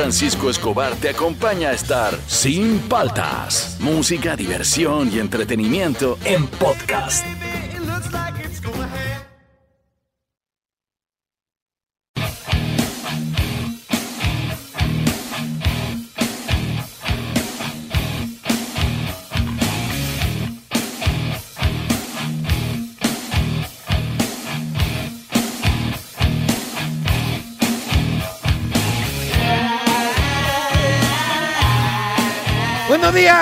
Francisco 0.00 0.48
Escobar 0.48 0.94
te 0.96 1.10
acompaña 1.10 1.68
a 1.68 1.72
estar 1.74 2.18
sin 2.26 2.78
paltas. 2.78 3.76
Música, 3.80 4.34
diversión 4.34 5.12
y 5.12 5.18
entretenimiento 5.18 6.18
en 6.24 6.46
podcast. 6.46 7.39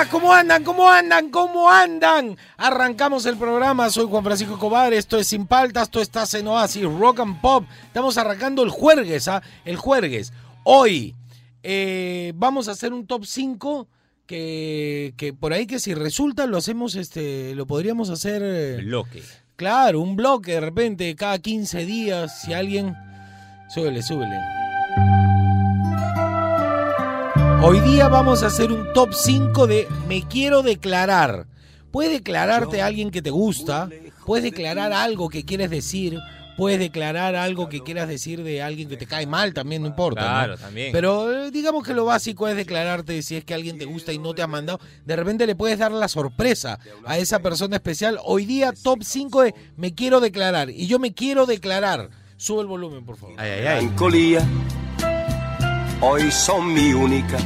¿Cómo 0.07 0.33
andan? 0.33 0.63
¿Cómo 0.63 0.89
andan? 0.89 1.29
¿Cómo 1.29 1.69
andan? 1.69 2.37
Arrancamos 2.57 3.25
el 3.25 3.37
programa, 3.37 3.89
soy 3.89 4.05
Juan 4.07 4.23
Francisco 4.23 4.57
Cobar, 4.57 4.93
esto 4.93 5.17
es 5.17 5.27
Sin 5.27 5.45
Paltas, 5.45 5.83
esto 5.83 6.01
estás 6.01 6.33
en 6.35 6.47
Oasis, 6.47 6.83
Rock 6.83 7.19
and 7.19 7.41
Pop. 7.41 7.65
Estamos 7.87 8.17
arrancando 8.17 8.63
el 8.63 8.69
jueves, 8.69 9.27
¿ah? 9.27 9.41
El 9.65 9.75
jueves. 9.75 10.31
Hoy 10.63 11.15
eh, 11.63 12.31
vamos 12.35 12.67
a 12.67 12.71
hacer 12.71 12.93
un 12.93 13.05
top 13.07 13.25
5 13.25 13.87
que, 14.25 15.13
que 15.17 15.33
por 15.33 15.53
ahí 15.53 15.65
que 15.65 15.79
si 15.79 15.93
resulta 15.93 16.45
lo 16.45 16.57
hacemos, 16.57 16.95
este, 16.95 17.53
lo 17.55 17.65
podríamos 17.67 18.09
hacer... 18.09 18.41
eh, 18.45 18.77
Bloque. 18.83 19.21
Claro, 19.55 19.99
un 19.99 20.15
bloque 20.15 20.53
de 20.53 20.61
repente 20.61 21.13
cada 21.15 21.39
15 21.39 21.85
días, 21.85 22.41
si 22.41 22.53
alguien... 22.53 22.95
Súbele, 23.73 24.01
súbele. 24.01 24.37
Hoy 27.61 27.81
día 27.81 28.07
vamos 28.07 28.41
a 28.41 28.47
hacer 28.47 28.71
un 28.71 28.93
top 28.93 29.13
5 29.13 29.67
de 29.67 29.85
me 30.07 30.25
quiero 30.25 30.63
declarar. 30.63 31.45
Puedes 31.91 32.13
declararte 32.13 32.81
a 32.81 32.85
alguien 32.85 33.11
que 33.11 33.21
te 33.21 33.31
gusta, 33.31 33.89
puedes 34.25 34.45
declarar 34.45 34.93
algo 34.93 35.27
que 35.27 35.43
quieres 35.43 35.69
decir, 35.69 36.17
puedes 36.55 36.79
declarar 36.79 37.35
algo 37.35 37.67
que 37.67 37.81
quieras 37.81 38.07
decir 38.07 38.43
de 38.43 38.61
alguien 38.61 38.87
que 38.87 38.95
te 38.95 39.05
cae 39.05 39.27
mal, 39.27 39.53
también 39.53 39.81
no 39.81 39.89
importa. 39.89 40.21
¿no? 40.21 40.27
Claro, 40.27 40.57
también. 40.57 40.93
Pero 40.93 41.31
eh, 41.33 41.51
digamos 41.51 41.83
que 41.83 41.93
lo 41.93 42.05
básico 42.05 42.47
es 42.47 42.55
declararte 42.55 43.21
si 43.23 43.35
es 43.35 43.43
que 43.43 43.53
alguien 43.53 43.77
te 43.77 43.83
gusta 43.83 44.13
y 44.13 44.19
no 44.19 44.33
te 44.33 44.41
ha 44.41 44.47
mandado. 44.47 44.79
De 45.05 45.17
repente 45.17 45.45
le 45.45 45.55
puedes 45.55 45.79
dar 45.79 45.91
la 45.91 46.07
sorpresa 46.07 46.79
a 47.05 47.17
esa 47.17 47.39
persona 47.39 47.75
especial. 47.75 48.19
Hoy 48.23 48.45
día 48.45 48.71
top 48.71 48.99
5 49.03 49.41
de 49.41 49.55
me 49.75 49.93
quiero 49.93 50.21
declarar. 50.21 50.69
Y 50.69 50.87
yo 50.87 50.97
me 50.97 51.13
quiero 51.13 51.45
declarar. 51.45 52.09
Sube 52.37 52.61
el 52.61 52.67
volumen, 52.67 53.05
por 53.05 53.17
favor. 53.17 53.35
Ay, 53.37 53.51
ay, 53.51 53.67
ay. 53.67 53.91
Hoy 56.01 56.31
son 56.31 56.73
mi 56.73 56.93
única 56.93 57.37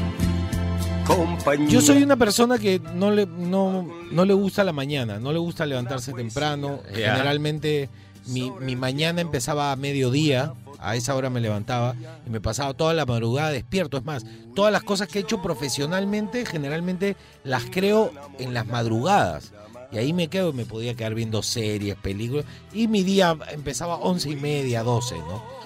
compañía. 1.08 1.70
Yo 1.70 1.82
soy 1.82 2.04
una 2.04 2.18
persona 2.18 2.60
que 2.60 2.80
no 2.94 3.10
le, 3.10 3.26
no, 3.26 3.90
no 4.12 4.26
le 4.26 4.34
gusta 4.34 4.64
la 4.64 4.72
mañana, 4.72 5.20
no 5.20 5.34
le 5.34 5.40
gusta 5.40 5.66
levantarse 5.66 6.14
temprano. 6.14 6.80
Generalmente 6.94 7.90
mi, 8.28 8.52
mi 8.52 8.76
mañana 8.76 9.22
empezaba 9.22 9.72
a 9.72 9.76
mediodía, 9.76 10.54
a 10.78 10.96
esa 10.96 11.16
hora 11.16 11.32
me 11.32 11.42
levantaba 11.42 11.96
y 12.28 12.30
me 12.30 12.42
pasaba 12.42 12.76
toda 12.76 12.94
la 12.94 13.08
madrugada 13.08 13.50
despierto. 13.50 13.98
Es 13.98 14.06
más, 14.06 14.24
todas 14.54 14.72
las 14.72 14.84
cosas 14.84 15.08
que 15.08 15.18
he 15.18 15.22
hecho 15.24 15.42
profesionalmente, 15.42 16.46
generalmente 16.46 17.16
las 17.44 17.64
creo 17.72 18.12
en 18.38 18.54
las 18.54 18.68
madrugadas. 18.68 19.52
Y 19.92 19.98
ahí 19.98 20.14
me 20.14 20.28
quedo, 20.28 20.54
me 20.54 20.66
podía 20.66 20.94
quedar 20.94 21.16
viendo 21.16 21.42
series, 21.42 21.96
películas. 21.96 22.46
Y 22.72 22.88
mi 22.88 23.04
día 23.04 23.36
empezaba 23.52 23.96
a 23.96 23.98
once 23.98 24.30
y 24.30 24.36
media, 24.36 24.84
12, 24.84 25.18
¿no? 25.18 25.63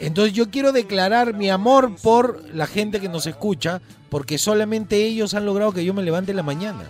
Entonces 0.00 0.32
yo 0.32 0.50
quiero 0.50 0.72
declarar 0.72 1.34
mi 1.34 1.50
amor 1.50 1.96
por 2.02 2.42
la 2.54 2.66
gente 2.66 3.00
que 3.00 3.08
nos 3.08 3.26
escucha, 3.26 3.80
porque 4.10 4.38
solamente 4.38 4.96
ellos 5.04 5.34
han 5.34 5.44
logrado 5.44 5.72
que 5.72 5.84
yo 5.84 5.92
me 5.94 6.02
levante 6.02 6.30
en 6.32 6.36
la 6.36 6.42
mañana. 6.42 6.84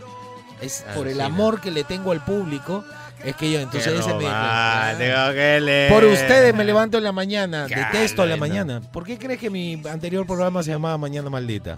Es 0.61 0.85
por 0.95 1.07
el 1.09 1.21
amor 1.21 1.61
que 1.61 1.71
le 1.71 1.85
tengo 1.85 2.13
al 2.13 2.25
público, 2.25 2.85
es 3.25 3.35
que 3.37 3.51
yo 3.51 3.59
entonces 3.61 3.93
ese 4.01 4.09
me- 4.15 4.25
romántico 4.25 5.33
que 5.33 5.89
por 5.93 6.05
ustedes 6.05 6.55
me 6.55 6.65
levanto 6.65 6.99
en 6.99 7.05
la 7.05 7.13
mañana, 7.13 7.67
detesto 7.93 8.23
en 8.25 8.31
la 8.31 8.37
mañana. 8.37 8.81
¿Por 8.93 9.05
qué 9.05 9.19
crees 9.19 9.41
que 9.41 9.51
mi 9.51 9.81
anterior 9.89 10.27
programa 10.27 10.63
se 10.63 10.71
llamaba 10.71 10.99
Mañana 10.99 11.31
Maldita? 11.31 11.77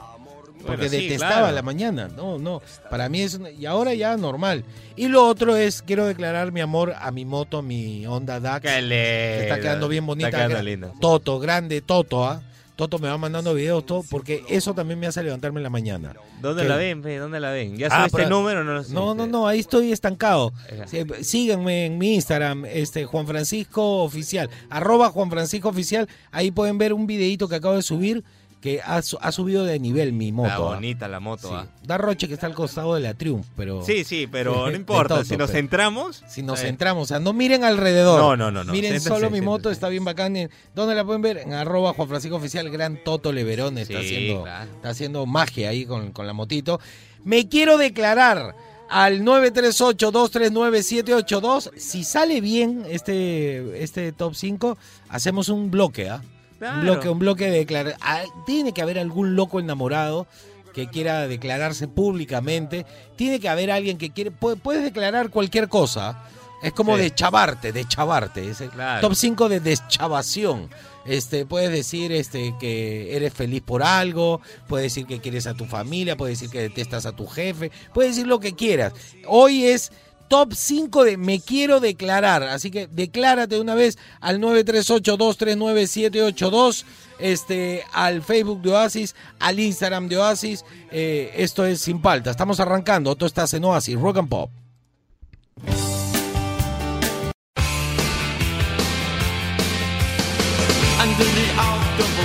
Porque 0.67 0.77
Bueno, 0.83 0.91
sí, 0.91 0.97
detestaba 1.05 1.37
claro. 1.39 1.53
la 1.55 1.63
mañana. 1.63 2.09
No, 2.15 2.39
no. 2.39 2.61
Para 2.91 3.09
mí 3.09 3.21
es. 3.23 3.35
una- 3.35 3.51
y 3.51 3.67
ahora 3.67 3.95
ya 3.95 4.17
normal. 4.17 4.65
Y 4.97 5.09
lo 5.09 5.27
otro 5.27 5.57
es, 5.57 5.83
quiero 5.83 6.07
declarar 6.07 6.53
mi 6.53 6.61
amor 6.61 6.95
a 6.99 7.11
mi 7.11 7.25
moto, 7.25 7.59
a 7.59 7.63
mi 7.63 8.07
Honda 8.07 8.41
DAX. 8.41 8.63
Que 8.63 9.43
está 9.43 9.61
quedando 9.61 9.89
bien 9.89 10.05
bonita. 10.07 10.29
Está 10.29 10.47
quedando 10.47 10.63
lindo. 10.63 10.93
Toto, 11.01 11.39
grande 11.39 11.81
Toto, 11.81 12.25
¿ah? 12.25 12.43
Toto 12.77 12.99
me 12.99 13.09
va 13.09 13.19
mandando 13.19 13.53
videos, 13.53 13.85
todo, 13.85 14.03
porque 14.09 14.43
eso 14.49 14.73
también 14.73 14.99
me 14.99 15.07
hace 15.07 15.23
levantarme 15.23 15.59
en 15.59 15.65
la 15.65 15.69
mañana. 15.69 16.15
¿Dónde 16.41 16.65
la 16.65 16.77
ven? 16.77 17.03
¿Dónde 17.03 17.39
la 17.39 17.51
ven? 17.51 17.77
¿Ya 17.77 17.89
Ah, 17.91 17.99
subiste 18.09 18.17
pero- 18.17 18.25
el 18.25 18.31
número 18.31 18.61
o 18.61 18.65
no 18.65 18.73
lo 18.73 18.83
No, 18.89 19.15
no, 19.15 19.27
no, 19.27 19.47
ahí 19.47 19.61
estoy 19.61 19.93
estancado. 19.93 20.55
Sí, 20.87 21.05
Síganme 21.23 21.85
en 21.85 21.99
mi 21.99 22.15
Instagram, 22.15 22.65
este 22.65 23.05
Juan 23.05 23.27
Francisco 23.27 24.03
Oficial, 24.03 24.49
arroba 24.71 25.11
Juan 25.11 25.29
Francisco 25.31 25.69
Oficial. 25.69 26.09
Ahí 26.31 26.51
pueden 26.53 26.79
ver 26.79 26.95
un 26.95 27.07
videito 27.07 27.49
que 27.49 27.57
acabo 27.57 27.75
de 27.77 27.83
subir 27.83 28.25
que 28.61 28.81
ha, 28.83 28.97
ha 28.99 29.33
subido 29.33 29.65
de 29.65 29.79
nivel 29.79 30.13
mi 30.13 30.33
moto. 30.33 30.49
La 30.49 30.55
¿ah? 30.57 30.59
bonita 30.59 31.09
la 31.09 31.21
moto, 31.21 31.49
Sí. 31.49 31.55
ah. 31.57 31.67
Da 31.83 31.97
Roche 31.99 32.29
que 32.29 32.35
está 32.35 32.47
al 32.47 32.55
costado 32.55 32.95
de 32.95 33.01
la 33.01 33.15
Triumph, 33.15 33.47
pero 33.57 33.83
Sí, 33.83 34.05
sí, 34.05 34.29
pero 34.31 34.67
no 34.71 34.77
importa. 34.77 35.25
Si 35.25 35.37
nos 35.37 35.51
centramos. 35.51 36.23
si 36.29 36.43
nos 36.43 36.61
eh, 36.61 36.67
centramos, 36.67 37.05
o 37.05 37.07
sea, 37.07 37.19
no 37.21 37.33
miren 37.33 37.65
alrededor. 37.65 38.21
No, 38.21 38.37
no, 38.37 38.51
no, 38.51 38.65
no. 38.65 38.73
Miren 38.73 39.01
solo 39.01 39.31
mi 39.31 39.41
moto, 39.41 39.71
está 39.71 39.89
bien 39.89 40.05
bacán. 40.05 40.37
¿Dónde 40.75 40.95
la 40.95 41.05
pueden 41.05 41.23
ver? 41.23 41.39
En 41.39 41.55
arroba 41.55 41.95
Juan 41.95 42.09
Francisco 42.09 42.37
Oficial, 42.37 42.69
gran 42.71 43.03
Toto 43.03 43.33
Leverón 43.33 43.79
está, 43.79 44.01
Sí, 44.01 44.07
haciendo, 44.07 44.43
claro. 44.43 44.71
está 44.71 44.89
haciendo 44.91 45.25
magia 45.27 45.71
ahí 45.71 45.87
con, 45.87 46.13
con 46.13 46.27
la 46.27 46.33
motito. 46.35 46.79
Me 47.25 47.49
quiero 47.49 47.79
declarar 47.79 48.55
al 48.91 49.23
938-239-782. 49.23 51.71
Si 51.77 52.05
sale 52.05 52.41
bien 52.41 52.85
este, 52.89 53.83
este 53.83 54.13
top 54.13 54.35
5, 54.35 54.77
hacemos 55.09 55.49
un 55.49 55.71
bloque, 55.71 56.11
¿ah? 56.11 56.23
Claro. 56.61 56.81
bloque, 56.83 57.09
un 57.09 57.19
bloque 57.19 57.47
de 57.51 57.59
declarar. 57.59 57.97
Ah, 58.01 58.23
Tiene 58.47 58.73
que 58.73 58.83
haber 58.83 58.99
algún 59.01 59.35
loco 59.35 59.59
enamorado 59.59 60.29
que 60.75 60.89
quiera 60.89 61.27
declararse 61.27 61.89
públicamente. 61.89 62.87
Tiene 63.17 63.41
que 63.41 63.49
haber 63.49 63.73
alguien 63.73 63.99
que 63.99 64.11
quiere. 64.11 64.31
pu- 64.31 64.57
Puedes 64.61 64.85
declarar 64.85 65.31
cualquier 65.31 65.69
cosa. 65.69 66.23
Es 66.63 66.73
como 66.75 66.97
Sí. 66.97 67.03
deschavarte, 67.05 67.73
deschavarte. 67.73 68.49
Es 68.51 68.61
el 68.61 68.69
Claro. 68.71 69.01
top 69.01 69.15
5 69.17 69.49
de 69.49 69.61
deschavación. 69.61 70.69
Este, 71.07 71.47
puedes 71.47 71.71
decir 71.73 72.13
este, 72.13 72.55
que 72.61 73.17
eres 73.17 73.33
feliz 73.33 73.63
por 73.63 73.83
algo, 73.83 74.43
puedes 74.69 74.93
decir 74.93 75.07
que 75.07 75.19
quieres 75.21 75.47
a 75.47 75.55
tu 75.55 75.65
familia, 75.65 76.17
puedes 76.17 76.39
decir 76.39 76.53
que 76.53 76.61
detestas 76.61 77.07
a 77.07 77.13
tu 77.17 77.27
jefe, 77.27 77.73
puedes 77.95 78.15
decir 78.15 78.27
lo 78.27 78.39
que 78.39 78.55
quieras. 78.55 78.93
Hoy 79.27 79.65
es 79.65 79.91
top 80.31 80.55
5 80.55 81.05
de 81.05 81.17
me 81.17 81.41
quiero 81.41 81.81
declarar, 81.81 82.45
así 82.45 82.71
que 82.71 82.87
declárate 82.87 83.57
de 83.57 83.61
una 83.61 83.75
vez 83.75 83.99
al 84.21 84.39
938-239-782, 84.39 86.85
este, 87.19 87.83
al 87.93 88.23
Facebook 88.23 88.63
de 88.63 88.71
Oasis, 88.71 89.17
al 89.41 89.59
Instagram 89.59 90.07
de 90.09 90.19
Oasis. 90.19 90.65
Eh, 90.93 91.33
esto 91.35 91.67
es 91.67 91.81
Sin 91.81 92.01
Palta, 92.01 92.31
estamos 92.31 92.61
arrancando, 92.61 93.17
tú 93.17 93.27
estás 93.27 93.53
en 93.55 93.65
Oasis, 93.65 93.97
Rock 93.97 94.19
and 94.19 94.29
Pop. 94.29 94.53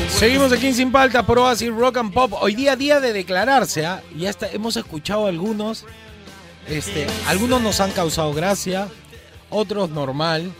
Seguimos 0.09 0.51
aquí 0.51 0.67
en 0.67 0.75
Sin 0.75 0.91
Palta 0.91 1.25
por 1.25 1.39
Oasis 1.39 1.73
Rock 1.73 1.97
and 1.97 2.13
Pop. 2.13 2.33
Hoy 2.39 2.53
día 2.53 2.75
día 2.75 2.99
de 2.99 3.13
declararse, 3.13 3.87
¿ah? 3.87 4.03
Ya 4.15 4.29
está, 4.29 4.47
hemos 4.51 4.77
escuchado 4.77 5.25
algunos. 5.25 5.87
Este, 6.69 7.05
algunos 7.27 7.61
nos 7.61 7.79
han 7.79 7.91
causado 7.91 8.33
gracia, 8.33 8.87
otros 9.49 9.89
normal. 9.89 10.51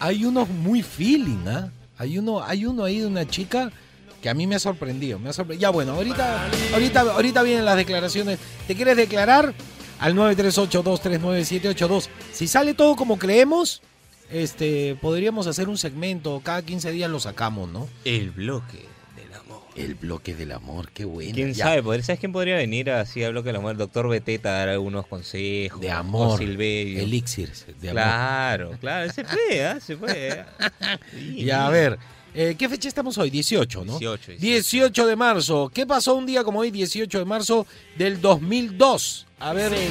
Hay 0.00 0.24
unos 0.24 0.48
muy 0.48 0.82
feeling, 0.82 1.46
¿ah? 1.46 1.70
Hay 1.98 2.18
uno, 2.18 2.42
hay 2.42 2.64
uno 2.66 2.84
ahí 2.84 2.98
de 3.00 3.06
una 3.06 3.26
chica 3.28 3.70
que 4.20 4.28
a 4.28 4.34
mí 4.34 4.46
me 4.46 4.54
ha 4.56 4.58
sorprendido, 4.58 5.18
me 5.18 5.28
ha 5.28 5.32
sorpre- 5.32 5.58
Ya 5.58 5.70
bueno, 5.70 5.92
ahorita, 5.92 6.48
ahorita, 6.72 7.00
ahorita 7.02 7.42
vienen 7.42 7.64
las 7.64 7.76
declaraciones. 7.76 8.38
¿Te 8.66 8.74
quieres 8.74 8.96
declarar? 8.96 9.52
Al 10.00 10.14
938-239-782. 10.16 12.08
Si 12.32 12.48
sale 12.48 12.74
todo 12.74 12.96
como 12.96 13.18
creemos, 13.18 13.82
este, 14.30 14.96
podríamos 15.00 15.46
hacer 15.46 15.68
un 15.68 15.78
segmento, 15.78 16.40
cada 16.44 16.62
15 16.62 16.90
días 16.90 17.10
lo 17.10 17.20
sacamos, 17.20 17.68
¿no? 17.70 17.88
El 18.04 18.30
bloque. 18.30 18.86
El 19.74 19.94
bloque 19.94 20.34
del 20.34 20.52
amor, 20.52 20.90
qué 20.92 21.04
bueno. 21.06 21.32
¿Quién 21.34 21.54
Ya. 21.54 21.64
sabe? 21.66 21.82
¿Podría- 21.82 22.04
¿Sabes 22.04 22.20
quién 22.20 22.32
podría 22.32 22.56
venir 22.56 22.90
así 22.90 23.24
al 23.24 23.32
bloque 23.32 23.48
del 23.48 23.56
amor? 23.56 23.72
El 23.72 23.78
doctor 23.78 24.06
Beteta 24.08 24.50
a 24.50 24.58
dar 24.58 24.68
algunos 24.68 25.06
consejos. 25.06 25.80
De 25.80 25.90
amor. 25.90 26.38
Silverio. 26.38 27.00
Elixir 27.00 27.50
de 27.80 27.88
amor. 27.90 28.02
Claro, 28.02 28.70
claro. 28.80 29.12
Se 29.12 29.24
puede, 29.24 29.64
¿ah? 29.66 29.80
Se 29.80 29.96
puede. 29.96 30.44
Sí, 31.12 31.44
Ya, 31.44 31.66
a 31.66 31.70
ver. 31.70 31.98
eh, 32.34 32.54
¿Qué 32.58 32.68
fecha 32.68 32.86
estamos 32.88 33.16
hoy? 33.16 33.30
18, 33.30 33.84
¿no? 33.86 33.98
18, 33.98 34.32
18 34.38 35.06
de 35.06 35.16
marzo. 35.16 35.70
¿Qué 35.72 35.86
pasó 35.86 36.14
un 36.16 36.26
día 36.26 36.44
como 36.44 36.60
hoy, 36.60 36.70
18 36.70 37.18
de 37.18 37.24
marzo 37.24 37.66
del 37.96 38.20
2002? 38.20 39.26
A 39.40 39.52
ver. 39.54 39.72
eh, 39.74 39.88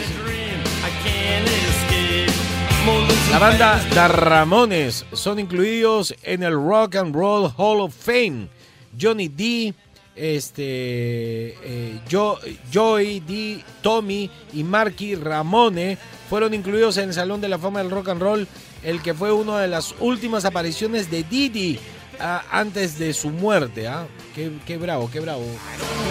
La 3.32 3.40
banda 3.40 3.80
The 3.94 4.08
Ramones 4.10 5.06
son 5.14 5.40
incluidos 5.40 6.14
en 6.24 6.44
el 6.44 6.54
Rock 6.54 6.96
and 6.98 7.16
Roll 7.16 7.52
Hall 7.58 7.80
of 7.82 7.94
Fame. 7.96 8.48
Johnny 9.00 9.28
D, 9.30 9.74
este, 10.16 10.64
eh, 11.64 12.00
Jo- 12.12 12.40
Joey, 12.74 13.20
Dee, 13.22 13.64
Tommy 13.82 14.30
y 14.54 14.64
Marky 14.64 15.16
Ramone 15.16 15.98
fueron 16.30 16.54
incluidos 16.54 16.98
en 16.98 17.10
el 17.10 17.14
Salón 17.14 17.42
de 17.42 17.48
la 17.50 17.58
Fama 17.60 17.80
del 17.82 17.92
Rock 17.92 18.10
and 18.10 18.22
Roll, 18.22 18.48
el 18.84 19.02
que 19.02 19.14
fue 19.14 19.32
una 19.32 19.60
de 19.60 19.68
las 19.68 19.94
últimas 20.00 20.44
apariciones 20.46 21.10
de 21.12 21.24
Didi 21.24 21.80
ah, 22.20 22.44
antes 22.52 22.98
de 23.00 23.14
su 23.14 23.30
muerte. 23.30 23.88
¿ah? 23.88 24.08
Qué, 24.36 24.52
qué 24.66 24.78
bravo, 24.78 25.10
qué 25.12 25.20
bravo. 25.20 25.44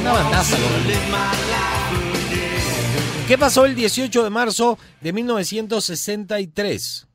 Una 0.00 0.12
bandaza. 0.12 0.56
¿Qué 3.28 3.38
pasó 3.38 3.64
el 3.64 3.74
18 3.76 4.24
de 4.24 4.30
marzo 4.30 4.76
de 5.00 5.12
1963? 5.12 7.06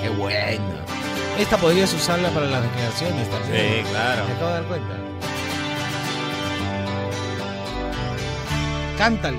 Qué 0.00 0.08
buena. 0.08 0.84
Esta 1.38 1.56
podrías 1.56 1.92
usarla 1.92 2.28
para 2.30 2.46
las 2.46 2.62
declaraciones 2.62 3.28
también. 3.30 3.84
Sí, 3.84 3.90
claro. 3.90 4.26
Me 4.26 4.32
acabo 4.34 4.48
de 4.48 4.54
dar 4.54 4.64
cuenta. 4.64 4.96
Cántale. 8.98 9.38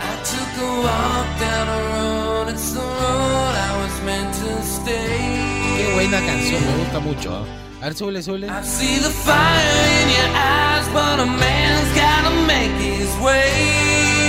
I 0.00 0.14
took 0.22 0.62
a 0.62 0.70
walk 0.82 1.28
down 1.40 1.68
a 1.68 1.80
road, 1.90 2.48
it's 2.50 2.72
the 2.72 2.80
road 2.80 3.54
I 3.56 3.72
was 3.82 4.02
meant 4.04 4.32
to 4.34 4.62
stay. 4.62 5.76
Qué 5.76 5.92
buena 5.94 6.20
canción, 6.20 6.64
me 6.64 6.76
gusta 6.84 7.00
mucho. 7.00 7.34
¿ah? 7.34 7.44
A 7.80 7.84
ver, 7.86 7.94
súbele, 7.94 8.22
súbele. 8.22 8.46
I 8.46 8.62
see 8.62 8.98
the 8.98 9.10
fire 9.10 10.02
in 10.02 10.10
your 10.10 10.30
eyes, 10.36 10.86
but 10.92 11.18
a 11.18 11.26
man's 11.26 11.90
gotta 11.96 12.30
make 12.46 12.70
his 12.78 13.10
way. 13.20 14.21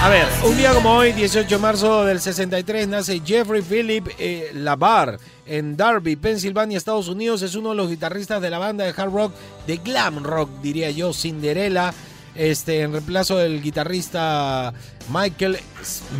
A 0.00 0.08
ver, 0.08 0.26
un 0.44 0.56
día 0.56 0.72
como 0.72 0.90
hoy, 0.92 1.12
18 1.12 1.48
de 1.48 1.58
marzo 1.58 2.04
del 2.04 2.20
63, 2.20 2.88
nace 2.88 3.20
Jeffrey 3.24 3.62
Philip 3.62 4.08
eh, 4.18 4.50
Lavar 4.54 5.18
en 5.44 5.76
Darby, 5.76 6.16
Pensilvania, 6.16 6.78
Estados 6.78 7.08
Unidos. 7.08 7.42
Es 7.42 7.54
uno 7.56 7.70
de 7.70 7.74
los 7.74 7.90
guitarristas 7.90 8.40
de 8.40 8.48
la 8.48 8.58
banda 8.58 8.84
de 8.84 8.94
hard 8.96 9.12
rock, 9.12 9.32
de 9.66 9.76
glam 9.78 10.22
rock, 10.22 10.50
diría 10.62 10.90
yo, 10.90 11.12
Cinderella. 11.12 11.92
Este, 12.34 12.82
en 12.82 12.92
reemplazo 12.92 13.36
del 13.36 13.60
guitarrista 13.60 14.72
Michael 15.12 15.58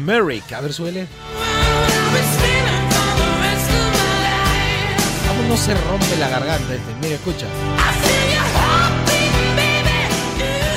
Merrick. 0.04 0.52
A 0.52 0.60
ver, 0.60 0.72
suele. 0.72 1.06
No 5.48 5.56
se 5.56 5.74
rompe 5.74 6.16
la 6.18 6.28
garganta 6.28 6.74
este? 6.74 6.94
Mira, 7.00 7.14
escucha. 7.14 7.46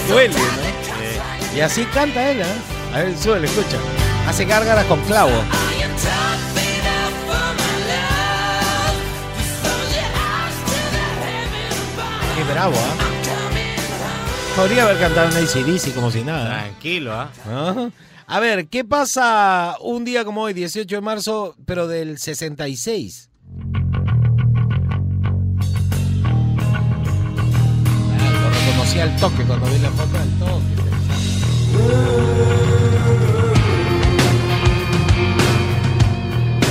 Duele, 0.08 0.34
¿no? 0.34 1.56
Y 1.56 1.60
así 1.60 1.84
canta 1.86 2.32
él, 2.32 2.42
¿eh? 2.42 2.46
A 2.94 3.00
ver, 3.00 3.18
suele, 3.18 3.48
escucha. 3.48 3.78
Hace 4.28 4.46
gárgaras 4.46 4.86
con 4.86 5.02
clavo. 5.02 5.32
Qué 12.38 12.44
bravo, 12.52 12.76
¿ah? 12.76 13.48
Home. 13.48 13.62
Podría 14.56 14.84
haber 14.84 15.00
cantado 15.00 15.30
en 15.30 15.44
ACDC 15.44 15.94
como 15.94 16.10
si 16.10 16.22
nada. 16.22 16.46
Tranquilo, 16.62 17.14
¿ah? 17.14 17.30
Ajá. 17.46 17.92
A 18.28 18.40
ver, 18.40 18.68
¿qué 18.68 18.86
pasa 18.86 19.76
un 19.82 20.06
día 20.06 20.24
como 20.24 20.44
hoy, 20.44 20.54
18 20.54 20.96
de 20.96 21.02
marzo, 21.02 21.56
pero 21.66 21.88
del 21.88 22.18
66? 22.18 23.31
Reconocí 28.92 29.00
al 29.00 29.16
toque 29.18 29.44
cuando 29.44 29.66
vi 29.68 29.78
la 29.80 29.90
foto 29.90 30.18
al 30.18 30.30
toque. 30.40 30.82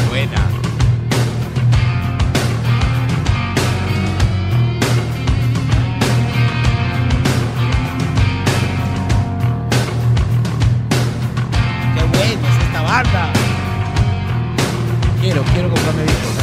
Buena. 0.08 0.48
¡Qué 11.94 12.02
buena 12.04 12.48
es 12.48 12.56
esta 12.64 12.80
banda! 12.82 13.32
Quiero, 15.20 15.42
quiero 15.52 15.68
comprarme 15.70 16.02
discos. 16.02 16.36
¿eh? 16.38 16.40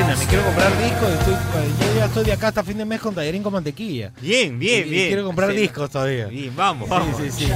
Vaina, 0.00 0.14
me 0.16 0.26
quiero 0.26 0.44
comprar 0.44 0.70
discos. 0.82 1.08
Estoy, 1.10 1.34
yo 1.34 1.96
ya 1.98 2.04
estoy 2.06 2.24
de 2.24 2.32
acá 2.32 2.48
hasta 2.48 2.62
fin 2.62 2.76
de 2.78 2.84
mes 2.84 3.00
con 3.00 3.14
tallarín 3.14 3.42
con 3.42 3.52
mantequilla. 3.52 4.12
Bien, 4.20 4.58
bien, 4.58 4.86
Y 4.86 4.90
bien. 4.90 5.06
Quiero 5.08 5.24
comprar 5.24 5.50
Sí. 5.52 5.56
discos 5.56 5.90
todavía. 5.90 6.26
Bien, 6.26 6.54
vamos, 6.54 6.88
vamos. 6.88 7.16
sí, 7.16 7.30
sí. 7.30 7.48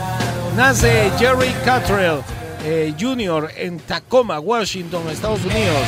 Nace 0.57 1.11
Jerry 1.19 1.53
Cottrell 1.65 2.21
eh, 2.65 2.95
Jr. 2.99 3.51
en 3.57 3.79
Tacoma, 3.81 4.41
Washington, 4.41 5.03
Estados 5.11 5.41
Unidos. 5.45 5.83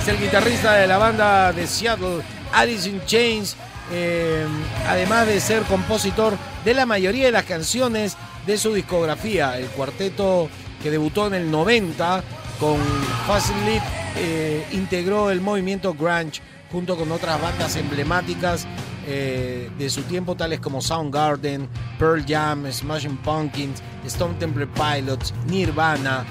Es 0.00 0.08
el 0.08 0.18
guitarrista 0.20 0.74
de 0.74 0.86
la 0.86 0.98
banda 0.98 1.52
de 1.52 1.66
Seattle, 1.66 2.20
Alice 2.52 2.88
in 2.88 3.00
Chains. 3.06 3.56
eh, 3.92 4.44
además 4.88 5.26
de 5.26 5.38
ser 5.40 5.62
compositor 5.64 6.36
de 6.64 6.72
la 6.74 6.86
mayoría 6.86 7.26
de 7.26 7.32
las 7.32 7.44
canciones 7.44 8.16
de 8.46 8.56
su 8.58 8.72
discografía. 8.74 9.58
El 9.58 9.66
cuarteto 9.66 10.48
que 10.82 10.90
debutó 10.90 11.26
en 11.26 11.34
el 11.34 11.50
90 11.50 12.22
con 12.58 12.78
Facility 13.26 13.80
eh, 14.16 14.66
integró 14.72 15.30
el 15.30 15.40
movimiento 15.40 15.94
grunge 15.94 16.40
junto 16.70 16.96
con 16.96 17.12
otras 17.12 17.40
bandas 17.40 17.76
emblemáticas 17.76 18.66
eh, 19.06 19.70
de 19.78 19.90
su 19.90 20.02
tiempo, 20.02 20.34
tales 20.34 20.60
como 20.60 20.80
Soundgarden, 20.80 21.68
Pearl 21.98 22.24
Jam, 22.26 22.70
Smashing 22.70 23.16
Pumpkins, 23.18 23.82
Stone 24.06 24.34
Temple 24.38 24.66
Pilots, 24.66 25.32
Nirvana. 25.46 26.24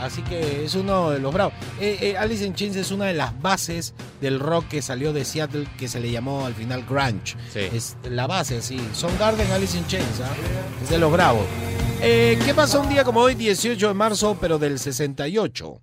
Así 0.00 0.22
que 0.22 0.64
es 0.64 0.74
uno 0.74 1.10
de 1.10 1.18
los 1.18 1.32
bravos. 1.32 1.52
Eh, 1.78 1.98
eh, 2.00 2.16
Alice 2.16 2.44
in 2.44 2.54
Chains 2.54 2.76
es 2.76 2.90
una 2.90 3.06
de 3.06 3.14
las 3.14 3.38
bases 3.42 3.92
del 4.20 4.40
rock 4.40 4.68
que 4.68 4.82
salió 4.82 5.12
de 5.12 5.26
Seattle, 5.26 5.68
que 5.78 5.88
se 5.88 6.00
le 6.00 6.10
llamó 6.10 6.46
al 6.46 6.54
final 6.54 6.84
grunge. 6.88 7.36
Sí. 7.52 7.60
Es 7.72 7.96
la 8.04 8.26
base, 8.26 8.62
sí. 8.62 8.80
Soundgarden, 8.94 9.50
Alice 9.52 9.76
in 9.76 9.86
Chains, 9.86 10.20
¿ah? 10.24 10.34
es 10.82 10.88
de 10.88 10.98
los 10.98 11.12
bravos. 11.12 11.44
Eh, 12.00 12.38
¿Qué 12.46 12.54
pasó 12.54 12.80
un 12.80 12.88
día 12.88 13.04
como 13.04 13.20
hoy, 13.20 13.34
18 13.34 13.88
de 13.88 13.94
marzo, 13.94 14.38
pero 14.40 14.58
del 14.58 14.78
68? 14.78 15.82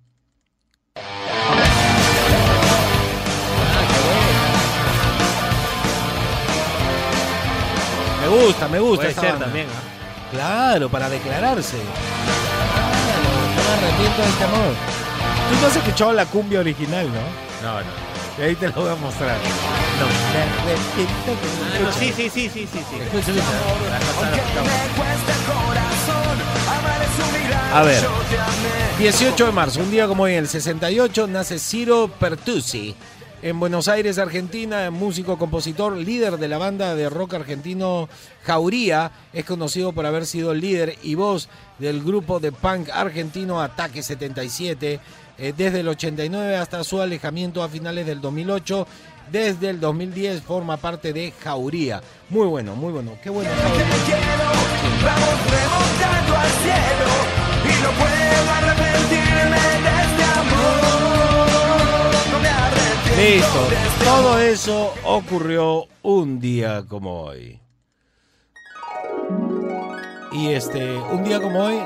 Me 8.30 8.44
gusta, 8.44 8.68
me 8.68 8.78
gusta. 8.78 8.96
Puede 8.96 9.08
esta 9.10 9.20
ser 9.22 9.30
banda. 9.30 9.44
también, 9.46 9.66
¿ah? 9.68 10.30
Claro, 10.30 10.88
para 10.90 11.08
declararse. 11.08 11.76
Claro, 11.78 13.30
yo 13.56 13.62
me 13.62 13.72
arrepiento 13.86 14.22
de 14.22 14.28
este 14.28 14.44
amor. 14.44 14.74
Tú 15.48 15.60
no 15.60 15.66
has 15.66 15.76
escuchado 15.76 16.12
la 16.12 16.26
cumbia 16.26 16.60
original, 16.60 17.06
¿no? 17.06 17.68
No, 17.68 17.80
no. 17.80 18.08
Y 18.38 18.42
ahí 18.42 18.54
te 18.54 18.68
lo 18.68 18.74
voy 18.74 18.90
a 18.90 18.94
mostrar. 18.96 19.36
No, 19.98 20.06
me 20.06 20.12
arrepiento 20.42 21.30
de- 21.30 21.38
Ah, 21.74 21.80
no, 21.84 21.92
sí, 21.92 22.12
sí, 22.14 22.30
sí, 22.30 22.50
sí, 22.52 22.68
sí, 22.72 22.84
sí. 22.90 22.96
Escucha, 23.02 23.30
escucha. 23.32 23.46
A 27.72 27.78
A 27.80 27.82
ver, 27.82 28.02
18 28.98 29.46
de 29.46 29.52
marzo, 29.52 29.80
un 29.80 29.90
día 29.90 30.06
como 30.06 30.22
hoy, 30.24 30.32
en 30.32 30.38
el 30.40 30.48
68, 30.48 31.26
nace 31.26 31.58
Ciro 31.58 32.08
Pertusi. 32.18 32.94
En 33.40 33.60
Buenos 33.60 33.86
Aires, 33.86 34.18
Argentina, 34.18 34.90
músico, 34.90 35.38
compositor, 35.38 35.96
líder 35.96 36.38
de 36.38 36.48
la 36.48 36.58
banda 36.58 36.96
de 36.96 37.08
rock 37.08 37.34
argentino 37.34 38.08
Jauría, 38.42 39.12
es 39.32 39.44
conocido 39.44 39.92
por 39.92 40.06
haber 40.06 40.26
sido 40.26 40.54
líder 40.54 40.96
y 41.04 41.14
voz 41.14 41.48
del 41.78 42.02
grupo 42.02 42.40
de 42.40 42.50
punk 42.50 42.88
argentino 42.92 43.60
Ataque 43.60 44.02
77, 44.02 44.98
eh, 45.38 45.54
desde 45.56 45.80
el 45.80 45.88
89 45.88 46.56
hasta 46.56 46.82
su 46.82 47.00
alejamiento 47.00 47.62
a 47.62 47.68
finales 47.68 48.06
del 48.06 48.20
2008. 48.20 48.88
Desde 49.30 49.70
el 49.70 49.78
2010 49.78 50.42
forma 50.42 50.78
parte 50.78 51.12
de 51.12 51.32
Jauría. 51.44 52.02
Muy 52.30 52.46
bueno, 52.46 52.74
muy 52.74 52.92
bueno. 52.92 53.12
Qué 53.22 53.30
bueno. 53.30 53.50
Jauría. 53.50 53.86
Listo. 63.28 63.68
Todo 64.04 64.40
eso 64.40 64.94
ocurrió 65.04 65.86
un 66.00 66.40
día 66.40 66.86
como 66.88 67.24
hoy. 67.24 67.60
Y 70.32 70.48
este, 70.48 70.94
un 70.96 71.24
día 71.24 71.38
como 71.38 71.60
hoy, 71.60 71.76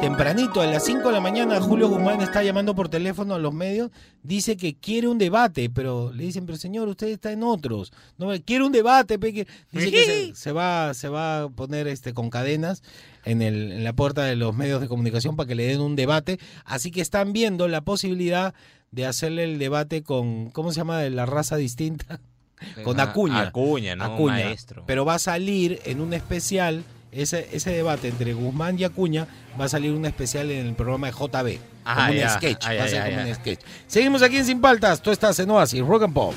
tempranito, 0.00 0.62
a 0.62 0.66
las 0.66 0.82
5 0.86 1.08
de 1.08 1.12
la 1.12 1.20
mañana, 1.20 1.60
Julio 1.60 1.90
Guzmán 1.90 2.22
está 2.22 2.42
llamando 2.42 2.74
por 2.74 2.88
teléfono 2.88 3.34
a 3.34 3.38
los 3.38 3.52
medios, 3.52 3.90
dice 4.22 4.56
que 4.56 4.74
quiere 4.74 5.06
un 5.06 5.18
debate, 5.18 5.68
pero 5.68 6.10
le 6.14 6.24
dicen, 6.24 6.46
pero 6.46 6.56
señor, 6.56 6.88
usted 6.88 7.08
está 7.08 7.30
en 7.30 7.42
otros. 7.42 7.92
No, 8.16 8.30
quiere 8.42 8.64
un 8.64 8.72
debate, 8.72 9.18
pe, 9.18 9.34
que-". 9.34 9.46
dice 9.70 9.90
que 9.90 10.04
se, 10.06 10.34
se 10.34 10.52
va, 10.52 10.94
se 10.94 11.10
va 11.10 11.42
a 11.42 11.48
poner 11.50 11.88
este 11.88 12.14
con 12.14 12.30
cadenas 12.30 12.82
en, 13.26 13.42
el, 13.42 13.70
en 13.70 13.84
la 13.84 13.92
puerta 13.92 14.24
de 14.24 14.36
los 14.36 14.54
medios 14.54 14.80
de 14.80 14.88
comunicación 14.88 15.36
para 15.36 15.46
que 15.46 15.56
le 15.56 15.66
den 15.66 15.82
un 15.82 15.94
debate. 15.94 16.38
Así 16.64 16.90
que 16.90 17.02
están 17.02 17.34
viendo 17.34 17.68
la 17.68 17.82
posibilidad 17.82 18.54
de 18.94 19.06
hacerle 19.06 19.44
el 19.44 19.58
debate 19.58 20.02
con, 20.02 20.50
¿cómo 20.50 20.70
se 20.70 20.76
llama? 20.78 20.98
De 21.00 21.10
la 21.10 21.26
raza 21.26 21.56
distinta. 21.56 22.20
Con 22.84 22.98
Ah, 23.00 23.04
Acuña. 23.04 23.40
Acuña, 23.40 23.96
¿no? 23.96 24.04
Acuña. 24.04 24.44
Maestro. 24.44 24.84
Pero 24.86 25.04
va 25.04 25.14
a 25.16 25.18
salir 25.18 25.80
en 25.84 26.00
un 26.00 26.14
especial, 26.14 26.84
ese, 27.12 27.48
ese 27.52 27.70
debate 27.72 28.08
entre 28.08 28.32
Guzmán 28.32 28.78
y 28.78 28.84
Acuña, 28.84 29.26
va 29.60 29.64
a 29.66 29.68
salir 29.68 29.92
un 29.92 30.06
especial 30.06 30.50
en 30.50 30.68
el 30.68 30.74
programa 30.74 31.08
de 31.08 31.12
JB. 31.12 31.58
Ah, 31.84 32.06
como 32.08 32.22
un 32.22 32.28
sketch. 32.30 32.64
Ah, 32.64 32.74
va 32.74 32.84
a 32.84 32.88
ser 32.88 32.98
ya, 32.98 33.04
como 33.10 33.16
ya. 33.18 33.26
un 33.26 33.34
sketch. 33.34 33.60
Seguimos 33.86 34.22
aquí 34.22 34.36
en 34.38 34.44
Sin 34.46 34.60
Paltas. 34.60 35.02
Tú 35.02 35.10
estás 35.10 35.38
en 35.40 35.50
Oasis, 35.50 35.80
Rock 35.84 36.04
and 36.04 36.14
Pop. 36.14 36.34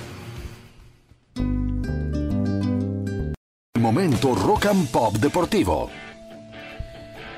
Momento 3.80 4.34
Rock 4.36 4.66
and 4.66 4.90
Pop 4.90 5.16
Deportivo. 5.18 5.90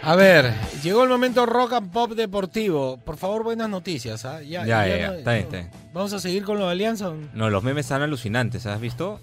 A 0.01 0.15
ver, 0.15 0.53
llegó 0.81 1.03
el 1.03 1.09
momento 1.09 1.45
rock 1.45 1.73
and 1.73 1.91
pop 1.91 2.11
deportivo. 2.13 2.97
Por 2.97 3.17
favor, 3.17 3.43
buenas 3.43 3.69
noticias. 3.69 4.23
¿ah? 4.25 4.41
Ya, 4.41 4.65
Ya, 4.65 4.87
ya, 4.87 4.97
ya. 4.97 5.07
no- 5.07 5.13
Está 5.15 5.31
bien, 5.33 5.43
está 5.45 5.57
bien. 5.57 5.71
Vamos 5.93 6.13
a 6.13 6.19
seguir 6.19 6.43
con 6.43 6.57
lo 6.57 6.65
de 6.65 6.71
Alianza. 6.71 7.11
No, 7.33 7.49
los 7.49 7.63
memes 7.63 7.85
están 7.85 8.01
alucinantes, 8.01 8.65
¿has 8.65 8.79
visto? 8.79 9.19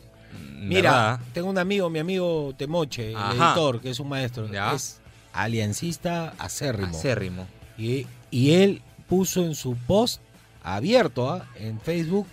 Mira, 0.58 0.90
¿verdad? 0.90 1.20
tengo 1.32 1.48
un 1.48 1.58
amigo, 1.58 1.88
mi 1.90 1.98
amigo 1.98 2.54
Temoche, 2.56 3.10
el 3.10 3.16
Ajá. 3.16 3.52
editor, 3.52 3.80
que 3.80 3.90
es 3.90 4.00
un 4.00 4.08
maestro. 4.08 4.50
Ya. 4.50 4.72
Es 4.74 5.00
aliancista 5.32 6.34
acérrimo. 6.38 6.88
Acérrimo. 6.96 7.46
Y, 7.78 8.06
y 8.30 8.52
él 8.54 8.82
puso 9.08 9.42
en 9.44 9.54
su 9.54 9.76
post 9.76 10.20
abierto 10.62 11.30
¿ah? 11.30 11.46
en 11.56 11.80
Facebook, 11.80 12.26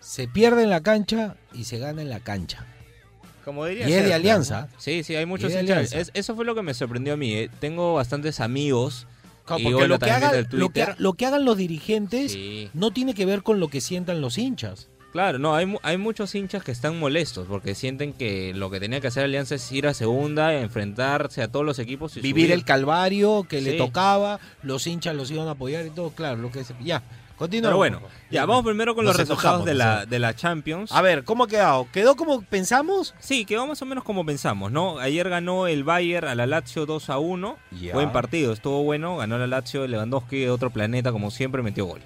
se 0.00 0.28
pierde 0.28 0.62
en 0.62 0.70
la 0.70 0.80
cancha 0.82 1.34
y 1.52 1.64
se 1.64 1.78
gana 1.78 2.02
en 2.02 2.08
la 2.10 2.20
cancha. 2.20 2.64
Como 3.44 3.66
diría 3.66 3.88
Y 3.88 3.92
es 3.92 4.04
de 4.04 4.14
Alianza. 4.14 4.68
Sí, 4.78 5.02
sí, 5.04 5.14
hay 5.16 5.26
muchos 5.26 5.52
hinchas. 5.52 5.92
Es- 5.92 6.10
eso 6.14 6.34
fue 6.34 6.44
lo 6.44 6.54
que 6.54 6.62
me 6.62 6.74
sorprendió 6.74 7.14
a 7.14 7.16
mí. 7.16 7.32
eh. 7.34 7.50
Tengo 7.60 7.94
bastantes 7.94 8.40
amigos. 8.40 9.06
Claro, 9.44 9.60
Y 9.60 9.64
porque 9.64 9.74
bueno, 9.74 9.88
lo, 9.94 9.98
que 9.98 10.10
hagan, 10.10 10.46
lo, 10.52 10.70
que, 10.70 10.86
lo 10.96 11.12
que 11.12 11.26
hagan 11.26 11.44
los 11.44 11.58
dirigentes 11.58 12.32
Sí. 12.32 12.70
no 12.72 12.92
tiene 12.92 13.12
que 13.12 13.26
ver 13.26 13.42
con 13.42 13.60
lo 13.60 13.68
que 13.68 13.82
sientan 13.82 14.22
los 14.22 14.38
hinchas. 14.38 14.88
Claro, 15.12 15.38
no, 15.38 15.54
hay, 15.54 15.72
hay 15.82 15.96
muchos 15.98 16.34
hinchas 16.34 16.64
que 16.64 16.72
están 16.72 16.98
molestos 16.98 17.46
porque 17.46 17.74
sienten 17.76 18.14
que 18.14 18.52
lo 18.54 18.68
que 18.70 18.80
tenía 18.80 19.00
que 19.00 19.06
hacer 19.08 19.22
Alianza 19.22 19.54
es 19.54 19.70
ir 19.70 19.86
a 19.86 19.94
segunda, 19.94 20.54
enfrentarse 20.58 21.40
a 21.42 21.48
todos 21.48 21.64
los 21.64 21.78
equipos 21.78 22.16
y 22.16 22.20
Vivir 22.20 22.46
subir. 22.46 22.52
el 22.52 22.64
calvario 22.64 23.44
que 23.48 23.60
le 23.60 23.74
tocaba, 23.74 24.40
los 24.62 24.86
hinchas 24.88 25.14
los 25.14 25.30
iban 25.30 25.46
a 25.46 25.52
apoyar 25.52 25.86
y 25.86 25.90
todo, 25.90 26.10
claro, 26.10 26.38
lo 26.38 26.50
que. 26.50 26.64
Ya, 26.82 27.02
continúa. 27.36 27.70
Pero 27.70 27.76
bueno, 27.76 28.00
ya, 28.30 28.46
vamos 28.46 28.64
primero 28.64 28.94
con 28.94 29.04
Nos 29.04 29.16
los 29.16 29.28
resultados 29.28 29.64
de 29.64 29.74
la, 29.74 30.06
de 30.06 30.18
la 30.18 30.34
Champions. 30.34 30.92
A 30.92 31.02
ver, 31.02 31.24
¿cómo 31.24 31.44
ha 31.44 31.48
quedado? 31.48 31.88
¿Quedó 31.92 32.16
como 32.16 32.42
pensamos? 32.42 33.14
Sí, 33.18 33.44
quedó 33.44 33.66
más 33.66 33.80
o 33.82 33.86
menos 33.86 34.04
como 34.04 34.24
pensamos, 34.24 34.72
¿no? 34.72 34.98
Ayer 34.98 35.28
ganó 35.28 35.66
el 35.66 35.84
Bayern 35.84 36.28
a 36.28 36.34
la 36.34 36.46
Lazio 36.46 36.86
2 36.86 37.10
a 37.10 37.18
1. 37.18 37.56
Ya. 37.80 37.94
Buen 37.94 38.12
partido, 38.12 38.52
estuvo 38.52 38.82
bueno. 38.82 39.16
Ganó 39.16 39.38
la 39.38 39.46
Lazio, 39.46 39.86
Lewandowski 39.86 40.40
de 40.40 40.50
otro 40.50 40.70
planeta, 40.70 41.12
como 41.12 41.30
siempre, 41.30 41.62
metió 41.62 41.86
gol. 41.86 42.00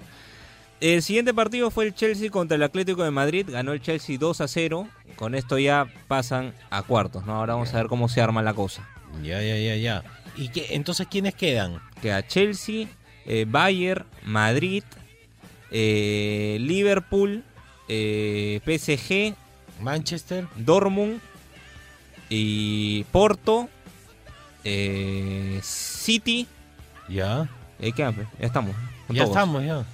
El 0.81 1.01
siguiente 1.01 1.33
partido 1.33 1.71
fue 1.71 1.85
el 1.85 1.93
Chelsea 1.93 2.29
contra 2.29 2.55
el 2.55 2.63
Atlético 2.63 3.03
de 3.03 3.11
Madrid. 3.11 3.45
Ganó 3.49 3.73
el 3.73 3.81
Chelsea 3.81 4.17
2 4.17 4.41
a 4.41 4.47
0. 4.47 4.87
Con 5.17 5.35
esto 5.35 5.59
ya 5.59 5.87
pasan 6.07 6.53
a 6.69 6.83
cuartos, 6.83 7.25
¿no? 7.25 7.35
Ahora 7.35 7.53
vamos 7.53 7.73
a 7.73 7.77
ver 7.77 7.87
cómo 7.87 8.07
se 8.07 8.21
arma 8.21 8.41
la 8.41 8.53
cosa. 8.53 8.87
Ya, 9.21 9.41
ya, 9.41 9.57
ya, 9.57 9.75
ya. 9.75 10.03
¿Y 10.37 10.49
qué, 10.49 10.67
entonces 10.71 11.07
quiénes 11.11 11.35
quedan? 11.35 11.81
Queda 12.01 12.25
Chelsea, 12.25 12.87
eh, 13.25 13.45
Bayern, 13.45 14.05
Madrid, 14.23 14.83
eh, 15.71 16.57
Liverpool, 16.59 17.43
eh, 17.87 18.59
PSG, 18.65 19.35
Manchester. 19.81 20.47
Dortmund 20.55 21.19
y 22.29 23.03
Porto, 23.05 23.69
eh, 24.63 25.59
City. 25.63 26.47
Ya. 27.07 27.47
¿qué 27.95 28.03
más? 28.03 28.15
Ya 28.39 28.45
estamos. 28.47 28.75
Ya 29.09 29.23
todos. 29.23 29.29
estamos, 29.29 29.63
ya. 29.63 29.85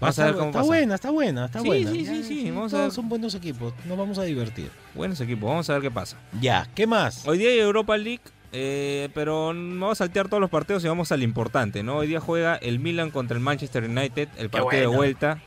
Vamos 0.00 0.18
a 0.18 0.24
ver 0.24 0.34
cómo 0.34 0.46
está 0.46 0.58
pasa. 0.58 0.66
buena, 0.66 0.94
está 0.96 1.10
buena, 1.12 1.44
está 1.46 1.60
Sí, 1.60 1.66
buena. 1.68 1.90
sí, 1.92 2.04
sí, 2.06 2.22
sí, 2.24 2.50
vamos 2.50 2.74
a 2.74 2.76
todos 2.76 2.88
ver. 2.88 2.92
son 2.92 3.08
buenos 3.08 3.34
equipos, 3.36 3.72
nos 3.86 3.96
vamos 3.96 4.18
a 4.18 4.24
divertir. 4.24 4.68
Buenos 4.94 5.20
equipos, 5.20 5.48
vamos 5.48 5.70
a 5.70 5.74
ver 5.74 5.82
qué 5.82 5.90
pasa. 5.92 6.16
Ya, 6.40 6.68
¿qué 6.74 6.88
más? 6.88 7.24
Hoy 7.26 7.38
día 7.38 7.50
hay 7.50 7.60
Europa 7.60 7.96
League, 7.96 8.20
eh, 8.52 9.08
pero 9.14 9.46
vamos 9.46 9.92
a 9.92 10.04
saltear 10.04 10.28
todos 10.28 10.40
los 10.40 10.50
partidos 10.50 10.84
y 10.84 10.88
vamos 10.88 11.10
al 11.10 11.22
importante, 11.22 11.82
¿no? 11.82 11.96
Hoy 11.96 12.06
día 12.06 12.20
juega 12.20 12.56
el 12.56 12.78
Milan 12.78 13.10
contra 13.10 13.36
el 13.36 13.42
Manchester 13.42 13.84
United, 13.84 14.28
el 14.36 14.50
partido 14.50 14.90
de 14.90 14.96
vuelta. 14.96 15.40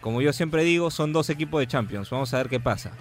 Como 0.00 0.20
yo 0.20 0.32
siempre 0.32 0.64
digo, 0.64 0.90
son 0.90 1.12
dos 1.12 1.30
equipos 1.30 1.60
de 1.60 1.66
Champions. 1.66 2.10
Vamos 2.10 2.34
a 2.34 2.38
ver 2.38 2.48
qué 2.48 2.60
pasa. 2.60 2.92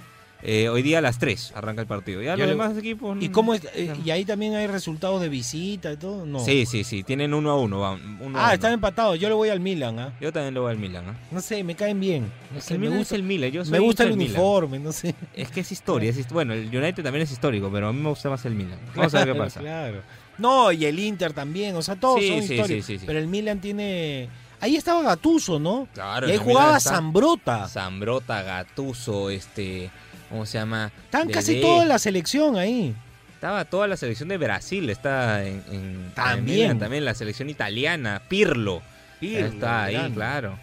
Eh, 0.44 0.70
hoy 0.70 0.84
día 0.84 1.00
a 1.00 1.02
las 1.02 1.18
3 1.18 1.52
arranca 1.56 1.82
el 1.82 1.88
partido. 1.88 2.22
Ya 2.22 2.36
Ya 2.36 2.46
los 2.46 2.50
demás 2.50 2.78
equipos. 2.78 3.18
¿Y 3.20 3.30
cómo 3.30 3.54
es- 3.56 3.64
eh, 3.74 3.94
no. 3.98 4.06
y 4.06 4.12
ahí 4.12 4.24
también 4.24 4.54
hay 4.56 4.68
resultados 4.68 5.20
de 5.20 5.30
visita 5.30 5.92
y 5.92 5.98
todo? 5.98 6.26
No. 6.28 6.40
Sí, 6.40 6.66
sí, 6.68 6.84
sí. 6.84 7.04
Tienen 7.04 7.34
uno 7.34 7.50
a 7.50 7.60
uno. 7.60 7.80
va, 7.80 7.92
uno 7.94 8.38
a 8.38 8.42
Ah, 8.42 8.46
uno. 8.46 8.52
están 8.54 8.74
empatados. 8.74 9.20
Yo 9.20 9.30
le 9.30 9.34
voy 9.36 9.50
al 9.50 9.60
Milan, 9.60 9.98
¿ah? 10.00 10.14
Yo 10.22 10.32
también 10.32 10.54
le 10.54 10.60
voy 10.60 10.72
al 10.72 10.78
Milan. 10.78 11.06
¿ah? 11.10 11.16
No 11.32 11.42
sé, 11.42 11.64
me 11.64 11.76
caen 11.76 12.00
bien. 12.00 12.32
No 12.54 12.62
sé, 12.62 12.74
el 12.76 12.80
me 12.80 12.86
Milan 12.86 13.00
gusta, 13.00 13.16
es 13.16 13.20
el 13.20 13.26
Milan. 13.28 13.52
Yo 13.52 13.66
me 13.66 13.80
gusta 13.80 14.04
el 14.04 14.12
uniforme, 14.12 14.80
no 14.80 14.92
sé. 14.92 15.16
Es 15.34 15.50
que 15.50 15.62
es 15.62 15.72
historia. 15.72 16.10
es 16.12 16.30
bueno, 16.30 16.54
el 16.54 16.68
United 16.68 17.04
también 17.04 17.24
es 17.24 17.32
histórico, 17.32 17.70
pero 17.74 17.88
a 17.88 17.94
mí 17.94 18.00
me 18.00 18.10
gusta 18.10 18.30
más 18.30 18.46
el 18.46 18.54
Milan. 18.54 18.78
Vamos 18.96 19.16
a 19.16 19.26
ver 19.26 19.34
qué 19.34 19.40
pasa. 19.40 19.60
Claro. 19.60 20.02
No, 20.38 20.72
y 20.72 20.86
el 20.86 21.00
Inter 21.00 21.34
también, 21.34 21.76
o 21.76 21.82
sea, 21.82 21.96
todos 21.96 22.20
Sí, 22.20 22.28
son 22.30 22.44
sí, 22.44 22.54
históricos. 22.54 22.86
sí, 22.86 22.94
sí, 22.94 23.00
sí. 23.00 23.06
Pero 23.08 23.18
el 23.18 23.26
Milan 23.28 23.60
tiene... 23.60 24.30
Ahí 24.60 24.76
estaba 24.76 25.04
Gatuso, 25.04 25.60
¿no? 25.60 25.88
Claro, 25.94 26.28
y 26.28 26.32
ahí 26.32 26.38
jugaba 26.38 26.80
Zambrota. 26.80 27.68
Zambrota, 27.68 28.42
Gatuso, 28.42 29.30
este. 29.30 29.92
¿Cómo 30.30 30.46
se 30.46 30.58
llama? 30.58 30.92
Están 31.06 31.30
casi 31.30 31.62
toda 31.62 31.86
la 31.86 32.00
selección 32.00 32.58
ahí. 32.58 32.94
Estaba 33.34 33.66
toda 33.66 33.88
la 33.88 33.96
selección 33.98 34.30
de 34.30 34.38
Brasil, 34.38 34.90
está 34.90 35.46
en, 35.46 36.12
También. 36.16 36.80
También 36.80 37.06
la 37.06 37.14
selección 37.14 37.50
italiana, 37.50 38.22
Pirlo. 38.28 38.82
Pirlo, 39.20 39.46
está 39.48 39.84
ahí, 39.86 39.94
grande. 39.94 40.16
claro. 40.16 40.60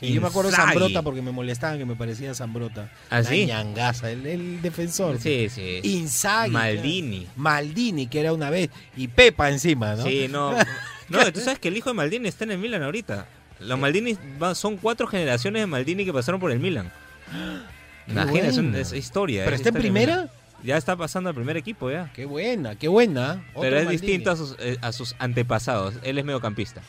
Que 0.00 0.12
yo 0.12 0.20
me 0.20 0.26
acuerdo 0.28 0.50
de. 0.50 0.56
Zambrota 0.56 1.00
porque 1.02 1.22
me 1.22 1.30
molestaban 1.30 1.78
que 1.78 1.86
me 1.86 1.94
parecía 1.96 2.34
Zambrota. 2.34 2.90
¿Ah, 3.08 3.20
La 3.20 3.24
sí? 3.24 3.46
ñangaza, 3.46 4.10
el, 4.10 4.26
el 4.26 4.60
defensor. 4.60 5.18
Sí, 5.18 5.48
sí. 5.48 5.80
Inzaghi. 5.84 6.50
Maldini. 6.50 7.26
Maldini, 7.36 8.06
que 8.06 8.20
era 8.20 8.32
una 8.34 8.50
vez. 8.50 8.68
Y 8.96 9.08
Pepa 9.08 9.48
encima, 9.48 9.94
¿no? 9.94 10.04
Sí, 10.04 10.26
no. 10.28 10.54
No, 11.08 11.32
tú 11.32 11.38
sabes 11.38 11.60
que 11.60 11.68
el 11.68 11.76
hijo 11.76 11.88
de 11.90 11.94
Maldini 11.94 12.26
está 12.26 12.42
en 12.42 12.50
el 12.50 12.58
Milan 12.58 12.82
ahorita. 12.82 13.26
Los 13.60 13.78
Maldini 13.78 14.18
va- 14.42 14.56
son 14.56 14.76
cuatro 14.76 15.06
generaciones 15.06 15.62
de 15.62 15.66
Maldini 15.68 16.04
que 16.04 16.12
pasaron 16.12 16.40
por 16.40 16.50
el 16.50 16.58
Milan. 16.58 16.90
Qué 18.06 18.12
Imagínate, 18.12 18.80
es, 18.80 18.92
es 18.92 18.98
historia. 18.98 19.44
¿Pero 19.44 19.56
es 19.56 19.60
está 19.60 19.70
en 19.70 19.76
historia 19.76 19.92
primera? 19.92 20.28
Ya 20.62 20.76
está 20.76 20.96
pasando 20.96 21.28
al 21.28 21.34
primer 21.34 21.56
equipo 21.56 21.90
ya. 21.90 22.10
Qué 22.14 22.24
buena, 22.24 22.74
qué 22.76 22.88
buena. 22.88 23.44
Otro 23.50 23.62
Pero 23.62 23.76
es 23.78 23.84
Maldini. 23.84 24.00
distinto 24.00 24.30
a 24.30 24.36
sus, 24.36 24.56
eh, 24.58 24.78
a 24.80 24.92
sus 24.92 25.14
antepasados. 25.18 25.94
Él 26.02 26.18
es 26.18 26.24
mediocampista. 26.24 26.80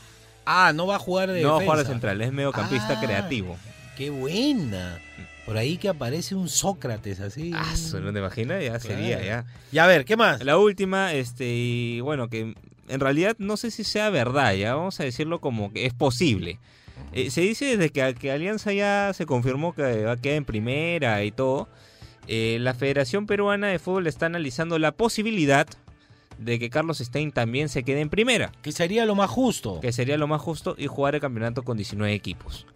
Ah, 0.46 0.72
no 0.74 0.88
va 0.88 0.96
a 0.96 1.00
jugar 1.00 1.30
de 1.32 1.42
No 1.42 1.52
va 1.56 1.58
a 1.60 1.64
jugar 1.64 1.80
de 1.80 1.86
central, 1.86 2.22
es 2.22 2.32
mediocampista 2.32 2.94
Ah. 2.98 3.02
creativo. 3.02 3.58
Qué 3.98 4.10
buena. 4.10 5.00
Por 5.46 5.58
ahí 5.58 5.78
que 5.78 5.90
aparece 5.90 6.36
un 6.36 6.50
Sócrates 6.50 7.20
así. 7.20 7.52
Ah, 7.54 7.70
eso, 7.74 8.00
¿no 8.00 8.12
te 8.14 8.20
imaginas? 8.20 8.64
Ya 8.64 8.80
sería, 8.80 9.24
ya. 9.24 9.46
Y 9.72 9.78
a 9.80 9.86
ver, 9.88 10.06
¿qué 10.06 10.16
más? 10.18 10.44
La 10.44 10.58
última, 10.58 11.14
este, 11.14 11.46
y 11.48 12.00
bueno, 12.02 12.30
que 12.30 12.54
en 12.90 13.00
realidad 13.00 13.36
no 13.40 13.58
sé 13.58 13.72
si 13.72 13.84
sea 13.84 14.10
verdad, 14.10 14.54
ya 14.54 14.76
vamos 14.76 15.00
a 15.00 15.04
decirlo 15.04 15.40
como 15.42 15.72
que 15.74 15.86
es 15.86 15.94
posible. 15.94 16.60
Eh, 17.14 17.32
se 17.32 17.42
dice 17.42 17.66
desde 17.78 17.90
que, 17.90 18.14
que 18.16 18.32
Alianza 18.32 18.74
ya 18.74 19.12
se 19.14 19.26
confirmó 19.26 19.74
que 19.74 20.04
va 20.04 20.12
a 20.14 20.18
quedar 20.18 20.38
en 20.38 20.46
primera 20.46 21.24
y 21.24 21.32
todo, 21.32 21.68
eh, 22.28 22.58
la 22.60 22.74
Federación 22.74 23.26
Peruana 23.26 23.68
de 23.68 23.80
Fútbol 23.80 24.08
está 24.08 24.26
analizando 24.28 24.78
la 24.80 24.92
posibilidad 24.92 25.68
de 26.38 26.60
que 26.60 26.70
Carlos 26.70 27.00
Stein 27.00 27.32
también 27.32 27.70
se 27.70 27.82
quede 27.84 28.02
en 28.02 28.10
primera, 28.10 28.52
Que 28.62 28.72
sería 28.72 29.06
lo 29.06 29.16
más 29.16 29.30
justo. 29.30 29.80
que 29.80 29.92
sería 29.92 30.18
lo 30.18 30.28
más 30.28 30.42
justo, 30.42 30.76
y 30.78 30.86
jugar 30.88 31.16
el 31.16 31.22
campeonato 31.22 31.64
con 31.64 31.78
19 31.78 32.14
equipos. 32.14 32.68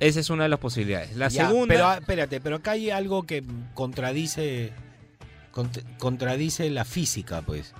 Esa 0.00 0.20
es 0.20 0.28
una 0.28 0.42
de 0.42 0.48
las 0.50 0.58
posibilidades. 0.58 1.16
La 1.16 1.28
Ya, 1.28 1.46
segunda... 1.48 1.72
Pero 1.72 1.86
ah, 1.86 1.96
espérate, 1.98 2.40
pero 2.40 2.56
acá 2.56 2.72
hay 2.72 2.90
algo 2.90 3.22
que 3.22 3.42
contradice 3.72 4.72
cont- 5.52 5.82
contradice 5.98 6.68
la 6.68 6.84
física, 6.84 7.40
pues. 7.42 7.72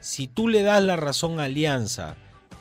Si 0.00 0.26
tú 0.26 0.48
le 0.48 0.62
das 0.62 0.82
la 0.82 0.96
razón 0.96 1.40
a 1.40 1.44
Alianza 1.44 2.16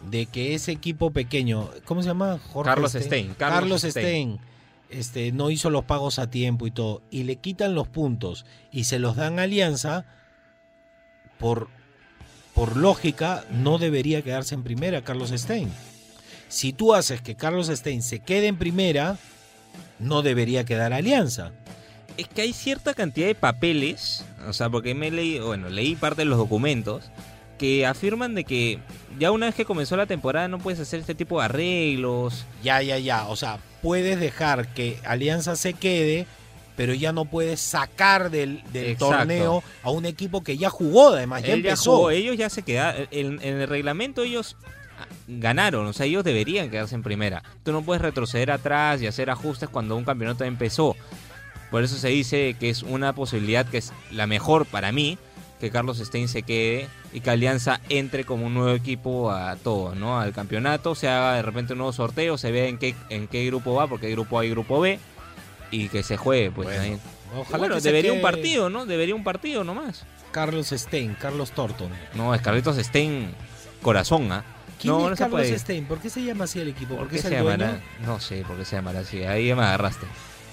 de 0.09 0.25
que 0.25 0.53
ese 0.55 0.71
equipo 0.71 1.11
pequeño, 1.11 1.69
¿cómo 1.85 2.01
se 2.01 2.07
llama? 2.07 2.39
Jorge 2.51 2.69
Carlos 2.69 2.93
Stein, 2.93 3.35
Carlos 3.37 3.59
Carlos, 3.59 3.81
Stein. 3.81 4.37
Stein. 4.37 4.39
Este, 4.89 5.31
no 5.31 5.51
hizo 5.51 5.69
los 5.69 5.85
pagos 5.85 6.17
a 6.17 6.31
tiempo 6.31 6.65
y 6.65 6.71
todo, 6.71 7.03
y 7.11 7.23
le 7.23 7.35
quitan 7.35 7.75
los 7.75 7.87
puntos 7.87 8.45
y 8.71 8.85
se 8.85 8.97
los 8.97 9.15
dan 9.15 9.37
a 9.37 9.43
Alianza, 9.43 10.05
por, 11.39 11.69
por 12.53 12.75
lógica, 12.75 13.45
no 13.51 13.77
debería 13.77 14.21
quedarse 14.21 14.55
en 14.55 14.63
primera 14.63 15.03
Carlos 15.03 15.31
Stein. 15.31 15.71
Si 16.49 16.73
tú 16.73 16.93
haces 16.93 17.21
que 17.21 17.35
Carlos 17.35 17.67
Stein 17.67 18.01
se 18.01 18.19
quede 18.19 18.47
en 18.47 18.57
primera, 18.57 19.17
no 19.99 20.21
debería 20.21 20.65
quedar 20.65 20.93
Alianza. 20.93 21.51
Es 22.17 22.27
que 22.27 22.41
hay 22.41 22.53
cierta 22.53 22.93
cantidad 22.93 23.27
de 23.27 23.35
papeles, 23.35 24.25
o 24.47 24.53
sea, 24.53 24.69
porque 24.69 24.93
me 24.93 25.11
leí, 25.11 25.39
bueno, 25.39 25.69
leí 25.69 25.95
parte 25.95 26.21
de 26.21 26.25
los 26.25 26.37
documentos 26.37 27.11
que 27.59 27.85
afirman 27.85 28.33
de 28.33 28.43
que 28.45 28.79
ya 29.19 29.31
una 29.31 29.45
vez 29.45 29.53
que 29.55 29.65
comenzó 29.65 29.95
la 29.97 30.07
temporada 30.07 30.47
no 30.47 30.57
puedes 30.57 30.79
hacer 30.79 31.01
este 31.01 31.13
tipo 31.13 31.39
de 31.39 31.45
arreglos. 31.45 32.45
Ya, 32.63 32.81
ya, 32.81 32.97
ya. 32.97 33.27
O 33.27 33.35
sea, 33.35 33.59
puedes 33.83 34.19
dejar 34.19 34.73
que 34.73 34.97
Alianza 35.05 35.55
se 35.55 35.73
quede, 35.73 36.25
pero 36.75 36.93
ya 36.95 37.11
no 37.11 37.25
puedes 37.25 37.59
sacar 37.59 38.31
del, 38.31 38.63
del 38.71 38.97
torneo 38.97 39.61
a 39.83 39.91
un 39.91 40.05
equipo 40.05 40.43
que 40.43 40.57
ya 40.57 40.69
jugó, 40.69 41.09
además, 41.09 41.43
ya 41.43 41.53
Él 41.53 41.61
ya 41.61 41.71
empezó. 41.71 41.97
jugó, 41.97 42.09
ellos 42.11 42.37
ya 42.37 42.49
se 42.49 42.63
quedaron, 42.63 43.07
en, 43.11 43.39
en 43.43 43.61
el 43.61 43.67
reglamento 43.67 44.23
ellos 44.23 44.55
ganaron, 45.27 45.85
o 45.85 45.93
sea, 45.93 46.05
ellos 46.05 46.23
deberían 46.23 46.69
quedarse 46.69 46.95
en 46.95 47.03
primera. 47.03 47.43
Tú 47.63 47.71
no 47.71 47.81
puedes 47.83 48.01
retroceder 48.01 48.51
atrás 48.51 49.01
y 49.01 49.07
hacer 49.07 49.29
ajustes 49.29 49.69
cuando 49.69 49.95
un 49.95 50.05
campeonato 50.05 50.43
empezó. 50.43 50.95
Por 51.71 51.83
eso 51.83 51.97
se 51.97 52.07
dice 52.07 52.55
que 52.59 52.69
es 52.69 52.81
una 52.83 53.13
posibilidad 53.13 53.65
que 53.65 53.77
es 53.77 53.93
la 54.11 54.25
mejor 54.25 54.65
para 54.65 54.91
mí, 54.91 55.17
que 55.59 55.71
Carlos 55.71 55.97
Stein 55.97 56.27
se 56.27 56.43
quede 56.43 56.87
y 57.13 57.19
que 57.19 57.29
Alianza 57.29 57.81
entre 57.89 58.23
como 58.23 58.45
un 58.45 58.53
nuevo 58.53 58.75
equipo 58.75 59.31
a 59.31 59.55
todo, 59.57 59.93
¿no? 59.95 60.19
Al 60.19 60.33
campeonato, 60.33 60.95
se 60.95 61.07
haga 61.07 61.35
de 61.35 61.41
repente 61.41 61.73
un 61.73 61.79
nuevo 61.79 61.93
sorteo, 61.93 62.37
se 62.37 62.51
vea 62.51 62.67
en 62.67 62.77
qué, 62.77 62.95
en 63.09 63.27
qué 63.27 63.45
grupo 63.45 63.73
va, 63.73 63.87
porque 63.87 64.07
hay 64.07 64.13
grupo 64.13 64.39
A 64.39 64.45
y 64.45 64.49
grupo 64.49 64.79
B, 64.79 64.99
y 65.71 65.89
que 65.89 66.03
se 66.03 66.17
juegue, 66.17 66.51
pues 66.51 66.67
Bueno, 66.67 66.81
ahí. 66.81 66.99
Ojalá 67.37 67.57
Bueno, 67.57 67.75
que 67.75 67.81
debería 67.81 68.13
un 68.13 68.21
partido, 68.21 68.69
¿no? 68.69 68.85
Debería 68.85 69.15
un 69.15 69.23
partido 69.23 69.63
nomás. 69.63 70.05
Carlos 70.31 70.67
Stein, 70.67 71.15
Carlos 71.19 71.51
Thornton. 71.51 71.91
No, 72.15 72.33
es 72.33 72.41
Carlitos 72.41 72.77
Stein 72.77 73.33
corazón, 73.81 74.31
¿ah? 74.31 74.43
¿Quién 74.79 74.93
no, 74.93 75.11
es 75.11 75.19
no 75.19 75.29
Carlos. 75.29 75.47
Stein? 75.47 75.85
¿Por 75.85 75.99
qué 75.99 76.09
se 76.09 76.23
llama 76.23 76.45
así 76.45 76.59
el 76.59 76.69
equipo? 76.69 76.95
¿Por 76.95 76.99
¿Porque 76.99 77.15
qué 77.15 77.19
es 77.19 77.23
se 77.23 77.31
llamará? 77.31 77.79
No 78.05 78.19
sé 78.19 78.43
por 78.47 78.57
qué 78.57 78.65
se 78.65 78.77
llamará 78.77 78.99
así. 79.01 79.23
Ahí 79.23 79.47
ya 79.47 79.55
me 79.55 79.63
agarraste. 79.63 80.07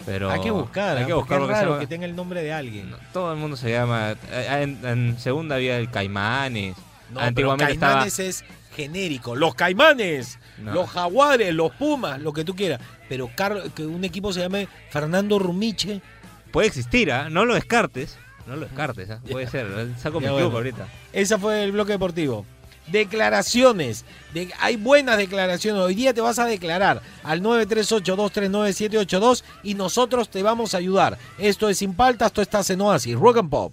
Pero 0.04 0.30
Hay 0.30 0.40
que 0.40 0.50
buscar, 0.50 0.96
Hay 0.98 1.04
¿ah? 1.04 1.06
que 1.06 1.14
porque 1.14 1.34
buscar 1.38 1.56
es 1.56 1.60
raro 1.62 1.78
que 1.80 1.86
tenga 1.86 2.04
el 2.06 2.14
nombre 2.14 2.42
de 2.42 2.52
alguien. 2.52 2.90
No, 2.90 2.96
Todo 3.12 3.32
el 3.32 3.38
mundo 3.38 3.56
se 3.56 3.70
llama. 3.70 4.12
eh, 4.30 4.62
En, 4.62 4.86
en 4.86 5.18
segunda 5.18 5.56
había 5.56 5.78
el 5.78 5.90
Caimanes. 5.90 6.76
No, 7.10 7.20
Antiguamente 7.20 7.74
pero 7.74 7.80
Caimanes 7.80 8.18
es 8.18 8.44
genérico. 8.74 9.34
Los 9.34 9.54
Caimanes, 9.54 10.38
No. 10.58 10.72
los 10.74 10.90
Jaguares, 10.90 11.54
los 11.54 11.72
Pumas, 11.72 12.20
lo 12.20 12.32
que 12.32 12.44
tú 12.44 12.54
quieras. 12.54 12.80
Pero 13.08 13.30
Car- 13.34 13.70
que 13.74 13.84
un 13.86 14.04
equipo 14.04 14.32
se 14.32 14.40
llame 14.40 14.68
Fernando 14.90 15.38
Rumiche. 15.38 15.94
estaba. 15.96 16.50
Puede 16.52 16.68
existir, 16.68 17.10
¿ah? 17.12 17.28
No 17.30 17.44
lo 17.44 17.54
descartes. 17.54 18.18
No 18.46 18.54
lo 18.56 18.62
descartes, 18.66 19.10
¿ah? 19.10 19.20
Puede 19.30 19.46
ser. 19.48 19.66
Saco 19.98 20.20
mi 20.20 20.26
club 20.26 20.38
bueno. 20.40 20.56
ahorita. 20.56 20.88
Ese 21.12 21.36
fue 21.38 21.64
el 21.64 21.72
bloque 21.72 21.92
deportivo. 21.92 22.44
Declaraciones. 22.88 24.04
De- 24.32 24.52
hay 24.60 24.76
buenas 24.76 25.18
declaraciones. 25.18 25.82
Hoy 25.82 25.94
día 25.94 26.14
te 26.14 26.20
vas 26.20 26.38
a 26.38 26.44
declarar 26.46 27.02
al 27.22 27.42
938-239-782 27.42 29.42
y 29.62 29.74
nosotros 29.74 30.28
te 30.28 30.42
vamos 30.42 30.74
a 30.74 30.78
ayudar. 30.78 31.18
Esto 31.38 31.68
es 31.68 31.78
Sin 31.78 31.94
Paltas, 31.94 32.32
tú 32.32 32.40
estás 32.40 32.68
en 32.70 32.80
Oasis, 32.80 33.14
Rock 33.16 33.38
and 33.38 33.50
Pop. 33.50 33.72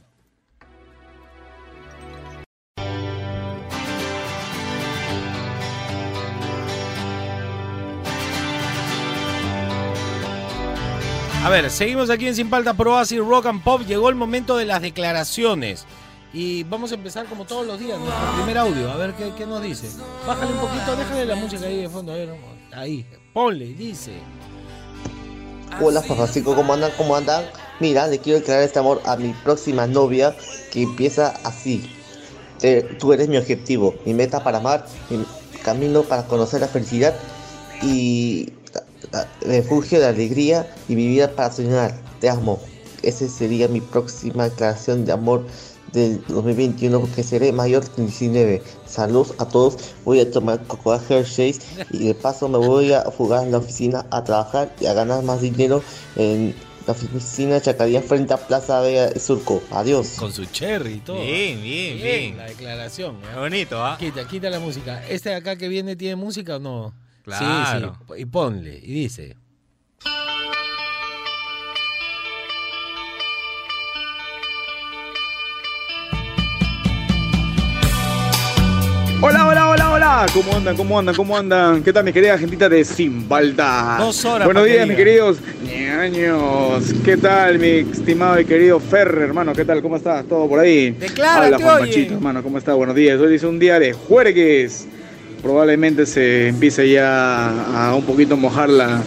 A 11.44 11.50
ver, 11.50 11.70
seguimos 11.70 12.10
aquí 12.10 12.28
en 12.28 12.36
Sin 12.36 12.50
Paltas 12.50 12.76
por 12.76 12.88
Oasis, 12.88 13.20
Rock 13.20 13.48
and 13.48 13.62
Pop. 13.64 13.82
Llegó 13.86 14.08
el 14.08 14.16
momento 14.16 14.56
de 14.56 14.66
las 14.66 14.82
declaraciones. 14.82 15.86
Y 16.34 16.64
vamos 16.64 16.92
a 16.92 16.96
empezar 16.96 17.28
como 17.28 17.46
todos 17.46 17.68
los 17.68 17.80
días, 17.80 18.00
nuestro 18.00 18.34
primer 18.38 18.58
audio, 18.58 18.92
a 18.92 18.98
ver 18.98 19.14
qué, 19.14 19.32
qué 19.38 19.46
nos 19.46 19.62
dice. 19.62 19.88
Bájale 20.26 20.52
un 20.52 20.60
poquito, 20.60 20.96
déjale 20.96 21.26
la 21.28 21.36
música 21.36 21.68
ahí 21.68 21.84
de 21.84 21.90
fondo, 21.90 22.12
a 22.12 22.16
ver, 22.16 22.30
ahí, 22.74 23.06
ponle, 23.34 23.66
dice. 23.66 24.14
Hola 25.80 26.02
Francisco, 26.02 26.56
¿cómo 26.56 26.74
andan? 26.74 26.92
¿Cómo 26.98 27.16
andan? 27.16 27.46
Mira, 27.80 28.08
le 28.08 28.18
quiero 28.18 28.40
declarar 28.40 28.64
este 28.64 28.80
amor 28.80 29.00
a 29.06 29.16
mi 29.16 29.32
próxima 29.44 29.86
novia 29.86 30.36
que 30.72 30.82
empieza 30.82 31.36
así. 31.44 31.88
Eh, 32.64 32.98
tú 33.00 33.14
eres 33.14 33.28
mi 33.28 33.38
objetivo, 33.38 33.94
mi 34.04 34.16
meta 34.16 34.44
para 34.44 34.58
amar, 34.58 34.88
mi 35.12 35.24
camino 35.64 36.02
para 36.02 36.26
conocer 36.26 36.62
la 36.62 36.68
felicidad 36.68 37.14
y 37.84 38.54
ah, 39.14 39.26
refugio 39.42 40.00
de 40.00 40.08
alegría 40.08 40.68
y 40.88 40.96
mi 40.96 41.08
vida 41.08 41.30
para 41.30 41.52
soñar. 41.52 41.94
Te 42.20 42.30
amo. 42.30 42.60
Esa 43.04 43.28
sería 43.28 43.68
mi 43.68 43.82
próxima 43.82 44.46
declaración 44.46 45.06
de 45.06 45.12
amor 45.12 45.46
del 45.94 46.24
2021 46.28 47.00
porque 47.00 47.24
seré 47.24 47.52
mayor 47.52 47.88
que 47.90 48.02
19. 48.02 48.62
Saludos 48.86 49.34
a 49.38 49.48
todos. 49.48 49.78
Voy 50.04 50.20
a 50.20 50.30
tomar 50.30 50.62
Cocoa 50.68 51.02
Hershey's 51.08 51.62
y 51.92 52.08
de 52.08 52.16
paso 52.16 52.50
me 52.50 52.58
voy 52.58 52.92
a 52.92 53.04
fugar 53.12 53.44
a 53.44 53.46
la 53.46 53.60
oficina 53.60 54.06
a 54.10 54.24
trabajar 54.24 54.74
y 54.82 54.88
a 54.88 54.94
ganar 54.94 55.24
más 55.24 55.42
dinero 55.42 55.82
en 56.16 56.56
la 56.86 56.94
oficina 56.94 57.54
de 57.56 57.62
Chacaría 57.62 58.02
frente 58.02 58.34
a 58.34 58.38
Plaza 58.38 58.82
de 58.82 59.18
Surco. 59.20 59.62
Adiós. 59.72 60.16
Con 60.18 60.34
su 60.34 60.46
cherry 60.46 60.96
y 60.96 61.00
todo. 61.00 61.22
Bien, 61.22 61.62
bien, 61.62 61.98
bien. 61.98 62.38
La 62.38 62.46
declaración. 62.46 63.16
¿eh? 63.24 63.40
Bonito, 63.40 63.84
¿ah? 63.84 63.96
Quita, 63.98 64.28
quita 64.28 64.50
la 64.50 64.60
música. 64.60 65.08
¿Este 65.08 65.30
de 65.30 65.36
acá 65.36 65.56
que 65.56 65.68
viene 65.68 65.96
tiene 65.96 66.16
música 66.16 66.58
o 66.58 66.60
no? 66.60 66.94
Claro. 67.24 67.94
Sí, 67.94 68.16
sí. 68.16 68.22
Y 68.22 68.26
ponle, 68.26 68.80
y 68.84 68.94
dice. 68.94 69.38
¿Cómo 80.32 80.56
andan? 80.56 80.76
¿Cómo 80.78 81.00
andan? 81.00 81.16
¿Cómo 81.16 81.38
andan? 81.38 81.84
¿Qué 81.84 81.92
tal, 81.92 82.04
mi 82.06 82.14
querida 82.14 82.38
gentita 82.38 82.70
de 82.70 82.86
Simbalda? 82.86 83.98
Dos 84.00 84.24
horas 84.26 84.46
Buenos 84.46 84.66
días, 84.66 84.88
mis 84.88 84.96
queridos 84.96 85.38
ñaños. 85.64 86.94
¿Qué 87.04 87.18
tal, 87.18 87.60
mi 87.60 87.80
estimado 87.92 88.40
y 88.40 88.46
querido 88.46 88.80
Ferrer, 88.80 89.24
hermano? 89.24 89.54
¿Qué 89.54 89.66
tal? 89.66 89.82
¿Cómo 89.82 89.98
estás? 89.98 90.26
¿Todo 90.26 90.48
por 90.48 90.60
ahí? 90.60 90.92
Declárate, 90.92 91.56
Hola, 91.56 91.60
Juan 91.66 91.82
oye. 91.84 92.08
Hermano. 92.08 92.42
¿Cómo 92.44 92.58
está? 92.58 92.74
Buenos 92.74 92.96
días. 92.96 93.20
Hoy 93.20 93.36
es 93.36 93.44
un 93.44 93.60
día 93.60 93.80
de 93.80 93.94
juergues. 93.94 94.88
Probablemente 95.44 96.06
se 96.06 96.48
empiece 96.48 96.90
ya 96.90 97.50
a 97.90 97.94
un 97.96 98.04
poquito 98.06 98.38
mojar 98.38 98.70
la, 98.70 99.02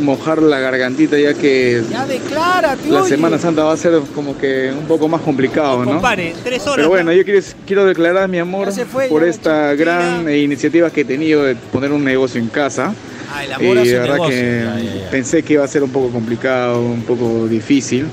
mojar 0.00 0.40
la 0.40 0.58
gargantita, 0.58 1.18
ya 1.18 1.34
que 1.34 1.82
Ya 1.90 2.06
declárate, 2.06 2.88
la 2.88 3.02
oye. 3.02 3.10
Semana 3.10 3.38
Santa 3.38 3.62
va 3.62 3.74
a 3.74 3.76
ser 3.76 4.00
como 4.14 4.38
que 4.38 4.72
un 4.72 4.86
poco 4.86 5.06
más 5.06 5.20
complicado, 5.20 5.84
¿no? 5.84 5.90
Compare, 5.92 6.32
tres 6.42 6.62
horas. 6.62 6.76
Pero 6.76 6.88
bueno, 6.88 7.10
¿no? 7.10 7.12
yo 7.12 7.24
quiero, 7.26 7.40
quiero 7.66 7.84
declarar 7.84 8.26
mi 8.26 8.38
amor 8.38 8.72
fue, 8.72 9.08
por 9.08 9.22
esta 9.22 9.74
gran 9.74 10.34
iniciativa 10.34 10.88
que 10.90 11.02
he 11.02 11.04
tenido 11.04 11.44
de 11.44 11.54
poner 11.56 11.92
un 11.92 12.02
negocio 12.02 12.40
en 12.40 12.48
casa. 12.48 12.94
Ah, 13.30 13.44
el 13.44 13.50
Y 13.50 13.52
amor 13.52 13.78
a 13.78 13.84
su 13.84 13.90
de 13.90 13.98
verdad 13.98 14.14
negocio. 14.14 14.34
que 14.34 14.62
Ya, 14.64 14.78
ya, 14.80 14.94
ya. 15.04 15.10
pensé 15.10 15.42
que 15.42 15.52
iba 15.52 15.64
a 15.64 15.68
ser 15.68 15.82
un 15.82 15.90
poco 15.90 16.08
complicado, 16.08 16.80
un 16.80 17.02
poco 17.02 17.46
difícil, 17.48 18.06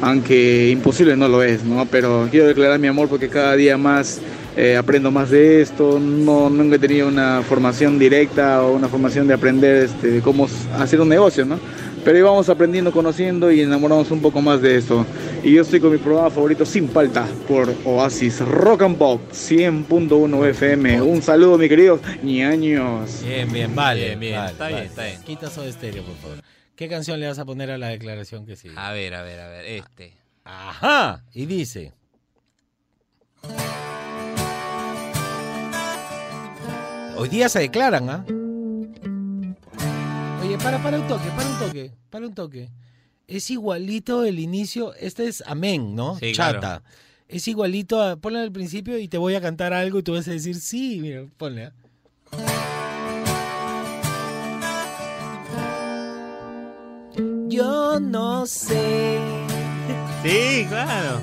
aunque 0.00 0.68
imposible 0.70 1.16
no 1.16 1.26
lo 1.26 1.42
es, 1.42 1.64
¿no? 1.64 1.86
Pero 1.86 2.28
quiero 2.30 2.46
declarar 2.46 2.78
mi 2.78 2.86
amor 2.86 3.08
porque 3.08 3.28
cada 3.28 3.56
día 3.56 3.76
más 3.76 4.20
eh, 4.56 4.76
aprendo 4.76 5.10
más 5.10 5.30
de 5.30 5.60
esto. 5.60 5.98
No, 5.98 6.50
nunca 6.50 6.76
he 6.76 6.78
tenido 6.78 7.08
una 7.08 7.42
formación 7.42 7.98
directa 7.98 8.62
o 8.62 8.72
una 8.74 8.88
formación 8.88 9.26
de 9.26 9.34
aprender 9.34 9.84
este, 9.84 10.08
de 10.08 10.20
cómo 10.20 10.48
hacer 10.78 11.00
un 11.00 11.08
negocio, 11.08 11.44
¿no? 11.44 11.58
Pero 12.04 12.18
íbamos 12.18 12.48
aprendiendo, 12.48 12.92
conociendo 12.92 13.52
y 13.52 13.60
enamoramos 13.60 14.10
un 14.10 14.22
poco 14.22 14.40
más 14.40 14.62
de 14.62 14.76
esto. 14.76 15.04
Y 15.42 15.52
yo 15.54 15.62
estoy 15.62 15.80
con 15.80 15.92
mi 15.92 15.98
programa 15.98 16.30
favorito 16.30 16.64
Sin 16.64 16.88
Palta 16.88 17.26
por 17.46 17.74
Oasis 17.84 18.40
Rock 18.40 18.82
and 18.82 18.96
Pop 18.96 19.20
100.1 19.32 20.46
FM. 20.48 21.02
Un 21.02 21.20
saludo, 21.20 21.58
mi 21.58 21.68
queridos 21.68 22.00
ñaños. 22.22 23.22
Bien, 23.22 23.52
bien, 23.52 23.74
vale. 23.74 24.06
Bien, 24.06 24.20
bien, 24.20 24.34
vale, 24.36 24.52
está 24.52 24.64
vale. 24.64 24.76
bien, 24.76 24.86
está 24.86 25.04
bien. 25.04 25.22
Quita 25.24 25.46
eso 25.48 25.62
de 25.62 25.70
estéreo, 25.70 26.02
por 26.04 26.16
favor. 26.16 26.38
¿Qué 26.74 26.88
canción 26.88 27.20
le 27.20 27.26
vas 27.26 27.38
a 27.38 27.44
poner 27.44 27.70
a 27.70 27.76
la 27.76 27.88
declaración 27.88 28.46
que 28.46 28.56
sigue? 28.56 28.74
A 28.78 28.92
ver, 28.92 29.14
a 29.14 29.22
ver, 29.22 29.38
a 29.40 29.48
ver. 29.48 29.66
Este. 29.66 30.14
Ajá. 30.44 31.22
Y 31.34 31.44
dice. 31.44 31.92
Hoy 37.20 37.28
día 37.28 37.50
se 37.50 37.58
declaran, 37.58 38.08
¿ah? 38.08 38.24
Oye, 40.42 40.56
para, 40.56 40.82
para 40.82 40.98
un 40.98 41.06
toque, 41.06 41.28
para 41.36 41.50
un 41.50 41.58
toque, 41.58 41.92
para 42.08 42.26
un 42.26 42.34
toque. 42.34 42.70
Es 43.26 43.50
igualito 43.50 44.24
el 44.24 44.38
inicio, 44.38 44.94
este 44.94 45.28
es 45.28 45.44
amén, 45.46 45.94
¿no? 45.94 46.18
Sí, 46.18 46.32
Chata. 46.32 46.58
claro. 46.58 46.84
Es 47.28 47.46
igualito, 47.46 48.02
a, 48.02 48.16
ponle 48.16 48.40
al 48.40 48.50
principio 48.50 48.96
y 48.96 49.06
te 49.06 49.18
voy 49.18 49.34
a 49.34 49.42
cantar 49.42 49.74
algo 49.74 49.98
y 49.98 50.02
tú 50.02 50.14
vas 50.14 50.28
a 50.28 50.30
decir, 50.30 50.56
sí, 50.56 50.98
mira, 51.02 51.26
ponle. 51.36 51.66
¿ah? 51.66 51.72
Yo 57.48 58.00
no 58.00 58.46
sé 58.46 59.20
Sí, 60.22 60.64
claro. 60.70 61.20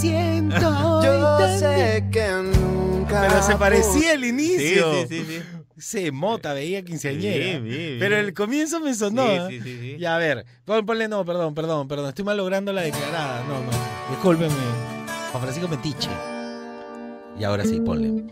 Siento 0.00 0.60
Yo 1.02 1.36
tan 1.38 1.58
sé 1.58 2.04
que 2.10 2.28
nunca. 2.30 3.26
Pero 3.28 3.42
se 3.42 3.56
parecía 3.56 4.12
el 4.14 4.24
inicio. 4.24 4.92
sí, 4.94 5.06
sí, 5.08 5.24
sí. 5.26 5.42
Se 5.78 6.10
mota, 6.10 6.54
veía 6.54 6.82
quinceañera. 6.84 7.60
Bien, 7.60 7.64
bien, 7.64 7.96
Pero 8.00 8.16
el 8.16 8.34
comienzo 8.34 8.80
me 8.80 8.92
sonó. 8.94 9.22
Sí, 9.26 9.32
¿eh? 9.32 9.46
sí, 9.50 9.60
sí, 9.62 9.78
sí. 9.80 9.96
Ya, 9.98 10.16
a 10.16 10.18
ver. 10.18 10.44
Pon- 10.64 10.84
Ponle, 10.84 11.06
no, 11.06 11.24
perdón, 11.24 11.54
perdón, 11.54 11.86
perdón. 11.86 12.08
Estoy 12.08 12.24
mal 12.24 12.36
logrando 12.36 12.72
la 12.72 12.82
declarada. 12.82 13.44
No, 13.44 13.54
no. 13.60 13.70
Discúlpeme. 14.10 14.52
Juan 15.30 15.42
Francisco 15.42 15.68
Metiche. 15.68 16.10
Y 17.38 17.44
ahora 17.44 17.64
sí, 17.64 17.80
ponle. 17.80 18.24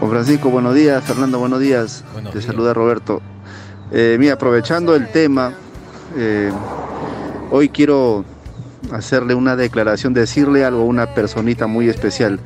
Juan 0.00 0.10
Francisco, 0.10 0.50
buenos 0.50 0.74
días. 0.74 1.04
Fernando, 1.04 1.38
buenos 1.38 1.60
días. 1.60 2.04
Buenos 2.12 2.32
Te 2.32 2.38
días. 2.40 2.50
saluda 2.50 2.74
Roberto. 2.74 3.22
Eh, 3.92 4.16
mira, 4.18 4.34
aprovechando 4.34 4.96
el 4.96 5.08
tema, 5.12 5.54
eh, 6.16 6.50
hoy 7.52 7.68
quiero 7.68 8.24
hacerle 8.92 9.34
una 9.34 9.56
declaración, 9.56 10.12
decirle 10.14 10.64
algo 10.64 10.82
a 10.82 10.84
una 10.84 11.14
personita 11.14 11.66
muy 11.66 11.88
especial. 11.88 12.40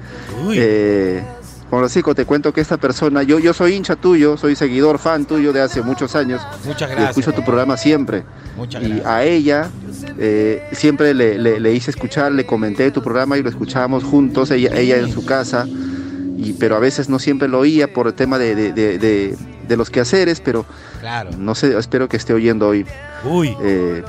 Uy. 0.46 0.56
Eh, 0.58 1.22
Francisco, 1.70 2.14
te 2.14 2.24
cuento 2.24 2.52
que 2.52 2.60
esta 2.60 2.76
persona, 2.76 3.22
yo, 3.24 3.38
yo 3.40 3.52
soy 3.52 3.74
hincha 3.74 3.96
tuyo, 3.96 4.36
soy 4.36 4.54
seguidor, 4.54 4.98
fan 4.98 5.24
tuyo 5.24 5.52
de 5.52 5.60
hace 5.60 5.82
muchos 5.82 6.14
años. 6.14 6.40
muchas 6.64 6.88
Y 6.88 6.92
gracias. 6.94 7.18
escucho 7.18 7.32
tu 7.32 7.44
programa 7.44 7.76
siempre. 7.76 8.22
Muchas 8.56 8.82
Y 8.82 8.86
gracias. 8.88 9.06
a 9.06 9.24
ella 9.24 9.70
eh, 10.18 10.62
siempre 10.72 11.14
le, 11.14 11.36
le- 11.38 11.58
le 11.58 11.72
hice 11.72 11.90
escuchar, 11.90 12.30
le 12.30 12.46
comenté 12.46 12.90
tu 12.92 13.02
programa 13.02 13.36
y 13.38 13.42
lo 13.42 13.48
escuchábamos 13.48 14.04
juntos, 14.04 14.50
ella, 14.52 14.70
ella 14.76 14.98
en 14.98 15.10
su 15.12 15.24
casa. 15.24 15.66
y, 15.66 16.52
pero 16.60 16.76
a 16.76 16.78
veces 16.78 17.08
no 17.08 17.18
siempre 17.18 17.48
lo 17.48 17.58
oía 17.60 17.92
por 17.92 18.06
el 18.06 18.14
tema 18.14 18.38
de, 18.38 18.54
de- 18.54 18.72
de- 18.72 18.98
de- 18.98 19.36
de 19.66 19.76
los 19.76 19.88
quehaceres, 19.90 20.40
pero 20.40 20.66
Claro. 21.00 21.30
no 21.38 21.54
sé, 21.54 21.76
espero 21.78 22.08
que 22.08 22.18
esté 22.18 22.34
oyendo 22.34 22.68
hoy. 22.68 22.84
Uy. 23.24 23.56
Eh, 23.62 24.02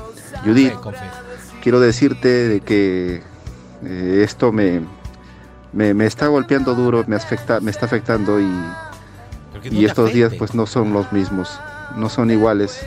Judith. 0.44 0.74
Quiero 1.66 1.80
decirte 1.80 2.28
de 2.48 2.62
que 2.62 3.24
eh, 3.84 4.22
esto 4.24 4.52
me, 4.52 4.82
me, 5.74 5.96
me 5.96 6.06
está 6.06 6.28
golpeando 6.28 6.76
duro, 6.76 7.04
me, 7.08 7.16
afecta, 7.16 7.60
me 7.60 7.72
está 7.72 7.88
afectando 7.88 8.40
y, 8.40 8.48
y 9.72 9.86
estos 9.86 10.14
días 10.14 10.36
pues 10.38 10.54
no 10.54 10.68
son 10.68 10.94
los 10.94 11.12
mismos, 11.12 11.60
no 11.96 12.08
son 12.08 12.30
iguales. 12.30 12.86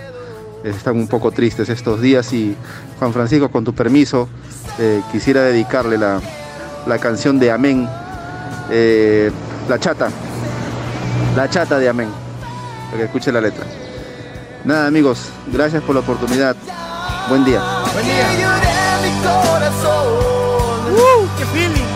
Están 0.63 0.97
un 0.97 1.09
poco 1.09 1.33
tristes 1.33 1.69
estos 1.71 2.01
días 2.01 2.33
y 2.33 2.55
Juan 3.01 3.13
Francisco, 3.13 3.51
con 3.51 3.65
tu 3.65 3.75
permiso, 3.75 4.29
eh, 4.79 5.03
quisiera 5.11 5.43
dedicarle 5.43 5.99
la, 5.99 6.21
la 6.87 6.99
canción 7.01 7.41
de 7.41 7.51
Amén, 7.51 7.89
eh, 8.71 9.33
La 9.69 9.81
Chata, 9.81 10.09
La 11.35 11.51
Chata 11.51 11.81
de 11.81 11.89
Amén, 11.89 12.11
para 12.87 12.99
que 12.99 13.05
escuche 13.07 13.33
la 13.33 13.41
letra. 13.41 13.65
Nada 14.65 14.87
amigos, 14.87 15.31
gracias 15.53 15.83
por 15.83 15.97
la 15.97 16.03
oportunidad. 16.03 16.55
Buen 17.29 17.45
día. 17.45 17.78
Buen 17.99 18.07
día. 18.07 18.33
Y 18.33 18.41
lloré 18.41 18.79
mi 19.03 19.13
corazón. 19.27 20.95
¡Uh! 20.95 21.27
¡Qué 21.37 21.45
feeling! 21.47 21.91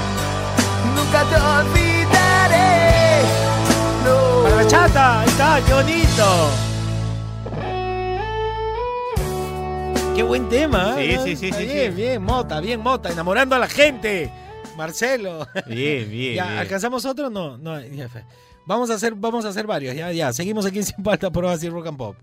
Nunca 0.97 1.23
te 1.31 1.37
olvidaré. 1.37 3.23
No. 4.05 4.43
Para 4.43 4.57
la 4.57 4.67
chata, 4.67 5.21
ahí 5.21 5.29
está, 5.29 5.61
qué 5.65 5.73
bonito. 5.73 6.51
Qué 10.17 10.23
buen 10.25 10.49
tema. 10.49 10.97
Sí, 10.97 11.03
¿eh? 11.03 11.21
sí, 11.23 11.37
sí, 11.37 11.47
Está 11.47 11.59
sí, 11.61 11.67
Bien, 11.67 11.93
sí. 11.95 12.03
bien, 12.03 12.23
Mota, 12.23 12.61
bien, 12.61 12.81
Mota, 12.81 13.12
enamorando 13.12 13.55
a 13.55 13.61
la 13.61 13.69
gente. 13.69 14.33
Marcelo. 14.77 15.47
Bien, 15.69 16.11
bien. 16.11 16.35
¿Ya 16.37 16.47
bien. 16.47 16.59
alcanzamos 16.59 17.05
otro? 17.05 17.31
No, 17.31 17.57
no, 17.59 17.81
ya 17.81 18.09
fue. 18.09 18.25
Vamos 18.67 18.91
a 18.91 18.95
hacer, 18.95 19.15
vamos 19.15 19.45
a 19.45 19.51
hacer 19.51 19.69
varios, 19.69 19.95
ya, 19.95 20.11
ya. 20.11 20.33
Seguimos 20.33 20.67
aquí 20.67 20.79
en 20.79 20.85
Sin 20.85 21.05
Palta 21.05 21.31
por 21.31 21.45
Oasis 21.45 21.71
Rock 21.71 21.87
and 21.87 21.97
Pop. 21.97 22.17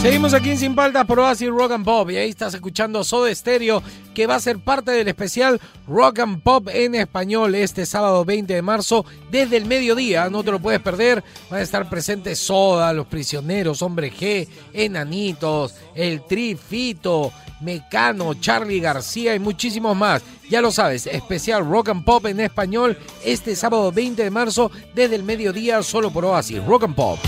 Seguimos 0.00 0.32
aquí 0.32 0.50
en 0.50 0.58
Sin 0.58 0.76
Paltas 0.76 1.04
por 1.06 1.18
Oasis 1.18 1.48
Rock 1.48 1.72
and 1.72 1.84
Pop 1.84 2.08
y 2.10 2.16
ahí 2.16 2.30
estás 2.30 2.54
escuchando 2.54 3.02
Soda 3.02 3.34
Stereo 3.34 3.82
que 4.14 4.28
va 4.28 4.36
a 4.36 4.40
ser 4.40 4.60
parte 4.60 4.92
del 4.92 5.08
especial 5.08 5.60
Rock 5.88 6.20
and 6.20 6.40
Pop 6.40 6.68
en 6.72 6.94
español 6.94 7.56
este 7.56 7.84
sábado 7.84 8.24
20 8.24 8.54
de 8.54 8.62
marzo 8.62 9.04
desde 9.30 9.56
el 9.56 9.66
mediodía, 9.66 10.30
no 10.30 10.44
te 10.44 10.52
lo 10.52 10.60
puedes 10.60 10.80
perder, 10.80 11.24
van 11.50 11.60
a 11.60 11.62
estar 11.64 11.90
presentes 11.90 12.38
Soda, 12.38 12.92
Los 12.92 13.08
Prisioneros, 13.08 13.82
Hombre 13.82 14.12
G, 14.12 14.46
Enanitos, 14.72 15.74
El 15.96 16.24
Trifito, 16.24 17.32
Mecano, 17.60 18.34
Charlie 18.34 18.80
García 18.80 19.34
y 19.34 19.38
muchísimos 19.38 19.96
más. 19.96 20.22
Ya 20.48 20.62
lo 20.62 20.70
sabes, 20.72 21.06
especial 21.06 21.68
Rock 21.68 21.90
and 21.90 22.04
Pop 22.04 22.24
en 22.26 22.40
español 22.40 22.96
este 23.24 23.54
sábado 23.54 23.92
20 23.92 24.22
de 24.22 24.30
marzo 24.30 24.70
desde 24.94 25.16
el 25.16 25.22
mediodía 25.22 25.82
solo 25.82 26.10
por 26.10 26.24
Oasis 26.24 26.64
Rock 26.64 26.84
and 26.84 26.94
Pop. 26.94 27.18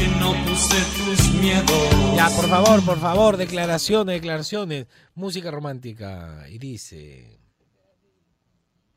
Ya, 2.16 2.28
por 2.30 2.48
favor, 2.48 2.59
por 2.84 2.98
favor, 3.00 3.36
declaraciones, 3.36 4.14
declaraciones. 4.14 4.86
Música 5.14 5.50
romántica. 5.50 6.44
Y 6.48 6.58
dice. 6.58 7.38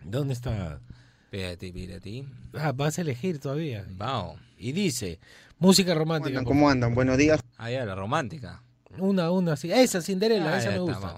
¿Dónde 0.04 0.34
está? 0.34 0.80
Espérate, 1.26 1.68
espérate. 1.68 2.26
Ah, 2.54 2.72
vas 2.74 2.98
a 2.98 3.02
elegir 3.02 3.40
todavía. 3.40 3.86
Vamos. 3.90 4.40
Y 4.58 4.72
dice. 4.72 5.20
Música 5.60 5.94
romántica. 5.96 6.40
por 6.40 6.46
¿Cómo 6.46 6.70
andan? 6.70 6.94
Buenos 6.94 7.18
días. 7.18 7.40
Ah, 7.58 7.72
ya, 7.72 7.86
la 7.86 7.96
romántica. 7.96 8.62
favor. 8.84 9.00
Una, 9.00 9.32
una, 9.32 9.56
sí. 9.56 9.72
Esa, 9.72 10.02
Cinderella, 10.02 10.54
Ah, 10.54 10.58
esa 10.58 10.70
me 10.72 10.76
está, 10.76 10.82
gusta. 10.82 11.18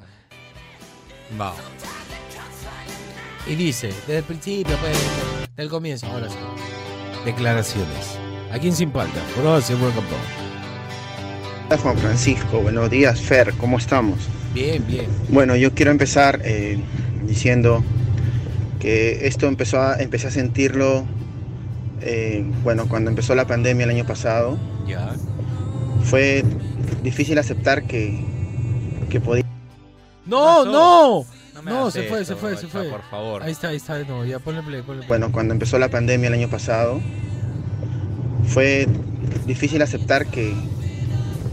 vamos. 1.38 1.60
Y 3.48 3.56
dice, 3.56 3.88
desde 3.88 4.18
el 4.20 4.24
principio, 4.24 4.76
pues, 4.78 4.98
del 5.56 5.70
comienzo, 5.70 6.06
ahora 6.08 6.30
sí. 6.30 6.36
Declaraciones. 7.26 8.18
Aquí 8.52 8.68
en 8.68 8.76
Sin 8.76 8.92
Palta, 8.92 9.22
por 9.36 9.46
Rock 9.80 9.98
and 9.98 10.08
Pop. 10.08 10.45
Hola 11.68 11.80
Juan 11.80 11.98
Francisco, 11.98 12.60
buenos 12.62 12.92
días 12.92 13.20
Fer, 13.20 13.52
¿cómo 13.54 13.80
estamos? 13.80 14.20
Bien, 14.54 14.86
bien. 14.86 15.08
Bueno, 15.30 15.56
yo 15.56 15.74
quiero 15.74 15.90
empezar 15.90 16.40
eh, 16.46 16.78
diciendo 17.24 17.84
que 18.80 19.26
esto 19.26 19.48
empezó 19.48 19.82
a, 19.82 19.96
empecé 19.98 20.28
a 20.28 20.32
sentirlo, 20.32 21.06
eh, 22.02 22.46
bueno, 22.64 22.88
cuando 22.88 23.10
empezó 23.10 23.34
la 23.34 23.48
pandemia 23.48 23.86
el 23.86 23.90
año 23.90 24.06
pasado. 24.06 24.60
Ya. 24.86 25.16
Fue 26.04 26.44
difícil 27.02 27.40
aceptar 27.40 27.88
que, 27.88 28.24
que 29.10 29.20
podía... 29.20 29.44
¡No, 30.28 30.66
no! 30.66 31.26
No 31.64 31.90
se 31.90 32.04
fue, 32.04 32.22
esto, 32.22 32.36
se 32.36 32.40
fue, 32.40 32.58
se 32.58 32.68
fue. 32.68 32.90
por 32.90 33.02
favor. 33.10 33.42
Ahí 33.42 33.54
está, 33.54 33.70
ahí 33.70 33.78
está. 33.78 33.98
No, 34.04 34.24
ya 34.24 34.38
ponle 34.38 34.62
play, 34.62 34.84
ponle 34.84 35.00
play. 35.00 35.08
Bueno, 35.08 35.32
cuando 35.32 35.52
empezó 35.52 35.80
la 35.80 35.90
pandemia 35.90 36.28
el 36.28 36.36
año 36.36 36.48
pasado, 36.48 37.02
fue 38.46 38.88
difícil 39.48 39.82
aceptar 39.82 40.28
que, 40.28 40.54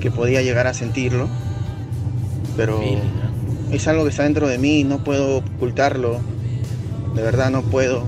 que 0.02 0.10
podía 0.10 0.42
llegar 0.42 0.66
a 0.66 0.74
sentirlo, 0.74 1.28
pero 2.56 2.80
es 3.70 3.86
algo 3.88 4.02
que 4.02 4.10
está 4.10 4.24
dentro 4.24 4.48
de 4.48 4.58
mí, 4.58 4.82
no 4.84 5.04
puedo 5.04 5.38
ocultarlo, 5.38 6.18
de 7.14 7.22
verdad 7.22 7.50
no 7.50 7.62
puedo. 7.62 8.04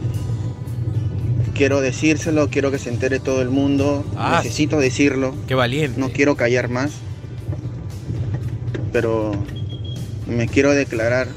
Quiero 1.54 1.80
decírselo, 1.80 2.50
quiero 2.50 2.72
que 2.72 2.80
se 2.80 2.88
entere 2.90 3.20
todo 3.20 3.40
el 3.40 3.48
mundo, 3.48 4.04
Ah, 4.16 4.40
necesito 4.42 4.78
decirlo, 4.80 5.34
Qué 5.46 5.54
valiente. 5.54 6.00
no 6.00 6.10
quiero 6.10 6.34
callar 6.36 6.68
más, 6.68 6.90
pero 8.92 9.32
me 10.26 10.48
quiero 10.48 10.72
declarar 10.72 11.28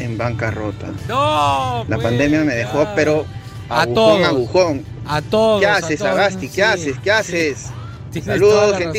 en 0.00 0.18
bancarrota. 0.18 0.88
No, 1.08 1.84
La 1.88 1.96
pues, 1.96 2.02
pandemia 2.02 2.44
me 2.44 2.54
dejó, 2.54 2.84
ya. 2.84 2.94
pero 2.94 3.24
A 3.70 3.86
todos. 3.86 4.22
agujón. 4.26 4.82
A 5.06 5.22
todos. 5.22 5.60
¿Qué 5.60 5.66
haces, 5.66 6.02
Agasti? 6.02 6.48
sí. 6.48 6.54
¿Qué 6.54 6.62
haces? 6.62 6.96
¿Qué 7.02 7.10
haces? 7.10 7.66
Tienes 8.12 8.26
Saludos, 8.26 8.72
razón. 8.72 8.92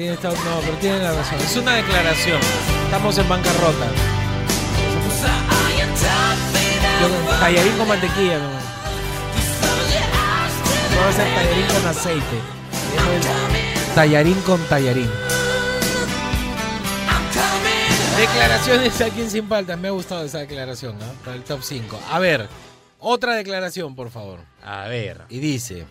Tienes 0.00 0.18
to- 0.20 0.30
no, 0.32 0.60
pero 0.64 0.76
tiene 0.78 0.98
la 1.00 1.12
razón. 1.12 1.38
Es 1.40 1.54
una 1.58 1.74
declaración. 1.74 2.40
Estamos 2.84 3.18
en 3.18 3.28
bancarrota. 3.28 3.86
Yo- 7.02 7.38
Tallarín 7.38 7.76
con 7.76 7.86
mantequilla 7.88 8.38
nomás. 8.38 8.64
No 10.94 11.00
va 11.02 11.08
a 11.08 11.12
ser 11.12 11.34
tallarín 11.34 11.66
con 11.66 11.86
aceite. 11.86 12.36
Es 13.18 13.94
Tallarín 13.94 14.40
con 14.40 14.64
tallarín. 14.68 15.10
Declaraciones 18.16 19.00
aquí 19.02 19.20
en 19.20 19.30
Sin 19.30 19.48
Paltas. 19.48 19.78
Me 19.78 19.88
ha 19.88 19.90
gustado 19.90 20.24
esa 20.24 20.38
declaración, 20.38 20.98
¿no? 20.98 21.04
Para 21.26 21.36
el 21.36 21.44
top 21.44 21.60
5. 21.62 22.00
A 22.10 22.18
ver, 22.18 22.48
otra 23.00 23.34
declaración, 23.34 23.94
por 23.94 24.08
favor. 24.10 24.40
A 24.64 24.86
ver. 24.88 25.20
Y 25.28 25.40
dice 25.40 25.84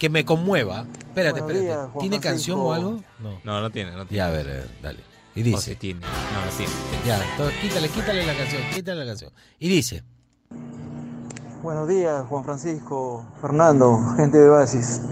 que 0.00 0.08
me 0.08 0.24
conmueva. 0.24 0.86
Espérate, 0.98 1.40
Buenos 1.42 1.60
espérate. 1.60 1.60
días, 1.92 1.98
¿Tiene 2.00 2.18
canción 2.20 2.58
o 2.58 2.72
algo? 2.72 3.00
No. 3.20 3.38
No, 3.44 3.60
no 3.60 3.70
tiene, 3.70 3.92
no 3.92 4.06
tiene. 4.06 4.16
Ya, 4.16 4.26
a 4.26 4.30
ver, 4.30 4.46
a 4.48 4.52
ver, 4.52 4.70
dale. 4.82 4.98
Y 5.36 5.42
O 5.42 5.44
dice, 5.44 5.76
tiene. 5.76 6.00
No, 6.00 6.06
no 6.06 6.50
tiene. 6.56 6.72
ya, 7.06 7.22
entonces 7.30 7.56
quítale, 7.60 7.88
quítale 7.88 8.26
la 8.26 8.34
canción, 8.34 8.62
quítale 8.74 9.00
la 9.00 9.06
canción. 9.06 9.30
Y 9.60 9.68
dice, 9.68 10.02
Buenos 11.62 11.86
días, 11.88 12.24
Juan 12.28 12.42
Francisco, 12.44 13.24
Fernando, 13.42 13.98
gente 14.16 14.38
de 14.38 14.48
Oasis. 14.48 15.02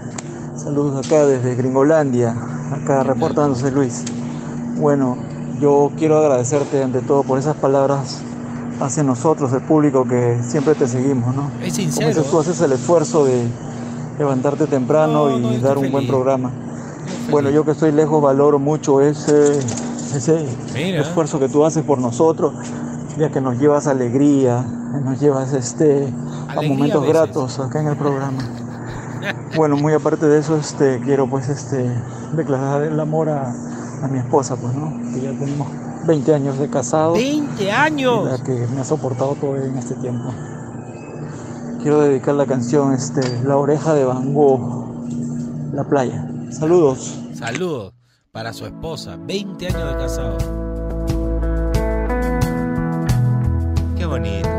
Saludos 0.57 1.05
acá 1.05 1.25
desde 1.25 1.55
Gringolandia, 1.55 2.35
acá 2.73 3.03
reportándose 3.03 3.69
Luis. 3.71 4.03
Bueno, 4.75 5.17
yo 5.61 5.91
quiero 5.97 6.17
agradecerte 6.17 6.81
ante 6.83 7.01
todo 7.01 7.23
por 7.23 7.37
esas 7.37 7.55
palabras 7.55 8.21
hacia 8.81 9.03
nosotros, 9.03 9.53
el 9.53 9.61
público 9.61 10.05
que 10.07 10.39
siempre 10.41 10.73
te 10.73 10.87
seguimos, 10.87 11.35
¿no? 11.35 11.51
es 11.61 11.73
Como 11.73 11.75
sincero. 11.75 12.07
dices, 12.09 12.31
tú 12.31 12.39
haces 12.39 12.59
el 12.61 12.71
esfuerzo 12.71 13.25
de 13.25 13.45
levantarte 14.19 14.67
temprano 14.67 15.29
No, 15.29 15.37
y 15.37 15.41
no, 15.41 15.59
dar 15.59 15.77
un 15.77 15.91
buen 15.91 16.05
programa. 16.05 16.51
Bueno, 17.31 17.49
yo 17.49 17.63
que 17.63 17.71
estoy 17.71 17.91
lejos 17.91 18.21
valoro 18.21 18.59
mucho 18.59 19.01
ese, 19.01 19.57
ese 19.57 20.45
Mira. 20.73 21.01
esfuerzo 21.01 21.39
que 21.39 21.47
tú 21.47 21.65
haces 21.65 21.83
por 21.83 21.99
nosotros, 21.99 22.53
ya 23.17 23.29
que 23.29 23.39
nos 23.39 23.57
llevas 23.57 23.87
alegría, 23.87 24.61
nos 25.03 25.19
llevas 25.19 25.53
este, 25.53 26.13
a 26.49 26.61
momentos 26.61 27.03
a 27.03 27.07
gratos 27.07 27.59
acá 27.59 27.81
en 27.81 27.87
el 27.87 27.97
programa. 27.97 28.43
Bueno, 29.55 29.77
muy 29.77 29.93
aparte 29.93 30.27
de 30.27 30.39
eso, 30.39 30.57
este, 30.57 30.99
quiero 30.99 31.27
pues 31.27 31.49
este, 31.49 31.89
declarar 32.35 32.83
el 32.83 32.99
amor 32.99 33.29
a, 33.29 33.51
a 34.03 34.07
mi 34.07 34.19
esposa, 34.19 34.55
pues, 34.55 34.73
¿no? 34.73 34.93
Que 35.13 35.21
ya 35.21 35.31
tenemos 35.31 35.67
20 36.05 36.33
años 36.33 36.59
de 36.59 36.69
casado. 36.69 37.13
20 37.13 37.65
la 37.65 37.83
años. 37.83 38.41
que 38.41 38.67
me 38.73 38.81
ha 38.81 38.83
soportado 38.83 39.35
todo 39.35 39.55
en 39.57 39.77
este 39.77 39.95
tiempo. 39.95 40.33
Quiero 41.81 42.01
dedicar 42.01 42.35
la 42.35 42.45
canción 42.45 42.93
este, 42.93 43.21
La 43.43 43.55
oreja 43.55 43.93
de 43.93 44.03
Van 44.03 44.33
Gogh, 44.33 45.07
La 45.73 45.85
playa. 45.85 46.29
Saludos. 46.51 47.17
Saludos 47.33 47.93
para 48.31 48.51
su 48.53 48.65
esposa, 48.65 49.17
20 49.17 49.67
años 49.67 49.93
de 49.93 49.97
casado. 49.97 50.37
Qué 53.97 54.05
bonito. 54.05 54.49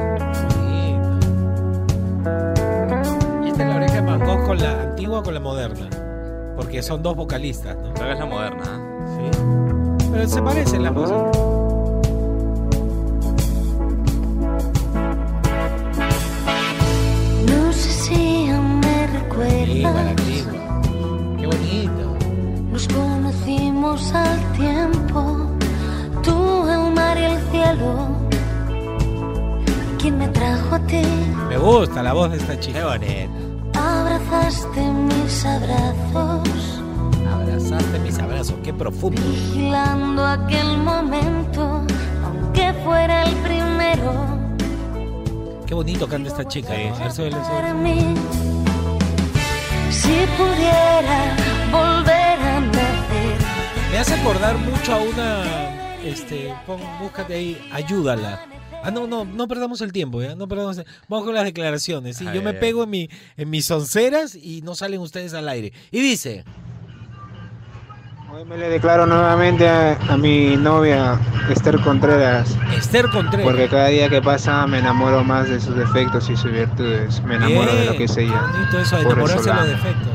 Y 3.44 3.48
esta 3.48 3.62
es 3.62 3.68
la 3.68 3.76
oreja 3.76 3.94
de 3.94 4.00
Van 4.00 4.20
Gogh 4.20 4.46
con 4.46 4.58
la 4.58 4.82
antigua 4.82 5.20
o 5.20 5.22
con 5.22 5.34
la 5.34 5.40
moderna. 5.40 5.88
Porque 6.56 6.82
son 6.82 7.02
dos 7.02 7.16
vocalistas, 7.16 7.76
¿no? 7.76 7.92
Que 7.94 8.12
es 8.12 8.18
la 8.18 8.26
moderna. 8.26 8.64
¿eh? 8.64 9.30
Sí. 9.32 10.08
Pero 10.10 10.28
se 10.28 10.42
parecen 10.42 10.82
las 10.82 10.94
voces. 10.94 11.49
Antigua, 19.70 20.02
la 20.02 20.10
antigua. 20.10 20.52
Qué 21.38 21.46
bonito. 21.46 22.16
Nos 22.72 22.88
conocimos 22.88 24.12
al 24.12 24.52
tiempo, 24.52 25.36
tú, 26.22 26.68
el 26.68 26.92
mar 26.94 27.16
y 27.18 27.24
el 27.24 27.38
cielo. 27.50 28.08
¿Quién 29.98 30.18
me 30.18 30.28
trajo 30.28 30.74
a 30.74 30.80
ti? 30.86 31.02
Me 31.48 31.58
gusta 31.58 32.02
la 32.02 32.12
voz 32.12 32.30
de 32.30 32.38
esta 32.38 32.58
chica. 32.58 32.78
Qué 32.80 32.84
bonito. 32.84 33.78
Abrazaste 33.78 34.80
mis 34.80 35.44
abrazos, 35.44 36.82
Abrazaste 37.32 37.98
mis 38.00 38.18
abrazos, 38.18 38.56
qué 38.62 38.72
profundo. 38.74 39.20
vigilando 39.22 40.24
aquel 40.26 40.76
momento, 40.78 41.82
aunque 42.24 42.72
fuera 42.84 43.22
el 43.24 43.34
primero. 43.36 44.12
Qué 45.66 45.74
bonito 45.74 46.08
canta 46.08 46.28
esta 46.28 46.44
chica. 46.46 46.68
¿no? 46.70 46.94
A 46.96 46.98
ver, 46.98 47.12
súbele, 47.12 47.36
súbele. 47.36 47.60
Para 47.60 47.74
mí, 47.74 48.14
si 49.90 50.26
pudiera 50.36 51.36
volver 51.70 52.38
a 52.40 52.60
nacer. 52.60 53.36
Me 53.92 53.98
hace 53.98 54.14
acordar 54.14 54.56
mucho 54.58 54.94
a 54.94 54.98
una. 54.98 55.96
Este, 56.04 56.52
pon, 56.66 56.80
búscate 57.00 57.34
ahí, 57.34 57.68
ayúdala. 57.72 58.46
Ah, 58.82 58.90
no, 58.90 59.06
no, 59.06 59.26
no 59.26 59.46
perdamos 59.46 59.82
el 59.82 59.92
tiempo, 59.92 60.22
¿ya? 60.22 60.34
No 60.34 60.48
perdamos 60.48 60.78
el- 60.78 60.86
Vamos 61.08 61.26
con 61.26 61.34
las 61.34 61.44
declaraciones. 61.44 62.16
¿sí? 62.16 62.26
Ay, 62.26 62.36
Yo 62.36 62.42
me 62.42 62.50
ay, 62.50 62.56
ay. 62.56 62.60
pego 62.60 62.84
en, 62.84 62.90
mi, 62.90 63.10
en 63.36 63.50
mis 63.50 63.70
onceras 63.70 64.34
y 64.34 64.62
no 64.62 64.74
salen 64.74 65.00
ustedes 65.00 65.34
al 65.34 65.48
aire. 65.50 65.72
Y 65.90 66.00
dice: 66.00 66.44
Hoy 68.32 68.44
me 68.44 68.56
le 68.56 68.68
declaro 68.68 69.06
nuevamente 69.06 69.68
a, 69.68 69.94
a 70.08 70.16
mi 70.16 70.56
novia 70.56 71.18
Esther 71.50 71.80
Contreras. 71.80 72.56
Esther 72.76 73.06
Contreras. 73.10 73.44
Porque 73.46 73.68
cada 73.68 73.88
día 73.88 74.08
que 74.08 74.22
pasa 74.22 74.66
me 74.66 74.78
enamoro 74.78 75.24
más 75.24 75.48
de 75.48 75.60
sus 75.60 75.74
defectos 75.76 76.30
y 76.30 76.36
sus 76.36 76.52
virtudes. 76.52 77.22
Me 77.24 77.34
enamoro 77.36 77.74
de 77.74 77.86
lo 77.86 77.96
que 77.96 78.04
es 78.04 78.16
ella. 78.16 78.40
Bonito 78.52 78.78
eso 78.78 78.96
de 78.98 79.02
Por 79.02 79.12
enamorarse 79.14 79.50
eso 79.50 79.50
de 79.50 79.56
los 79.60 79.68
defectos. 79.68 80.12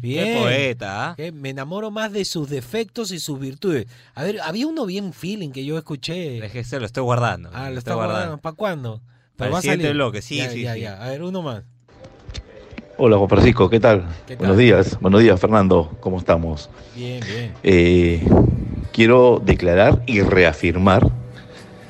Bien. 0.00 0.24
Qué 0.24 0.40
poeta, 0.40 1.10
¿ah? 1.10 1.16
Me 1.32 1.50
enamoro 1.50 1.90
más 1.90 2.12
de 2.12 2.24
sus 2.24 2.48
defectos 2.48 3.10
y 3.10 3.18
sus 3.18 3.40
virtudes. 3.40 3.86
A 4.14 4.22
ver, 4.22 4.40
había 4.42 4.68
uno 4.68 4.86
bien 4.86 5.12
feeling 5.12 5.50
que 5.50 5.64
yo 5.64 5.76
escuché. 5.76 6.44
Es 6.44 6.52
que 6.52 6.62
se 6.62 6.78
lo 6.78 6.86
estoy 6.86 7.02
guardando. 7.02 7.50
Ah, 7.52 7.62
lo 7.70 7.78
estoy 7.78 7.78
está 7.78 7.94
guardando. 7.94 8.38
¿Para 8.38 8.54
cuándo? 8.54 9.02
Para 9.36 9.50
el 9.56 9.62
siguiente 9.62 9.84
salir. 9.86 9.96
bloque, 9.96 10.22
sí, 10.22 10.36
Ya, 10.36 10.50
sí, 10.50 10.62
ya, 10.62 10.74
sí. 10.74 10.80
ya. 10.80 11.02
A 11.02 11.08
ver, 11.08 11.22
uno 11.22 11.42
más. 11.42 11.64
Hola 12.98 13.18
Juan 13.18 13.28
Francisco, 13.28 13.68
¿qué 13.68 13.78
tal? 13.78 14.06
¿Qué 14.26 14.36
tal? 14.36 14.46
Buenos 14.46 14.56
días, 14.56 14.98
buenos 15.00 15.20
días 15.20 15.38
Fernando, 15.38 15.90
¿cómo 16.00 16.16
estamos? 16.16 16.70
Bien, 16.94 17.20
bien. 17.20 17.52
Eh, 17.62 18.26
quiero 18.90 19.38
declarar 19.44 20.02
y 20.06 20.22
reafirmar 20.22 21.06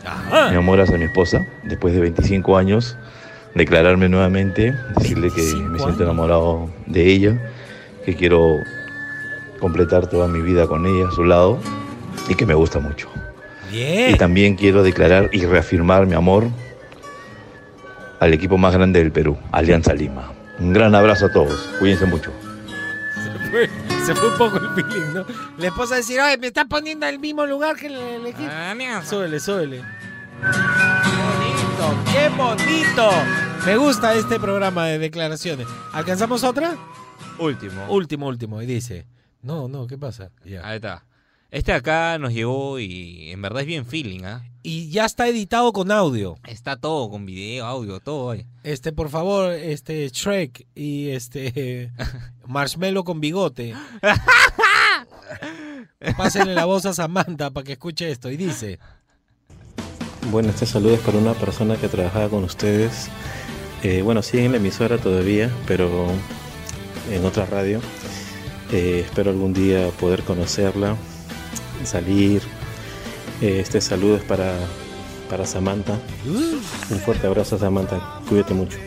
Ajá. 0.04 0.50
mi 0.50 0.56
amor 0.56 0.80
hacia 0.80 0.98
mi 0.98 1.04
esposa, 1.04 1.46
después 1.62 1.94
de 1.94 2.00
25 2.00 2.56
años, 2.56 2.96
declararme 3.54 4.08
nuevamente, 4.08 4.74
decirle 4.96 5.30
que 5.30 5.42
me 5.42 5.78
siento 5.78 6.02
enamorado 6.02 6.68
de 6.86 7.06
ella, 7.06 7.52
que 8.04 8.16
quiero 8.16 8.56
completar 9.60 10.08
toda 10.08 10.26
mi 10.26 10.42
vida 10.42 10.66
con 10.66 10.86
ella 10.86 11.06
a 11.08 11.12
su 11.12 11.22
lado 11.22 11.60
y 12.28 12.34
que 12.34 12.46
me 12.46 12.54
gusta 12.54 12.80
mucho. 12.80 13.08
Bien. 13.70 14.12
Y 14.12 14.18
también 14.18 14.56
quiero 14.56 14.82
declarar 14.82 15.30
y 15.32 15.46
reafirmar 15.46 16.04
mi 16.06 16.14
amor 16.14 16.48
al 18.18 18.34
equipo 18.34 18.58
más 18.58 18.74
grande 18.74 18.98
del 18.98 19.12
Perú, 19.12 19.36
Alianza 19.52 19.94
Lima. 19.94 20.35
Un 20.58 20.72
gran 20.72 20.94
abrazo 20.94 21.26
a 21.26 21.28
todos, 21.30 21.68
cuídense 21.78 22.06
mucho. 22.06 22.32
Se 23.22 23.50
fue, 23.50 23.70
se 24.06 24.14
fue 24.14 24.30
un 24.30 24.38
poco 24.38 24.58
el 24.58 24.68
feeling, 24.74 25.14
¿no? 25.14 25.26
La 25.58 25.66
esposa 25.66 25.96
decir, 25.96 26.18
ay, 26.20 26.38
me 26.38 26.46
está 26.46 26.64
poniendo 26.64 27.06
en 27.06 27.14
el 27.14 27.20
mismo 27.20 27.44
lugar 27.46 27.76
que 27.76 27.86
el, 27.88 27.94
el 27.96 28.26
equipo. 28.26 28.48
Súbele, 29.04 29.38
súbele. 29.40 29.82
Qué 30.40 31.10
bonito, 31.22 32.12
qué 32.12 32.28
bonito. 32.30 33.10
Me 33.66 33.76
gusta 33.76 34.14
este 34.14 34.38
programa 34.38 34.86
de 34.86 34.98
declaraciones. 34.98 35.66
¿Alcanzamos 35.92 36.44
otra? 36.44 36.76
Último. 37.38 37.86
Último, 37.88 38.26
último. 38.28 38.62
Y 38.62 38.66
dice, 38.66 39.06
no, 39.42 39.68
no, 39.68 39.86
¿qué 39.86 39.98
pasa? 39.98 40.30
Ya. 40.44 40.66
Ahí 40.66 40.76
está. 40.76 41.04
Este 41.50 41.72
acá 41.72 42.18
nos 42.18 42.32
llegó 42.32 42.78
y 42.78 43.30
en 43.30 43.40
verdad 43.40 43.62
es 43.62 43.66
bien 43.66 43.86
feeling, 43.86 44.24
¿ah? 44.24 44.44
Y 44.62 44.90
ya 44.90 45.04
está 45.04 45.28
editado 45.28 45.72
con 45.72 45.92
audio. 45.92 46.36
Está 46.46 46.76
todo 46.76 47.08
con 47.08 47.24
video, 47.24 47.66
audio, 47.66 48.00
todo 48.00 48.30
ahí. 48.30 48.46
Este, 48.64 48.92
por 48.92 49.10
favor, 49.10 49.52
este, 49.52 50.08
Shrek 50.08 50.66
y 50.74 51.10
este, 51.10 51.92
Marshmallow 52.46 53.04
con 53.04 53.20
bigote. 53.20 53.74
Pásenle 56.16 56.54
la 56.54 56.64
voz 56.64 56.84
a 56.84 56.92
Samantha 56.92 57.50
para 57.50 57.64
que 57.64 57.72
escuche 57.72 58.10
esto. 58.10 58.30
Y 58.30 58.36
dice, 58.36 58.80
Bueno, 60.30 60.50
este 60.50 60.66
saludo 60.66 60.94
es 60.94 61.00
para 61.00 61.18
una 61.18 61.34
persona 61.34 61.76
que 61.76 61.88
trabajaba 61.88 62.28
con 62.28 62.42
ustedes. 62.42 63.08
Eh, 63.84 64.02
bueno, 64.02 64.22
sigue 64.22 64.46
en 64.46 64.52
la 64.52 64.58
emisora 64.58 64.98
todavía, 64.98 65.50
pero 65.66 66.08
en 67.12 67.24
otra 67.24 67.46
radio. 67.46 67.80
Eh, 68.72 69.02
espero 69.04 69.30
algún 69.30 69.52
día 69.52 69.90
poder 70.00 70.24
conocerla, 70.24 70.96
salir. 71.84 72.42
Eh, 73.40 73.60
este 73.60 73.80
saludo 73.80 74.16
es 74.16 74.22
para, 74.24 74.54
para 75.28 75.44
Samantha. 75.46 75.98
Un 76.26 76.98
fuerte 77.00 77.26
abrazo 77.26 77.56
a 77.56 77.58
Samantha. 77.58 78.20
Cuídate 78.28 78.54
mucho. 78.54 78.78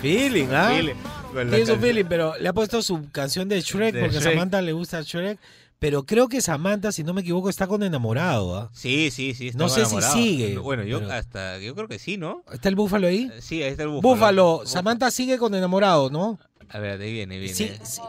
feeling, 0.00 0.48
¿ah? 0.52 0.70
Feeling. 0.74 0.94
La 1.34 1.50
Tiene 1.50 1.66
su 1.66 1.76
feeling, 1.76 2.04
pero 2.08 2.36
le 2.38 2.48
ha 2.48 2.52
puesto 2.52 2.80
su 2.82 3.10
canción 3.10 3.48
de 3.48 3.60
Shrek 3.60 3.94
De 3.94 4.00
porque 4.02 4.18
a 4.18 4.20
Shrek. 4.20 4.32
Samantha 4.34 4.62
le 4.62 4.72
gusta 4.72 5.02
Shrek. 5.02 5.38
Pero 5.80 6.04
creo 6.04 6.28
que 6.28 6.40
Samantha, 6.40 6.92
si 6.92 7.02
no 7.04 7.12
me 7.12 7.20
equivoco, 7.20 7.50
está 7.50 7.66
con 7.66 7.82
enamorado. 7.82 8.56
¿ah? 8.56 8.70
Sí, 8.72 9.10
sí, 9.10 9.34
sí. 9.34 9.50
No 9.54 9.68
sé 9.68 9.84
si 9.84 10.00
sigue, 10.00 10.56
Bueno, 10.58 10.84
yo 10.84 11.00
pero- 11.00 11.12
hasta, 11.12 11.58
yo 11.58 11.74
creo 11.74 11.88
que 11.88 11.98
sí, 11.98 12.16
¿no? 12.16 12.42
¿Está 12.52 12.68
el 12.68 12.76
búfalo 12.76 13.06
ahí? 13.08 13.30
Sí, 13.40 13.62
ahí 13.62 13.70
está 13.72 13.82
el 13.82 13.88
búfalo. 13.90 14.14
Búfalo, 14.14 14.62
Samantha 14.64 15.10
sigue 15.10 15.36
con 15.36 15.54
enamorado, 15.54 16.08
¿no? 16.08 16.38
A 16.70 16.78
ver, 16.78 17.00
ahí 17.00 17.12
viene, 17.12 17.38
viene. 17.38 17.54
Sí, 17.54 17.70
sí. 17.82 18.00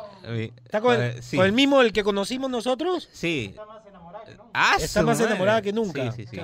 ¿Está 0.63 0.79
con, 0.79 0.97
ver, 0.97 1.21
sí. 1.21 1.35
con 1.35 1.45
el 1.45 1.51
mismo 1.51 1.81
el 1.81 1.91
que 1.91 2.03
conocimos 2.03 2.49
nosotros? 2.49 3.09
Sí. 3.11 3.53
Ah, 4.53 4.75
Está 4.79 5.03
más 5.03 5.19
enamorada 5.19 5.61
que 5.61 5.73
nunca. 5.73 6.11
Sí, 6.11 6.23
sí, 6.25 6.27
sí. 6.31 6.41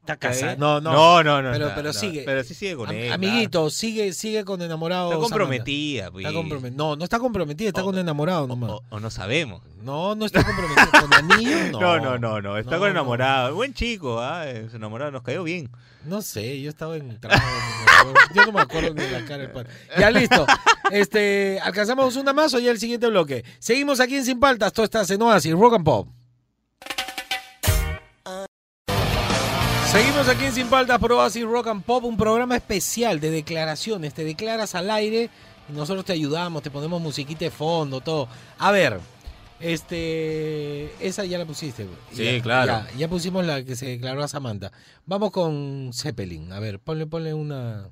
Está 0.00 0.16
casada. 0.18 0.56
No, 0.56 0.82
no. 0.82 0.92
No, 0.92 1.22
no, 1.22 1.40
no 1.40 1.50
Pero, 1.52 1.64
está, 1.64 1.74
pero 1.76 1.88
no. 1.88 1.92
sigue. 1.94 2.22
Pero 2.26 2.44
sí 2.44 2.52
sigue 2.52 2.76
con 2.76 2.90
Am- 2.90 2.94
él, 2.94 3.10
Amiguito, 3.10 3.70
sigue, 3.70 4.12
sigue 4.12 4.44
con 4.44 4.60
enamorado. 4.60 5.08
Está 5.12 5.20
comprometida, 5.22 6.10
pues. 6.10 6.26
Está 6.26 6.36
comprometida. 6.38 6.76
No, 6.76 6.94
no 6.94 7.04
está 7.04 7.18
comprometida, 7.18 7.68
está 7.68 7.82
con 7.82 7.96
enamorado 7.96 8.46
nomás. 8.46 8.72
O 8.90 9.00
no 9.00 9.08
sabemos. 9.08 9.62
No, 9.82 10.14
no 10.14 10.26
está 10.26 10.44
comprometida. 10.44 11.00
¿Con 11.00 11.14
anillo? 11.14 11.56
No. 11.72 11.80
No, 11.80 11.98
no, 12.00 12.18
no, 12.18 12.42
no. 12.42 12.58
Está 12.58 12.72
No, 12.72 12.78
con 12.80 12.88
no. 12.88 12.90
enamorado. 12.92 13.54
Buen 13.54 13.72
chico, 13.72 14.20
¿ah? 14.20 14.46
Eh, 14.46 14.66
Su 14.70 14.76
enamorado 14.76 15.10
nos 15.10 15.22
cayó 15.22 15.42
bien. 15.42 15.70
No 16.04 16.20
sé, 16.20 16.60
yo 16.60 16.68
estaba 16.68 16.96
en. 16.98 17.18
Yo 18.34 18.44
no 18.44 18.52
me 18.52 18.60
acuerdo 18.60 18.92
ni 18.92 19.00
de 19.04 19.10
la 19.10 19.24
cara 19.24 19.38
del 19.38 19.52
padre. 19.52 19.70
Ya 19.98 20.10
listo. 20.10 20.44
Este, 20.90 21.58
¿alcanzamos 21.62 22.14
una 22.16 22.34
más 22.34 22.52
o 22.52 22.58
ya 22.58 22.70
el 22.70 22.78
siguiente 22.78 23.06
bloque? 23.06 23.42
Seguimos 23.58 24.00
aquí 24.00 24.16
en 24.16 24.24
Sin 24.26 24.38
Paltas, 24.38 24.70
todo 24.74 24.84
está 24.84 25.02
en 25.08 25.22
Oasis, 25.22 25.52
Rock 25.54 25.76
and 25.76 25.84
Pop. 25.86 26.08
Seguimos 29.94 30.28
aquí 30.28 30.44
en 30.46 30.52
Sin 30.52 30.66
Paltas 30.66 30.98
por 30.98 31.12
Oasis 31.12 31.44
Rock 31.44 31.68
and 31.68 31.82
Pop, 31.84 32.04
un 32.04 32.16
programa 32.16 32.56
especial 32.56 33.20
de 33.20 33.30
declaraciones. 33.30 34.12
Te 34.12 34.24
declaras 34.24 34.74
al 34.74 34.90
aire 34.90 35.30
y 35.68 35.72
nosotros 35.72 36.04
te 36.04 36.12
ayudamos, 36.12 36.62
te 36.64 36.70
ponemos 36.70 37.00
musiquita 37.00 37.44
de 37.44 37.50
fondo, 37.52 38.00
todo. 38.00 38.28
A 38.58 38.72
ver, 38.72 38.98
este, 39.60 40.92
esa 41.06 41.24
ya 41.24 41.38
la 41.38 41.46
pusiste. 41.46 41.86
Sí, 42.12 42.24
Ya- 42.24 42.42
claro. 42.42 42.72
Ya, 42.90 42.96
ya 42.98 43.08
pusimos 43.08 43.46
la 43.46 43.62
que 43.62 43.76
se 43.76 43.86
declaró 43.86 44.24
a 44.24 44.28
Samantha. 44.28 44.72
Vamos 45.06 45.30
con 45.30 45.90
Zeppelin. 45.94 46.52
A 46.52 46.58
ver, 46.58 46.80
ponle, 46.80 47.06
ponle 47.06 47.32
una. 47.32 47.88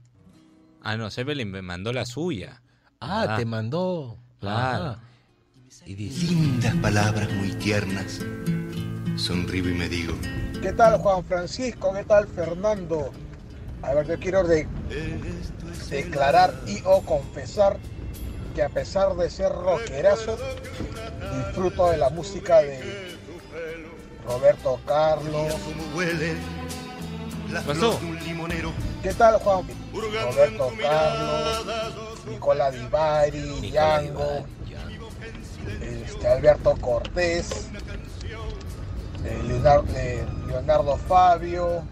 Ah, 0.82 0.96
no, 0.96 1.08
Zeppelin 1.10 1.50
me 1.52 1.62
mandó 1.62 1.92
la 1.92 2.04
suya. 2.04 2.62
Ah, 3.00 3.36
te 3.38 3.44
mandó. 3.44 4.18
Claro. 4.40 4.96
Y 5.86 5.94
dice. 5.94 6.26
Lindas 6.26 6.74
palabras 6.76 7.32
muy 7.32 7.50
tiernas. 7.52 8.20
Sonrío 9.16 9.68
y 9.68 9.74
me 9.74 9.88
digo. 9.88 10.14
¿Qué 10.60 10.72
tal 10.72 10.98
Juan 10.98 11.24
Francisco? 11.24 11.92
¿Qué 11.92 12.04
tal 12.04 12.26
Fernando? 12.28 13.10
A 13.82 13.94
ver, 13.94 14.06
yo 14.06 14.18
quiero 14.18 14.44
de- 14.44 14.66
declarar 15.90 16.54
y 16.66 16.80
o 16.84 17.02
confesar 17.02 17.76
que 18.54 18.62
a 18.62 18.68
pesar 18.68 19.14
de 19.16 19.28
ser 19.30 19.50
rockerazo, 19.52 20.36
disfruto 21.36 21.90
de 21.90 21.96
la 21.96 22.10
música 22.10 22.60
de 22.62 23.16
Roberto 24.26 24.78
Carlos. 24.86 25.52
pasó? 27.66 27.98
¿Qué 29.02 29.12
tal 29.14 29.38
Juan? 29.40 29.64
Roberto 29.92 30.70
Carlos, 30.80 31.66
Nicola 32.28 32.70
Di 32.70 32.86
Bari, 32.86 33.60
Django, 33.70 34.46
este, 35.82 36.28
Alberto 36.28 36.74
Cortés, 36.80 37.68
Leonardo, 39.46 39.84
eh, 39.94 40.24
Leonardo 40.46 40.96
Fabio, 40.96 41.82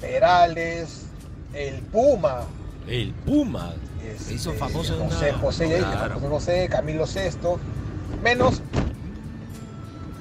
Perales, 0.00 1.06
el 1.52 1.76
Puma, 1.82 2.42
El 2.88 3.12
Puma. 3.12 3.72
Se 4.18 4.34
hizo 4.34 4.52
famoso 4.52 4.94
José 4.98 5.30
una- 5.30 5.38
José, 5.38 5.68
ya 5.68 5.76
dije, 5.76 5.90
Claro. 5.90 6.14
José 6.16 6.28
José, 6.28 6.68
Camilo 6.70 7.06
Sesto, 7.06 7.58
menos 8.22 8.60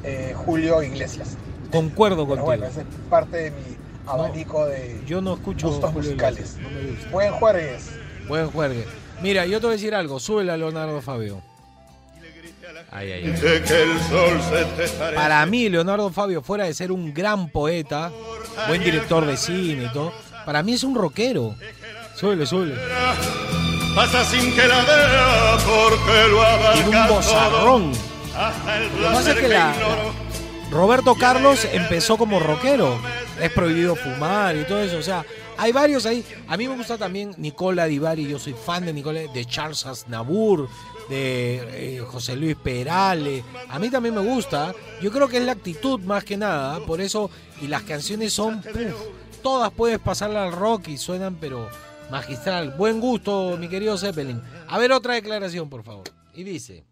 eh, 0.04 0.34
Julio 0.46 0.82
Iglesias. 0.82 1.38
Concuerdo 1.72 2.18
Pero 2.18 2.28
contigo. 2.28 2.46
bueno, 2.46 2.66
esa 2.66 2.82
es 2.82 2.88
parte 3.10 3.38
de 3.38 3.52
mi 3.52 3.78
abanico 4.08 4.66
de 4.68 5.02
Yo 5.06 5.22
no 5.22 5.34
escucho 5.34 5.68
gustos 5.70 5.92
Julio 5.92 6.10
musicales. 6.12 6.58
No. 6.62 7.12
Buen 7.12 7.34
jueves. 7.34 7.89
Buen. 8.28 8.86
Mira, 9.22 9.46
yo 9.46 9.60
te 9.60 9.66
voy 9.68 9.74
a 9.74 9.78
decir 9.78 9.94
algo. 9.96 10.20
Súbele 10.20 10.52
a 10.52 10.58
Leonardo 10.58 11.02
Fabio. 11.02 11.42
Ay, 12.91 13.12
ay, 13.12 13.24
ay. 13.26 13.38
Sé 13.38 13.62
que 13.63 13.84
el 13.84 14.00
sol 14.02 14.39
se 14.50 14.65
te 14.65 14.88
parece. 14.98 15.15
Para 15.15 15.46
mí, 15.46 15.69
Leonardo 15.69 16.10
Fabio, 16.12 16.41
fuera 16.41 16.65
de 16.65 16.74
ser 16.74 16.91
un 16.91 17.13
gran 17.13 17.50
poeta, 17.50 18.12
buen 18.67 18.84
director 18.84 19.26
de 19.26 19.38
cine 19.38 19.86
y 19.86 19.93
todo, 19.93 20.13
para 20.46 20.62
mí 20.63 20.74
es 20.74 20.84
un 20.84 20.96
rockero. 20.96 21.56
Súbele, 22.15 22.46
súbele. 22.46 22.76
Pasa 23.96 24.26
sin 24.26 24.54
que 24.54 24.67
la 24.67 24.82
vea 24.84 25.58
porque 25.65 26.28
lo 26.30 26.74
Tiene 26.74 27.02
un 27.02 27.08
bozarrón. 27.08 27.91
Lo 27.91 29.08
que 29.10 29.13
pasa 29.13 29.32
es 29.32 29.38
que 29.38 29.48
la-. 29.48 29.74
Roberto 30.72 31.13
Carlos 31.13 31.67
empezó 31.72 32.17
como 32.17 32.39
rockero. 32.39 33.00
Es 33.39 33.52
prohibido 33.52 33.96
fumar 33.96 34.56
y 34.56 34.63
todo 34.63 34.82
eso. 34.82 34.98
O 34.98 35.04
sea, 35.04 35.24
hay 35.58 35.72
varios 35.72 36.08
ahí. 36.08 36.26
A 36.48 36.58
mí 36.58 36.67
me 36.67 36.76
gusta 36.76 36.98
también 36.98 37.36
Nicola 37.38 37.86
Divari. 37.86 38.28
Yo 38.28 38.39
soy 38.39 38.54
fan 38.54 38.86
de 38.86 38.93
Nicola, 38.93 39.22
de 39.32 39.46
Charles 39.46 39.86
Aznavour, 39.86 40.67
de 41.10 41.98
eh, 41.98 42.00
José 42.00 42.36
Luis 42.36 42.56
Perale. 42.56 43.44
A 43.70 43.80
mí 43.80 43.89
también 43.89 44.16
me 44.16 44.22
gusta. 44.22 44.74
Yo 45.02 45.12
creo 45.12 45.28
que 45.28 45.38
es 45.38 45.44
la 45.44 45.54
actitud 45.54 46.00
más 46.02 46.24
que 46.24 46.38
nada. 46.38 46.80
Por 46.86 47.02
eso, 47.02 47.30
y 47.62 47.68
las 47.68 47.84
canciones 47.84 48.34
son, 48.34 48.63
todas 49.42 49.72
puedes 49.72 50.00
pasarla 50.00 50.46
al 50.46 50.52
rock 50.52 50.89
y 50.89 50.98
suenan, 50.98 51.36
pero 51.36 51.68
magistral. 52.10 52.72
Buen 52.78 53.00
gusto, 53.00 53.58
mi 53.60 53.68
querido 53.68 53.98
Zeppelin. 53.98 54.42
A 54.68 54.78
ver 54.78 54.92
otra 54.92 55.16
declaración, 55.16 55.70
por 55.70 55.84
favor. 55.84 56.06
Y 56.34 56.44
dice. 56.44 56.86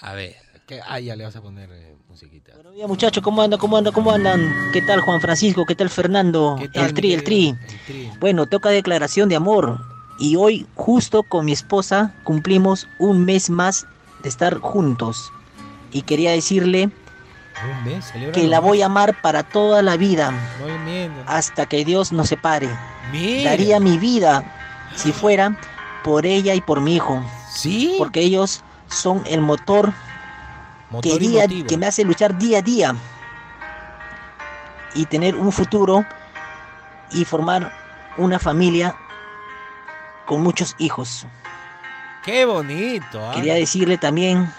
A 0.00 0.14
ver. 0.14 0.36
Que, 0.66 0.80
ah, 0.80 0.98
ya 0.98 1.14
le 1.14 1.24
vas 1.24 1.36
a 1.36 1.42
poner 1.42 1.68
eh, 1.70 1.94
musiquita. 2.08 2.54
Buenos 2.54 2.74
días, 2.74 2.88
muchachos, 2.88 3.22
¿cómo 3.22 3.42
andan? 3.42 3.60
¿Cómo 3.60 3.76
andan? 3.76 3.92
¿Cómo 3.92 4.10
andan? 4.10 4.70
¿Qué 4.72 4.80
tal 4.80 5.02
Juan 5.02 5.20
Francisco? 5.20 5.66
¿Qué 5.66 5.74
tal 5.74 5.90
Fernando? 5.90 6.56
tal, 6.72 6.86
el 6.86 6.94
tri, 6.94 7.12
el 7.12 7.22
tri. 7.22 7.54
Bueno, 8.18 8.46
toca 8.46 8.70
declaración 8.70 9.28
de 9.28 9.36
amor. 9.36 9.93
Y 10.18 10.36
hoy, 10.36 10.66
justo 10.74 11.22
con 11.22 11.44
mi 11.46 11.52
esposa, 11.52 12.14
cumplimos 12.24 12.86
un 12.98 13.24
mes 13.24 13.50
más 13.50 13.86
de 14.22 14.28
estar 14.28 14.58
juntos. 14.58 15.32
Y 15.90 16.02
quería 16.02 16.32
decirle 16.32 16.90
mes, 17.84 18.12
que 18.32 18.46
la 18.46 18.60
voy 18.60 18.82
a 18.82 18.86
amar 18.86 19.20
para 19.20 19.42
toda 19.42 19.82
la 19.82 19.96
vida, 19.96 20.32
hasta 21.26 21.66
que 21.66 21.84
Dios 21.84 22.12
nos 22.12 22.28
separe. 22.28 22.68
Mira. 23.12 23.50
Daría 23.50 23.80
mi 23.80 23.98
vida, 23.98 24.44
si 24.96 25.12
fuera, 25.12 25.56
por 26.02 26.26
ella 26.26 26.54
y 26.54 26.60
por 26.60 26.80
mi 26.80 26.96
hijo. 26.96 27.22
Sí. 27.52 27.94
Porque 27.98 28.20
ellos 28.20 28.62
son 28.88 29.22
el 29.26 29.40
motor, 29.40 29.92
día- 31.18 31.46
que 31.66 31.76
me 31.76 31.86
hace 31.86 32.04
luchar 32.04 32.36
día 32.38 32.58
a 32.58 32.62
día 32.62 32.94
y 34.94 35.06
tener 35.06 35.34
un 35.34 35.50
futuro 35.50 36.04
y 37.12 37.24
formar 37.24 37.72
una 38.16 38.38
familia 38.38 38.96
con 40.26 40.42
muchos 40.42 40.74
hijos. 40.78 41.26
Qué 42.24 42.44
bonito. 42.44 43.20
¿ah? 43.28 43.32
Quería 43.34 43.54
decirle 43.54 43.98
también 43.98 44.52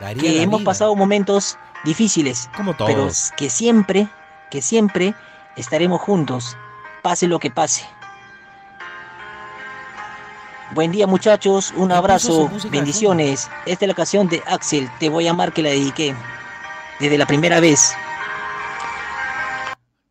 Daría 0.00 0.22
que 0.22 0.42
hemos 0.42 0.60
vida. 0.60 0.70
pasado 0.70 0.94
momentos 0.96 1.56
difíciles, 1.84 2.50
Como 2.56 2.76
pero 2.76 2.94
todos. 3.02 3.32
que 3.36 3.48
siempre, 3.48 4.08
que 4.50 4.60
siempre 4.60 5.14
estaremos 5.56 6.00
juntos, 6.00 6.56
pase 7.02 7.28
lo 7.28 7.38
que 7.38 7.50
pase. 7.50 7.86
Buen 10.72 10.90
día 10.90 11.06
muchachos, 11.06 11.72
un 11.76 11.92
abrazo, 11.92 12.50
bendiciones. 12.70 13.48
Esta 13.66 13.84
es 13.84 13.88
la 13.88 13.94
canción 13.94 14.28
de 14.28 14.42
Axel, 14.46 14.90
Te 14.98 15.08
voy 15.08 15.28
a 15.28 15.30
amar 15.30 15.52
que 15.52 15.62
la 15.62 15.68
dediqué 15.70 16.14
desde 16.98 17.16
la 17.18 17.26
primera 17.26 17.60
vez. 17.60 17.94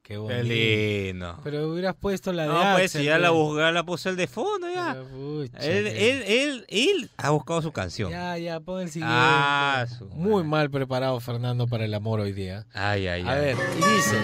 Qué 0.06 0.14
Qué 0.14 0.18
bonito. 0.20 0.44
lindo. 0.44 1.40
Pero 1.44 1.68
hubieras 1.68 1.96
puesto 2.00 2.32
la 2.32 2.44
de 2.44 2.50
No, 2.50 2.54
pues 2.74 2.86
Axel, 2.86 3.02
si 3.02 3.06
ya 3.08 3.18
la, 3.18 3.32
pues. 3.32 3.74
la 3.74 3.84
puse 3.84 4.10
el 4.10 4.16
de 4.16 4.28
fondo 4.28 4.68
ya. 4.72 4.94
pucha, 5.12 5.58
Él, 5.66 5.86
que- 5.86 6.12
él, 6.12 6.24
él, 6.28 6.66
él 6.70 7.10
ha 7.18 7.32
buscado 7.32 7.64
su 7.64 7.72
canción. 7.72 8.12
Ya, 8.12 8.38
ya, 8.38 8.60
pon 8.60 8.82
el 8.82 8.92
siguiente. 8.92 9.16
Ah, 9.18 9.88
su 9.90 10.06
Muy 10.10 10.44
mal 10.44 10.70
preparado 10.70 11.20
Fernando 11.20 11.66
para 11.66 11.86
el 11.86 11.94
amor 11.96 12.20
hoy 12.20 12.34
día. 12.34 12.68
Ay, 12.76 13.08
ay, 13.08 13.24
A 13.24 13.32
ay. 13.32 13.40
ver, 13.42 13.58
y 13.80 13.96
dice. 13.96 14.20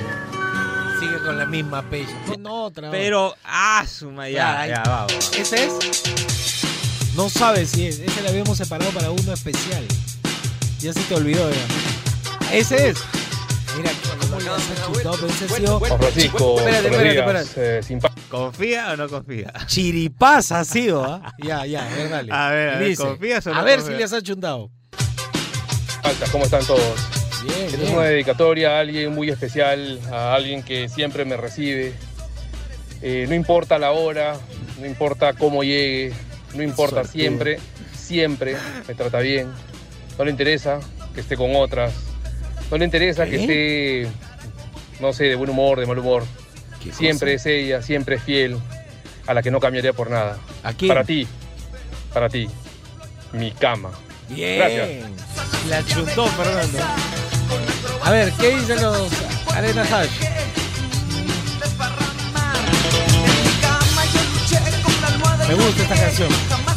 Sigue 1.00 1.18
con 1.26 1.36
la 1.40 1.48
misma 1.48 1.82
pecha. 1.90 2.14
Pon 2.28 2.46
otra. 2.46 2.92
Pero, 2.92 3.34
ah, 3.44 3.84
suma, 3.88 4.30
ya, 4.30 4.68
ya, 4.68 4.84
vamos. 4.86 5.32
¿Ese 5.36 5.66
es? 5.66 6.04
No 7.16 7.28
sabes 7.28 7.72
si 7.72 7.88
es. 7.88 7.98
Ese 7.98 8.22
lo 8.22 8.30
habíamos 8.30 8.56
separado 8.56 8.92
para 8.92 9.10
uno 9.10 9.34
especial. 9.34 9.84
Ya 10.80 10.94
se 10.94 11.02
te 11.02 11.16
olvidó 11.16 11.50
ya. 11.50 12.54
Ese 12.56 12.90
es. 12.90 13.00
Mira, 13.78 13.90
Juan 14.44 16.00
Francisco, 16.00 16.60
Espérate, 16.60 17.18
espérate, 17.18 17.80
eh, 17.80 18.00
¿Confía 18.30 18.94
o 18.94 18.98
no 18.98 19.10
confía? 19.10 19.54
Chiripaz 19.68 20.52
ha 20.52 20.64
sido, 20.66 21.04
¿ah? 21.04 21.34
Ya, 21.44 21.66
ya, 21.66 21.86
a 21.86 21.96
ver, 21.96 22.10
dale. 22.10 22.32
A 22.32 22.50
ver, 22.50 22.70
a 22.70 22.78
ver, 22.78 22.90
Dice, 22.90 23.04
¿confías 23.04 23.46
o 23.48 23.54
no 23.54 23.60
A 23.60 23.64
ver 23.64 23.82
si 23.82 23.92
les 23.92 24.14
ha 24.14 24.22
chuntado. 24.22 24.72
¿Cómo 26.32 26.46
están 26.46 26.66
todos? 26.66 26.82
Bien, 27.44 27.56
Esta 27.66 27.78
bien. 27.78 27.88
es 27.90 27.94
una 27.94 28.04
dedicatoria 28.06 28.78
a 28.78 28.80
alguien 28.80 29.14
muy 29.14 29.30
especial, 29.30 30.00
a 30.12 30.34
alguien 30.34 30.64
que 30.64 30.90
siempre 30.90 31.26
me 31.26 31.38
recibe. 31.38 31.94
Eh, 33.02 33.26
no 33.28 33.36
importa 33.36 33.80
la 33.80 33.92
hora, 33.92 34.36
no 34.80 34.86
importa 34.86 35.34
cómo 35.34 35.64
llegue, 35.64 36.14
no 36.54 36.64
importa 36.64 37.04
siempre, 37.04 37.60
siempre 37.96 38.56
me 38.88 38.94
trata 38.96 39.20
bien. 39.20 39.52
No 40.18 40.26
le 40.26 40.32
interesa 40.32 40.80
que 41.14 41.22
esté 41.22 41.36
con 41.36 41.56
otras, 41.56 41.94
no 42.70 42.78
le 42.78 42.86
interesa 42.86 43.26
que 43.26 43.36
esté, 43.42 44.12
no 45.02 45.14
sé, 45.14 45.26
de 45.26 45.36
buen 45.36 45.50
humor, 45.50 45.80
de 45.80 45.86
mal 45.86 45.98
humor. 45.98 46.24
Siempre 46.94 47.36
es 47.36 47.46
ella, 47.46 47.82
siempre 47.82 48.16
es 48.16 48.24
fiel, 48.24 48.58
a 49.28 49.34
la 49.34 49.42
que 49.42 49.52
no 49.52 49.60
cambiaría 49.60 49.94
por 49.94 50.10
nada. 50.10 50.38
¿A 50.64 50.74
quién? 50.74 50.90
Para 50.90 51.04
ti, 51.04 51.28
para 52.14 52.30
ti, 52.30 52.48
mi 53.34 53.52
cama. 53.52 53.92
Bien. 54.30 54.58
Gracias. 54.58 54.90
La 55.70 55.86
chutó 55.86 56.28
Fernando. 56.28 56.80
A 58.04 58.12
ver, 58.12 58.32
¿qué 58.34 58.56
dicen 58.56 58.82
los 58.82 59.10
Arena 59.54 59.84
Hash? 59.84 60.10
Me 65.48 65.56
gusta 65.56 65.84
esta 65.84 65.96
canción. 65.96 66.71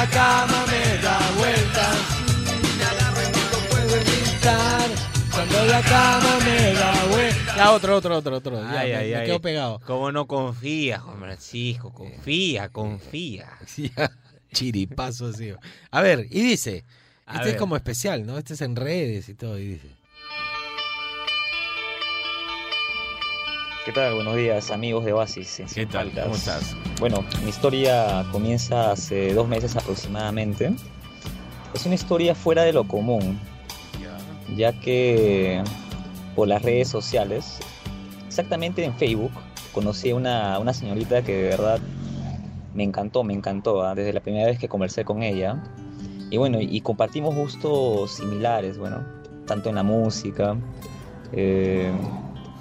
La 0.00 0.06
cama 0.10 0.64
me 0.66 1.02
da 1.02 1.18
vueltas, 1.36 1.96
Me 2.78 2.84
agarro 2.84 3.20
y 3.22 3.32
no 3.32 3.68
puedo 3.70 3.96
evitar. 3.96 4.88
cuando 5.30 5.64
la 5.66 5.82
cama 5.82 6.38
me 6.44 6.72
da 6.72 7.04
vueltas. 7.10 7.56
Ya, 7.56 7.70
otro, 7.72 7.96
otro, 7.96 8.16
otro, 8.16 8.36
otro. 8.36 8.62
Ya, 8.62 8.80
Ay, 8.80 8.90
me, 8.90 8.96
ay, 8.96 9.10
me 9.10 9.16
ay. 9.16 9.26
quedo 9.26 9.40
pegado. 9.40 9.80
¿Cómo 9.86 10.10
no 10.12 10.26
confía, 10.26 11.00
Juan 11.00 11.18
Francisco? 11.18 11.92
Confía, 11.92 12.68
confía. 12.70 13.48
Sí, 13.66 13.92
chiripazo 14.52 15.32
sido. 15.34 15.58
A 15.90 16.00
ver, 16.00 16.26
y 16.30 16.40
dice, 16.42 16.84
A 17.26 17.34
este 17.34 17.44
ver. 17.46 17.54
es 17.54 17.60
como 17.60 17.76
especial, 17.76 18.24
¿no? 18.26 18.38
Este 18.38 18.54
es 18.54 18.60
en 18.62 18.76
redes 18.76 19.28
y 19.28 19.34
todo, 19.34 19.58
y 19.58 19.66
dice. 19.66 19.88
¿Qué 23.82 23.92
tal? 23.92 24.14
Buenos 24.14 24.36
días, 24.36 24.70
amigos 24.70 25.06
de 25.06 25.14
Oasis. 25.14 25.60
en 25.60 25.66
¿Qué 25.66 25.86
tal? 25.86 26.08
Faltas. 26.08 26.24
¿Cómo 26.24 26.36
estás? 26.36 26.76
Bueno, 27.00 27.24
mi 27.42 27.48
historia 27.48 28.26
comienza 28.30 28.90
hace 28.90 29.32
dos 29.32 29.48
meses 29.48 29.74
aproximadamente. 29.74 30.70
Es 31.72 31.86
una 31.86 31.94
historia 31.94 32.34
fuera 32.34 32.62
de 32.62 32.74
lo 32.74 32.86
común, 32.86 33.40
ya 34.54 34.78
que 34.78 35.62
por 36.36 36.46
las 36.46 36.60
redes 36.60 36.88
sociales, 36.88 37.58
exactamente 38.26 38.84
en 38.84 38.94
Facebook, 38.96 39.32
conocí 39.72 40.10
a 40.10 40.16
una, 40.16 40.58
una 40.58 40.74
señorita 40.74 41.22
que 41.22 41.34
de 41.34 41.48
verdad 41.48 41.80
me 42.74 42.84
encantó, 42.84 43.24
me 43.24 43.32
encantó, 43.32 43.82
¿ah? 43.82 43.94
desde 43.94 44.12
la 44.12 44.20
primera 44.20 44.46
vez 44.46 44.58
que 44.58 44.68
conversé 44.68 45.06
con 45.06 45.22
ella. 45.22 45.62
Y 46.28 46.36
bueno, 46.36 46.58
y 46.60 46.82
compartimos 46.82 47.34
gustos 47.34 48.16
similares, 48.16 48.76
bueno, 48.76 49.02
tanto 49.46 49.70
en 49.70 49.76
la 49.76 49.82
música, 49.82 50.54
eh, 51.32 51.90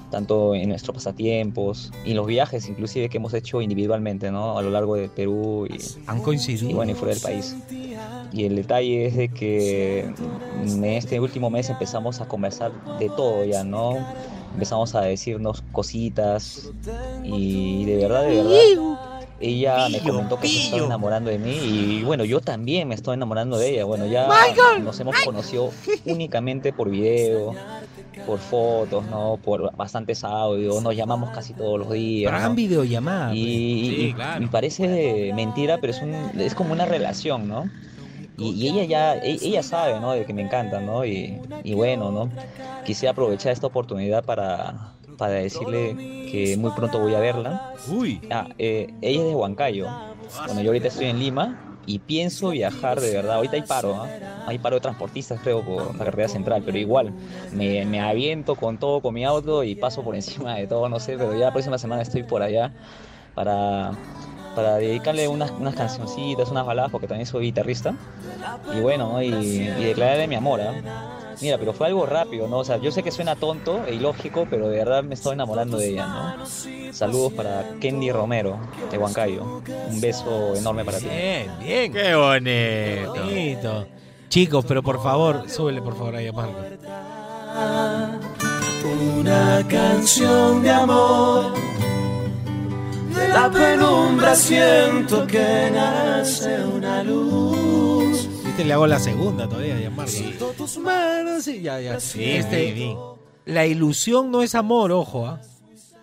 tanto 0.09 0.55
en 0.55 0.69
nuestros 0.69 0.95
pasatiempos 0.95 1.91
y 2.05 2.13
los 2.13 2.25
viajes 2.25 2.67
inclusive 2.67 3.09
que 3.09 3.17
hemos 3.17 3.33
hecho 3.33 3.61
individualmente, 3.61 4.31
¿no? 4.31 4.57
A 4.57 4.61
lo 4.61 4.69
largo 4.69 4.95
de 4.95 5.09
Perú 5.09 5.67
y, 5.69 5.79
Han 6.07 6.21
coincidido. 6.21 6.69
y 6.69 6.73
bueno, 6.73 6.91
y 6.91 6.95
fuera 6.95 7.13
del 7.13 7.23
país. 7.23 7.55
Y 8.31 8.45
el 8.45 8.55
detalle 8.55 9.07
es 9.07 9.15
de 9.15 9.29
que 9.29 10.13
en 10.63 10.83
este 10.83 11.19
último 11.19 11.49
mes 11.49 11.69
empezamos 11.69 12.21
a 12.21 12.27
conversar 12.27 12.71
de 12.99 13.09
todo 13.09 13.43
ya, 13.45 13.63
¿no? 13.63 13.97
Empezamos 14.53 14.95
a 14.95 15.01
decirnos 15.01 15.63
cositas 15.71 16.71
y 17.23 17.85
de 17.85 17.97
verdad, 17.97 18.23
de 18.23 18.35
verdad, 18.43 18.99
ella 19.39 19.87
me 19.89 19.99
comentó 19.99 20.39
que 20.39 20.47
se 20.47 20.65
estaba 20.65 20.85
enamorando 20.85 21.29
de 21.29 21.39
mí 21.39 21.55
y 21.55 22.03
bueno, 22.03 22.25
yo 22.25 22.41
también 22.41 22.87
me 22.87 22.95
estoy 22.95 23.13
enamorando 23.13 23.57
de 23.57 23.69
ella. 23.69 23.85
Bueno, 23.85 24.05
ya 24.05 24.27
nos 24.81 24.99
hemos 24.99 25.15
conocido 25.23 25.71
únicamente 26.05 26.73
por 26.73 26.89
video, 26.89 27.53
por 28.29 28.37
fotos, 28.39 29.03
¿no? 29.09 29.39
Por 29.43 29.75
bastantes 29.75 30.23
audios, 30.23 30.83
nos 30.83 30.95
llamamos 30.95 31.31
casi 31.31 31.53
todos 31.53 31.79
los 31.79 31.89
días. 31.91 32.31
Hagan 32.31 32.49
¿no? 32.51 32.55
videollamada. 32.55 33.33
Y, 33.33 34.13
pues. 34.15 34.27
y- 34.39 34.43
y 34.43 34.47
parece 34.47 35.31
mentira, 35.33 35.79
pero 35.81 35.91
es, 35.91 36.01
un, 36.03 36.13
es 36.39 36.53
como 36.53 36.71
una 36.73 36.85
relación, 36.85 37.47
¿no? 37.47 37.67
Y, 38.37 38.51
y 38.51 38.69
ella 38.69 38.83
ya, 38.83 39.15
e- 39.17 39.39
ella 39.41 39.63
sabe, 39.63 39.99
¿no? 39.99 40.11
De 40.11 40.25
que 40.25 40.33
me 40.35 40.43
encanta, 40.43 40.79
¿no? 40.79 41.03
Y, 41.05 41.41
y 41.63 41.73
bueno, 41.73 42.11
¿no? 42.11 42.29
Quisiera 42.85 43.13
aprovechar 43.13 43.51
esta 43.51 43.65
oportunidad 43.65 44.23
para, 44.23 44.93
para 45.17 45.33
decirle 45.33 45.95
que 46.31 46.55
muy 46.57 46.69
pronto 46.71 46.99
voy 46.99 47.15
a 47.15 47.19
verla. 47.19 47.73
Uy. 47.91 48.21
Ah, 48.29 48.47
eh, 48.59 48.93
ella 49.01 49.21
es 49.21 49.27
de 49.27 49.33
Huancayo. 49.35 49.87
Bueno, 50.45 50.61
yo 50.61 50.69
ahorita 50.69 50.89
estoy 50.89 51.07
en 51.07 51.17
Lima 51.17 51.68
y 51.89 51.97
pienso 51.97 52.51
viajar 52.51 53.01
de 53.01 53.11
verdad. 53.11 53.37
Ahorita 53.37 53.55
hay 53.55 53.63
paro, 53.63 53.95
¿ah? 53.95 54.07
Hay 54.45 54.59
paro 54.59 54.75
de 54.75 54.81
transportistas, 54.81 55.39
creo, 55.41 55.63
por 55.63 55.95
la 55.97 56.05
carretera 56.05 56.27
central, 56.27 56.61
pero 56.63 56.77
igual 56.77 57.11
me, 57.51 57.83
me 57.85 57.99
aviento 57.99 58.53
con 58.53 58.77
todo, 58.77 59.01
con 59.01 59.15
mi 59.15 59.25
auto 59.25 59.63
y 59.63 59.73
paso 59.73 60.03
por 60.03 60.13
encima 60.13 60.55
de 60.55 60.67
todo, 60.67 60.87
no 60.87 60.99
sé, 60.99 61.17
pero 61.17 61.33
ya 61.33 61.45
la 61.45 61.51
próxima 61.51 61.79
semana 61.79 62.03
estoy 62.03 62.21
por 62.21 62.43
allá 62.43 62.71
para, 63.33 63.93
para 64.55 64.75
dedicarle 64.75 65.27
unas, 65.27 65.49
unas 65.49 65.73
cancioncitas, 65.73 66.51
unas 66.51 66.65
baladas, 66.65 66.91
porque 66.91 67.07
también 67.07 67.25
soy 67.25 67.45
guitarrista. 67.45 67.95
Y 68.75 68.81
bueno, 68.81 69.13
¿no? 69.13 69.23
y, 69.23 69.29
y 69.33 69.83
declararle 69.83 70.27
mi 70.27 70.35
amor, 70.35 70.61
¿ah? 70.61 70.75
Mira, 71.41 71.57
pero 71.57 71.73
fue 71.73 71.87
algo 71.87 72.05
rápido, 72.05 72.47
¿no? 72.47 72.59
O 72.59 72.65
sea, 72.65 72.77
yo 72.77 72.91
sé 72.91 73.01
que 73.01 73.11
suena 73.11 73.35
tonto 73.35 73.85
e 73.87 73.95
ilógico, 73.95 74.45
pero 74.49 74.67
de 74.67 74.77
verdad 74.77 75.03
me 75.03 75.15
estoy 75.15 75.33
enamorando 75.33 75.77
de 75.77 75.89
ella, 75.89 76.07
¿no? 76.07 76.45
Saludos 76.91 77.33
para 77.33 77.63
Kendi 77.79 78.11
Romero, 78.11 78.59
de 78.91 78.97
Huancayo. 78.97 79.61
Un 79.89 80.01
beso 80.01 80.55
enorme 80.55 80.83
para 80.83 80.97
ti. 80.99 81.07
Bien, 81.07 81.51
bien. 81.59 81.93
Qué 81.93 82.15
bonito. 82.15 83.13
Bonito. 83.13 83.87
Chicos, 84.27 84.65
pero 84.67 84.83
por 84.83 85.01
favor, 85.01 85.49
súbele 85.49 85.81
por 85.81 85.95
favor 85.95 86.15
ahí 86.15 86.27
a 86.27 86.33
Marco. 86.33 86.59
Una 89.17 89.65
canción 89.67 90.61
de 90.61 90.69
amor. 90.69 91.53
De 93.15 93.27
la 93.27 93.49
penumbra 93.49 94.35
siento 94.35 95.25
que 95.25 95.69
nace 95.73 96.63
una 96.63 97.03
luz. 97.03 98.29
Viste, 98.59 98.67
le 98.67 98.73
hago 98.73 98.87
la 98.87 98.99
segunda 98.99 99.47
todavía, 99.47 99.79
ya 99.79 99.89
Marco. 99.89 100.11
tus 100.57 100.77
manos 100.79 101.47
y 101.47 101.61
ya, 101.61 101.79
ya. 101.79 101.97
Sí, 101.97 102.21
Este, 102.25 102.73
sí, 102.73 102.75
sí. 102.75 102.95
La 103.45 103.65
ilusión 103.65 104.31
no 104.31 104.41
es 104.43 104.53
amor, 104.53 104.91
ojo, 104.91 105.25
¿ah? 105.27 105.39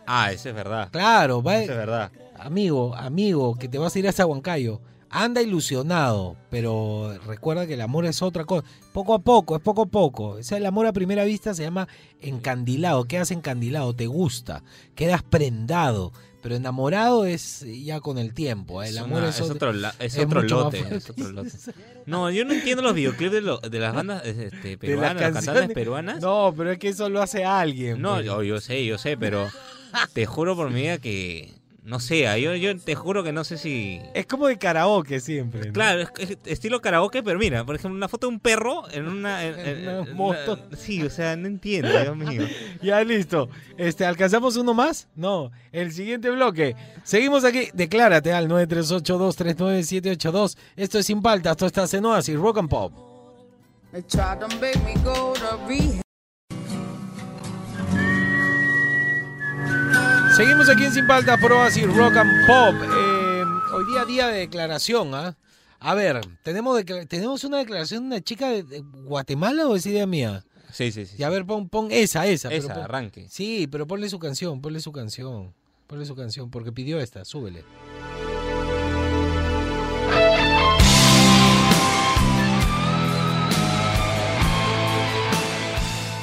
Ah, 0.06 0.32
eso 0.32 0.48
es 0.48 0.54
verdad. 0.54 0.88
Claro, 0.90 1.42
va. 1.42 1.58
Eso 1.58 1.72
es 1.72 1.76
verdad. 1.78 2.10
Amigo, 2.38 2.94
amigo, 2.96 3.56
que 3.56 3.68
te 3.68 3.76
vas 3.76 3.94
a 3.94 3.98
ir 3.98 4.08
hasta 4.08 4.24
Huancayo. 4.24 4.80
Anda 5.08 5.40
ilusionado, 5.40 6.36
pero 6.50 7.16
recuerda 7.26 7.66
que 7.66 7.74
el 7.74 7.80
amor 7.80 8.06
es 8.06 8.22
otra 8.22 8.44
cosa. 8.44 8.66
Poco 8.92 9.14
a 9.14 9.20
poco, 9.20 9.54
es 9.56 9.62
poco 9.62 9.82
a 9.82 9.86
poco. 9.86 10.24
O 10.30 10.42
sea, 10.42 10.58
el 10.58 10.66
amor 10.66 10.86
a 10.86 10.92
primera 10.92 11.24
vista 11.24 11.54
se 11.54 11.62
llama 11.62 11.86
encandilado. 12.20 13.04
Quedas 13.04 13.30
encandilado, 13.30 13.94
te 13.94 14.06
gusta, 14.06 14.62
quedas 14.94 15.22
prendado. 15.22 16.12
Pero 16.42 16.54
enamorado 16.54 17.24
es 17.26 17.64
ya 17.84 17.98
con 18.00 18.18
el 18.18 18.32
tiempo. 18.32 18.80
¿eh? 18.82 18.88
El 18.88 18.96
Es 18.96 19.00
amor 19.02 19.18
una- 19.18 19.28
es, 19.30 19.40
es 19.40 19.50
otro, 19.50 19.72
la- 19.72 19.94
es 19.98 20.16
lote, 20.16 20.78
fuerte. 20.78 20.96
es 20.96 21.10
otro 21.10 21.32
lote. 21.32 21.50
No, 22.06 22.30
yo 22.30 22.44
no 22.44 22.52
entiendo 22.54 22.82
los 22.82 22.94
videoclips 22.94 23.32
de, 23.32 23.40
lo- 23.40 23.58
de 23.58 23.78
las 23.80 23.92
bandas 23.94 24.24
este, 24.24 24.68
De 24.68 24.78
peruanas, 24.78 25.14
las 25.20 25.34
las 25.34 25.44
cantantes 25.44 25.74
peruanas. 25.74 26.20
No, 26.20 26.54
pero 26.56 26.70
es 26.70 26.78
que 26.78 26.88
eso 26.90 27.08
lo 27.08 27.20
hace 27.20 27.44
alguien. 27.44 28.00
No, 28.00 28.14
pues. 28.14 28.26
yo, 28.26 28.42
yo 28.44 28.60
sé, 28.60 28.84
yo 28.86 28.96
sé, 28.96 29.16
pero 29.16 29.48
te 30.12 30.24
juro 30.26 30.54
por 30.54 30.70
mi 30.70 30.82
vida 30.82 30.98
que 30.98 31.52
no 31.86 31.98
sé, 32.00 32.26
ah, 32.28 32.36
yo, 32.36 32.54
yo 32.56 32.76
te 32.78 32.94
juro 32.96 33.22
que 33.24 33.32
no 33.32 33.44
sé 33.44 33.56
si 33.58 34.00
Es 34.12 34.26
como 34.26 34.48
de 34.48 34.58
karaoke 34.58 35.20
siempre. 35.20 35.68
¿no? 35.68 35.72
Claro, 35.72 36.00
es, 36.02 36.10
es 36.18 36.36
estilo 36.44 36.80
karaoke, 36.80 37.22
pero 37.22 37.38
mira, 37.38 37.64
por 37.64 37.76
ejemplo, 37.76 37.96
una 37.96 38.08
foto 38.08 38.26
de 38.26 38.32
un 38.34 38.40
perro 38.40 38.90
en 38.90 39.06
una, 39.06 39.44
en- 39.44 39.58
en- 39.60 39.82
una 39.88 39.98
en 40.00 40.16
moto. 40.16 40.58
una- 40.68 40.76
sí, 40.76 41.00
o 41.02 41.10
sea, 41.10 41.36
no 41.36 41.46
entiendo, 41.46 41.88
Dios 41.88 42.16
mío. 42.16 42.42
Ya 42.82 43.02
listo. 43.04 43.48
Este, 43.78 44.04
¿alcanzamos 44.04 44.56
uno 44.56 44.74
más? 44.74 45.08
No. 45.14 45.52
El 45.72 45.92
siguiente 45.92 46.28
bloque. 46.30 46.74
Seguimos 47.04 47.44
aquí. 47.44 47.68
Declárate 47.72 48.32
al 48.32 48.48
938239782. 48.48 50.56
Esto 50.76 50.98
es 50.98 51.06
Sin 51.06 51.22
Paltas, 51.22 51.52
esto 51.62 51.84
está 51.84 51.96
en 51.96 52.04
Oasis, 52.04 52.36
Rock 52.36 52.58
and 52.58 52.68
Pop. 52.68 52.92
Seguimos 60.36 60.68
aquí 60.68 60.84
en 60.84 60.92
Sin 60.92 61.06
Paltas 61.06 61.38
por 61.40 61.52
Oasis, 61.52 61.86
Rock 61.94 62.16
and 62.16 62.46
Pop. 62.46 62.74
Eh, 62.82 63.44
hoy 63.72 63.84
día 63.86 64.04
día 64.04 64.28
de 64.28 64.40
declaración, 64.40 65.14
¿ah? 65.14 65.36
A 65.80 65.94
ver, 65.94 66.20
¿tenemos, 66.42 66.82
¿tenemos 67.08 67.44
una 67.44 67.58
declaración 67.58 68.02
de 68.02 68.16
una 68.16 68.20
chica 68.24 68.48
de, 68.50 68.62
de 68.62 68.80
Guatemala 68.80 69.66
o 69.66 69.76
es 69.76 69.86
idea 69.86 70.06
mía? 70.06 70.44
Sí, 70.72 70.92
sí, 70.92 71.06
sí. 71.06 71.16
Y 71.18 71.22
a 71.22 71.30
ver, 71.30 71.46
pon, 71.46 71.68
pon 71.68 71.88
esa, 71.90 72.26
esa. 72.26 72.48
pero 72.48 72.64
Esa, 72.64 72.74
pon- 72.74 72.82
arranque. 72.84 73.26
Sí, 73.30 73.66
pero 73.70 73.86
ponle 73.86 74.08
su 74.10 74.18
canción, 74.18 74.60
ponle 74.60 74.80
su 74.80 74.92
canción. 74.92 75.54
Ponle 75.86 76.04
su 76.04 76.16
canción, 76.16 76.50
porque 76.50 76.72
pidió 76.72 76.98
esta, 76.98 77.24
súbele. 77.24 77.64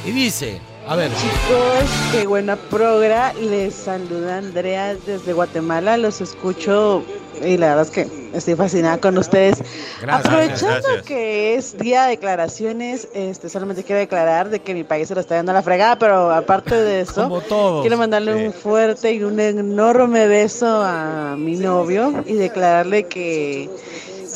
Y 0.06 0.12
dice, 0.12 0.60
a 0.88 0.96
ver. 0.96 1.12
Chicos, 1.12 1.90
qué 2.12 2.28
buena 2.28 2.56
progra. 2.56 3.34
Les 3.34 3.74
saluda 3.74 4.38
Andrea 4.38 4.96
desde 5.06 5.34
Guatemala. 5.34 5.98
Los 5.98 6.22
escucho 6.22 7.04
y 7.44 7.58
la 7.58 7.70
verdad 7.76 7.84
es 7.86 7.92
que 7.92 8.08
estoy 8.34 8.56
fascinada 8.56 8.98
con 9.00 9.18
ustedes. 9.18 9.60
Gracias, 10.02 10.26
Aprovechando 10.26 10.74
gracias. 10.88 11.04
que 11.06 11.56
es 11.56 11.78
día 11.78 12.04
de 12.04 12.10
declaraciones, 12.12 13.08
este, 13.14 13.50
solamente 13.50 13.84
quiero 13.84 14.00
declarar 14.00 14.50
de 14.50 14.60
que 14.60 14.74
mi 14.74 14.84
país 14.84 15.08
se 15.08 15.16
lo 15.16 15.22
está 15.22 15.36
dando 15.36 15.52
a 15.52 15.56
la 15.56 15.62
fregada, 15.64 15.98
pero 15.98 16.32
aparte 16.32 16.76
de 16.76 17.02
eso, 17.02 17.42
quiero 17.82 17.98
mandarle 17.98 18.36
un 18.48 18.54
fuerte 18.54 19.12
y 19.14 19.24
un 19.24 19.40
enorme 19.40 20.28
beso 20.28 20.68
a 20.68 21.36
mi 21.38 21.56
novio 21.56 22.24
y 22.26 22.34
declararle 22.34 23.04
que, 23.06 23.70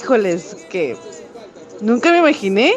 híjoles, 0.02 0.56
que 0.70 0.96
nunca 1.82 2.12
me 2.12 2.20
imaginé 2.20 2.74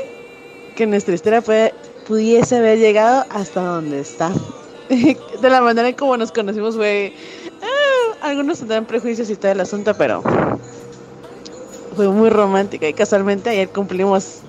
que 0.77 0.87
nuestra 0.87 1.15
historia 1.15 1.41
puede- 1.41 1.73
pudiese 2.07 2.57
haber 2.57 2.79
llegado 2.79 3.25
hasta 3.31 3.61
donde 3.63 4.01
está. 4.01 4.31
De 4.89 5.49
la 5.51 5.61
manera 5.61 5.89
en 5.89 5.95
como 5.95 6.17
nos 6.17 6.33
conocimos 6.33 6.77
fue... 6.77 7.15
ah, 7.63 8.29
algunos 8.29 8.59
tendrán 8.59 8.85
prejuicios 8.87 9.31
y 9.31 9.37
todo 9.37 9.53
el 9.53 9.61
asunto, 9.61 9.95
pero 9.95 10.23
fue 11.97 12.09
muy 12.09 12.31
romántica 12.31 12.89
y 12.89 12.95
casualmente 12.95 13.51
ayer 13.51 13.69
cumplimos 13.69 14.41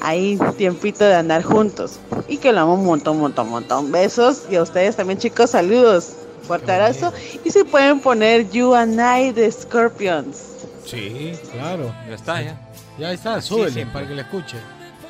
ahí 0.00 0.38
tiempito 0.56 1.04
de 1.04 1.14
andar 1.14 1.42
juntos 1.42 2.00
y 2.28 2.38
que 2.38 2.52
lo 2.52 2.60
amo 2.60 2.74
un 2.74 2.84
montón, 2.84 3.18
montón, 3.18 3.48
montón. 3.48 3.92
Besos 3.92 4.44
y 4.50 4.56
a 4.56 4.62
ustedes 4.62 4.96
también 4.96 5.18
chicos, 5.18 5.50
saludos. 5.50 6.16
Fuerte 6.42 6.72
abrazo 6.72 7.12
y 7.44 7.50
se 7.50 7.64
pueden 7.64 8.00
poner 8.00 8.50
You 8.50 8.74
and 8.74 8.98
I 8.98 9.32
de 9.32 9.52
Scorpions. 9.52 10.38
Sí, 10.84 11.32
claro. 11.52 11.94
Ya 12.08 12.14
está, 12.14 12.42
ya. 12.42 12.60
Ya 12.98 13.12
está, 13.12 13.40
súbele 13.40 13.70
siempre. 13.70 13.92
para 13.92 14.08
que 14.08 14.14
le 14.14 14.22
escuche. 14.22 14.56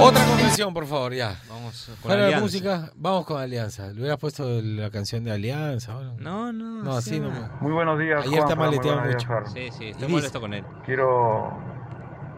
Otra 0.00 0.24
confesión, 0.26 0.74
por 0.74 0.86
favor, 0.86 1.12
ya. 1.14 1.36
Vamos 1.48 1.90
con 2.02 2.10
de 2.10 2.16
Alianza. 2.24 2.40
música, 2.40 2.90
vamos 2.96 3.24
con 3.26 3.40
Alianza. 3.40 3.86
¿Le 3.88 4.00
hubieras 4.00 4.18
puesto 4.18 4.44
la 4.62 4.90
canción 4.90 5.24
de 5.24 5.32
Alianza? 5.32 5.96
o 5.96 6.00
algo? 6.00 6.16
No, 6.18 6.52
no. 6.52 6.82
No, 6.82 6.92
así 6.96 7.20
no. 7.20 7.30
Muy 7.60 7.72
buenos 7.72 7.98
días, 7.98 8.24
Ayer 8.26 8.56
maletearon 8.56 9.02
buenos 9.04 9.24
días, 9.24 9.28
mucho. 9.30 9.50
Sí, 9.50 9.70
sí, 9.70 9.88
estoy 9.90 10.02
dice- 10.06 10.08
molesto 10.08 10.40
con 10.40 10.52
él. 10.54 10.64
Quiero 10.84 11.52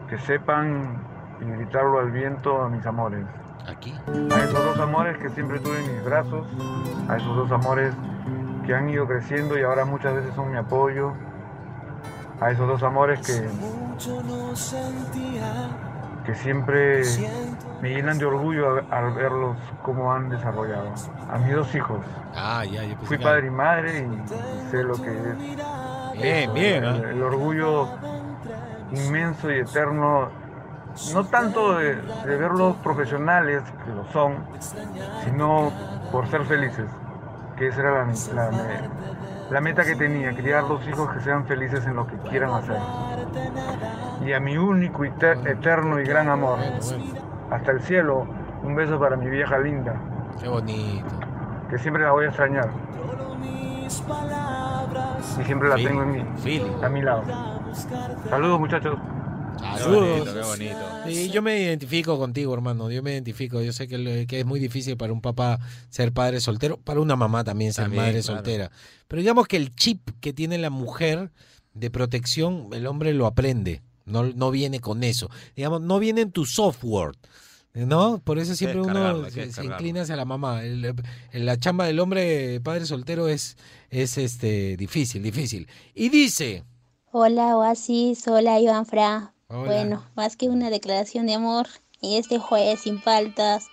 que 0.09 0.17
sepan 0.19 1.03
y 1.41 1.45
gritarlo 1.45 1.99
al 1.99 2.11
viento 2.11 2.61
a 2.61 2.69
mis 2.69 2.85
amores. 2.85 3.25
Aquí. 3.67 3.93
A 4.31 4.39
esos 4.43 4.53
dos 4.63 4.79
amores 4.79 5.17
que 5.17 5.29
siempre 5.29 5.59
tuve 5.59 5.83
en 5.83 5.95
mis 5.95 6.05
brazos, 6.05 6.47
a 7.09 7.17
esos 7.17 7.35
dos 7.35 7.51
amores 7.51 7.93
que 8.65 8.73
han 8.73 8.89
ido 8.89 9.05
creciendo 9.07 9.57
y 9.57 9.63
ahora 9.63 9.83
muchas 9.83 10.13
veces 10.15 10.33
son 10.35 10.51
mi 10.51 10.57
apoyo, 10.57 11.11
a 12.39 12.51
esos 12.51 12.67
dos 12.67 12.81
amores 12.83 13.19
que, 13.25 13.41
Mucho 13.49 14.21
no 14.23 14.55
sentía. 14.55 15.69
Que 16.27 16.35
siempre 16.35 17.01
me 17.81 17.89
llenan 17.89 18.17
de 18.19 18.25
orgullo 18.25 18.83
al, 18.91 19.13
verlos 19.13 19.55
cómo 19.81 20.11
han 20.13 20.27
desarrollado. 20.29 20.89
A 21.31 21.37
mis 21.37 21.55
dos 21.55 21.73
hijos. 21.73 21.99
Ah, 22.35 22.65
ya, 22.65 22.83
yo 22.83 22.95
Fui 23.03 23.17
que- 23.17 23.23
padre 23.23 23.47
y 23.47 23.49
madre 23.49 23.99
y 24.05 24.69
sé 24.69 24.83
lo 24.83 24.95
que 24.95 25.09
es. 25.09 25.37
Bien, 26.21 26.43
eso, 26.43 26.53
bien, 26.53 26.83
El, 26.83 26.89
¿ah? 27.05 27.09
el 27.11 27.23
orgullo 27.23 27.87
inmenso 28.91 29.49
y 29.51 29.59
eterno, 29.59 30.27
no 31.13 31.23
tanto 31.25 31.77
de, 31.77 31.95
de 31.95 32.35
verlos 32.37 32.75
profesionales, 32.77 33.63
que 33.85 33.91
lo 33.91 34.05
son, 34.11 34.35
sino 35.23 35.71
por 36.11 36.27
ser 36.27 36.43
felices, 36.45 36.87
que 37.55 37.67
esa 37.67 37.79
era 37.79 38.05
la, 38.33 38.51
la- 38.51 38.81
la 39.49 39.61
meta 39.61 39.85
que 39.85 39.95
tenía, 39.95 40.35
criar 40.35 40.67
dos 40.67 40.85
hijos 40.89 41.09
que 41.13 41.21
sean 41.21 41.45
felices 41.45 41.85
en 41.85 41.95
lo 41.95 42.05
que 42.05 42.17
quieran 42.29 42.49
hacer. 42.51 42.75
Y 44.25 44.33
a 44.33 44.39
mi 44.39 44.57
único 44.57 45.05
y 45.05 45.11
te- 45.11 45.31
eterno 45.49 45.99
y 45.99 46.03
gran 46.05 46.27
amor, 46.29 46.59
hasta 47.51 47.71
el 47.71 47.81
cielo. 47.81 48.27
Un 48.63 48.75
beso 48.75 48.99
para 48.99 49.15
mi 49.15 49.29
vieja 49.29 49.57
linda, 49.59 49.95
Qué 50.41 50.47
bonito. 50.47 51.05
que 51.69 51.77
siempre 51.77 52.03
la 52.03 52.11
voy 52.11 52.25
a 52.25 52.27
extrañar. 52.29 52.69
Y 55.39 55.43
siempre 55.43 55.69
la 55.69 55.75
tengo 55.75 56.03
en 56.03 56.11
mí, 56.11 56.21
a 56.83 56.89
mi 56.89 57.01
lado. 57.01 57.23
Saludos 58.29 58.59
muchachos. 58.59 58.97
Saludos. 59.77 60.29
qué 60.33 60.41
bonito. 60.41 60.77
Sí, 61.05 61.29
yo 61.29 61.41
me 61.41 61.59
identifico 61.59 62.17
contigo, 62.17 62.53
hermano. 62.53 62.89
Yo 62.91 63.01
me 63.03 63.13
identifico. 63.13 63.61
Yo 63.61 63.71
sé 63.73 63.87
que, 63.87 64.25
que 64.27 64.39
es 64.41 64.45
muy 64.45 64.59
difícil 64.59 64.97
para 64.97 65.13
un 65.13 65.21
papá 65.21 65.59
ser 65.89 66.11
padre 66.11 66.39
soltero, 66.39 66.77
para 66.77 66.99
una 66.99 67.15
mamá 67.15 67.43
también 67.43 67.73
ser 67.73 67.85
También, 67.85 68.03
madre 68.03 68.21
claro. 68.21 68.35
soltera. 68.37 68.71
Pero 69.07 69.21
digamos 69.21 69.47
que 69.47 69.57
el 69.57 69.73
chip 69.75 70.09
que 70.19 70.33
tiene 70.33 70.57
la 70.57 70.69
mujer 70.69 71.31
de 71.79 71.89
protección, 71.91 72.69
el 72.73 72.87
hombre 72.87 73.13
lo 73.13 73.25
aprende. 73.25 73.81
No, 74.05 74.23
no 74.23 74.51
viene 74.51 74.79
con 74.79 75.03
eso. 75.03 75.29
Digamos, 75.55 75.81
no 75.81 75.99
viene 75.99 76.21
en 76.21 76.31
tu 76.31 76.45
software. 76.45 77.11
¿No? 77.73 78.19
Por 78.23 78.39
eso 78.39 78.55
siempre 78.55 78.81
uno 78.81 79.29
se, 79.29 79.45
inclina 79.63 80.01
hacia 80.01 80.15
la 80.15 80.25
mamá. 80.25 80.63
El- 80.63 80.95
el- 81.31 81.45
la 81.45 81.57
chamba 81.59 81.85
del 81.85 81.99
hombre 81.99 82.59
padre 82.61 82.87
soltero 82.87 83.27
es, 83.27 83.55
es 83.91 84.17
este 84.17 84.75
difícil, 84.77 85.21
difícil. 85.21 85.67
Y 85.93 86.09
dice. 86.09 86.63
Hola 87.11 87.55
Oasis, 87.55 88.27
hola 88.27 88.59
Iván 88.59 88.87
Fra. 88.87 89.33
Hola. 89.49 89.65
Bueno, 89.65 90.03
más 90.15 90.35
que 90.37 90.47
una 90.49 90.71
declaración 90.71 91.27
de 91.27 91.35
amor, 91.35 91.67
en 92.01 92.13
este 92.17 92.39
jueves 92.39 92.79
sin 92.81 92.99
faltas, 92.99 93.65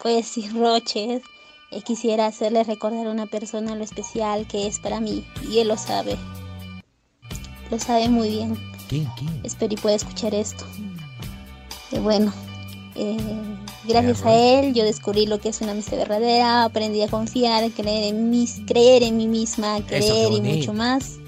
jueves 0.00 0.28
sin 0.28 0.58
roches, 0.58 1.22
eh, 1.70 1.82
quisiera 1.82 2.26
hacerle 2.26 2.64
recordar 2.64 3.06
a 3.06 3.10
una 3.10 3.26
persona 3.26 3.74
lo 3.76 3.84
especial 3.84 4.46
que 4.48 4.66
es 4.66 4.78
para 4.80 5.00
mí, 5.00 5.26
y 5.50 5.58
él 5.58 5.68
lo 5.68 5.76
sabe. 5.76 6.16
Lo 7.70 7.78
sabe 7.78 8.08
muy 8.08 8.28
bien. 8.28 8.58
¿Quién? 8.88 9.08
¿Quién? 9.16 9.40
Espero 9.42 9.74
y 9.74 9.76
pueda 9.76 9.96
escuchar 9.96 10.34
esto. 10.34 10.64
Eh, 11.92 11.98
bueno, 11.98 12.32
eh, 12.94 13.16
gracias 13.84 14.24
a 14.24 14.34
él 14.34 14.74
yo 14.74 14.84
descubrí 14.84 15.26
lo 15.26 15.40
que 15.40 15.48
es 15.50 15.60
una 15.60 15.72
amistad 15.72 15.96
verdadera, 15.96 16.64
aprendí 16.64 17.02
a 17.02 17.08
confiar, 17.08 17.70
creer 17.70 18.14
en 18.14 18.30
mí, 18.30 18.46
creer 18.66 19.02
en 19.02 19.16
mí 19.16 19.26
misma, 19.26 19.80
creer 19.86 20.32
y 20.32 20.40
mucho 20.40 20.72
más. 20.72 21.18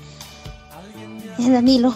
Eh, 1.38 1.50
Danilo, 1.50 1.94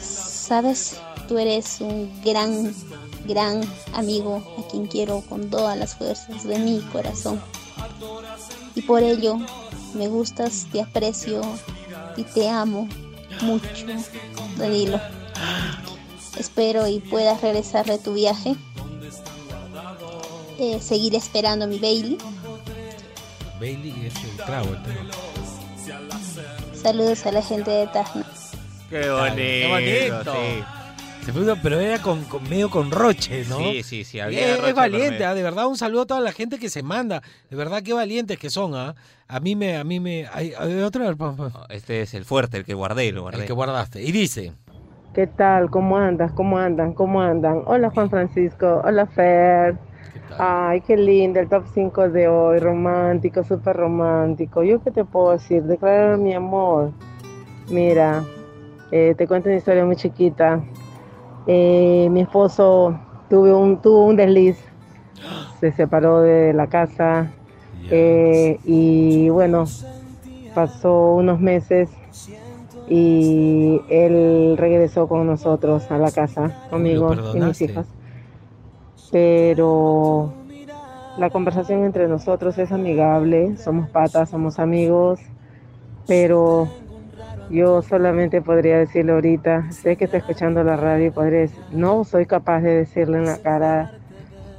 sabes, 0.00 0.96
tú 1.28 1.38
eres 1.38 1.80
un 1.80 2.10
gran, 2.24 2.74
gran 3.26 3.60
amigo 3.92 4.42
a 4.58 4.68
quien 4.68 4.86
quiero 4.86 5.20
con 5.28 5.50
todas 5.50 5.78
las 5.78 5.94
fuerzas 5.94 6.44
de 6.44 6.58
mi 6.58 6.80
corazón. 6.92 7.40
Y 8.74 8.82
por 8.82 9.02
ello 9.02 9.38
me 9.94 10.08
gustas, 10.08 10.66
te 10.72 10.80
aprecio 10.80 11.40
y 12.16 12.22
te 12.22 12.48
amo 12.48 12.88
mucho, 13.42 13.68
Danilo. 14.56 15.00
Espero 16.38 16.86
y 16.86 17.00
puedas 17.00 17.40
regresar 17.40 17.86
de 17.86 17.98
tu 17.98 18.14
viaje. 18.14 18.54
Eh, 20.58 20.80
seguir 20.80 21.14
esperando 21.14 21.64
a 21.64 21.68
mi 21.68 21.78
Bailey. 21.78 22.18
Bailey 23.60 24.06
es 24.06 24.14
el 24.24 24.36
trago. 24.44 24.70
Saludos 26.80 27.26
a 27.26 27.32
la 27.32 27.42
gente 27.42 27.70
de 27.70 27.86
Tacna. 27.88 28.26
Qué 28.90 29.10
bonito. 29.10 29.36
Qué 29.36 30.10
bonito. 30.10 30.32
sí. 30.32 30.77
Se 31.28 31.34
puso, 31.34 31.56
pero 31.62 31.78
era 31.78 32.00
con, 32.00 32.24
con- 32.24 32.42
medio 32.48 32.70
con 32.70 32.90
roche, 32.90 33.44
¿no? 33.50 33.58
Sí, 33.58 33.82
sí, 33.82 34.02
sí, 34.04 34.18
había 34.18 34.48
Es, 34.48 34.56
roche 34.56 34.70
es 34.70 34.74
valiente, 34.74 35.24
ah, 35.26 35.34
de 35.34 35.42
verdad, 35.42 35.66
un 35.66 35.76
saludo 35.76 36.00
a 36.00 36.06
toda 36.06 36.20
la 36.22 36.32
gente 36.32 36.58
que 36.58 36.70
se 36.70 36.82
manda. 36.82 37.20
De 37.50 37.54
verdad, 37.54 37.82
qué 37.82 37.92
valientes 37.92 38.38
que 38.38 38.48
son, 38.48 38.74
¿ah? 38.74 38.94
A 39.26 39.38
mí 39.38 39.54
me, 39.54 39.76
a 39.76 39.84
mí 39.84 40.00
me. 40.00 40.26
Hay, 40.32 40.54
hay 40.58 40.80
otro 40.80 41.04
Este 41.68 42.00
es 42.00 42.14
el 42.14 42.24
fuerte, 42.24 42.56
el 42.56 42.64
que 42.64 42.72
guardé, 42.72 43.12
lo 43.12 43.20
guardé. 43.20 43.40
el 43.42 43.46
que 43.46 43.52
guardaste. 43.52 44.00
Y 44.02 44.10
dice. 44.10 44.54
¿Qué 45.12 45.26
tal? 45.26 45.68
¿Cómo 45.68 45.98
andas? 45.98 46.32
¿Cómo 46.32 46.56
andan? 46.56 46.94
¿Cómo 46.94 47.20
andan? 47.20 47.60
Hola 47.66 47.90
Juan 47.90 48.08
Francisco, 48.08 48.80
hola 48.82 49.04
Fer. 49.04 49.76
Ay, 50.38 50.80
qué 50.80 50.96
lindo 50.96 51.40
el 51.40 51.48
top 51.50 51.66
5 51.74 52.08
de 52.08 52.26
hoy, 52.28 52.58
romántico, 52.58 53.44
súper 53.44 53.76
romántico. 53.76 54.62
¿Yo 54.62 54.82
qué 54.82 54.92
te 54.92 55.04
puedo 55.04 55.32
decir? 55.32 55.62
Declarar 55.64 56.16
mi 56.16 56.32
amor. 56.32 56.92
Mira, 57.68 58.24
eh, 58.90 59.14
te 59.18 59.26
cuento 59.26 59.50
una 59.50 59.58
historia 59.58 59.84
muy 59.84 59.96
chiquita. 59.96 60.62
Eh, 61.50 62.08
mi 62.10 62.20
esposo 62.20 63.00
tuvo 63.30 63.58
un, 63.58 63.80
tuvo 63.80 64.04
un 64.04 64.16
desliz, 64.16 64.58
se 65.60 65.72
separó 65.72 66.20
de 66.20 66.52
la 66.52 66.66
casa 66.66 67.32
eh, 67.90 68.60
y 68.66 69.30
bueno, 69.30 69.64
pasó 70.54 71.14
unos 71.14 71.40
meses 71.40 71.88
y 72.86 73.80
él 73.88 74.56
regresó 74.58 75.08
con 75.08 75.26
nosotros 75.26 75.90
a 75.90 75.96
la 75.96 76.10
casa, 76.10 76.54
conmigo 76.68 77.14
y 77.34 77.40
mis 77.40 77.62
hijas. 77.62 77.86
Pero 79.10 80.34
la 81.16 81.30
conversación 81.30 81.84
entre 81.84 82.08
nosotros 82.08 82.58
es 82.58 82.72
amigable, 82.72 83.56
somos 83.56 83.88
patas, 83.88 84.28
somos 84.28 84.58
amigos, 84.58 85.18
pero 86.06 86.68
yo 87.50 87.82
solamente 87.82 88.42
podría 88.42 88.78
decirle 88.78 89.12
ahorita, 89.12 89.72
sé 89.72 89.96
que 89.96 90.04
está 90.04 90.18
escuchando 90.18 90.62
la 90.64 90.76
radio 90.76 91.06
y 91.06 91.10
podría 91.10 91.40
decir, 91.40 91.62
no 91.72 92.04
soy 92.04 92.26
capaz 92.26 92.60
de 92.60 92.74
decirle 92.76 93.18
en 93.18 93.24
la 93.24 93.38
cara 93.38 93.92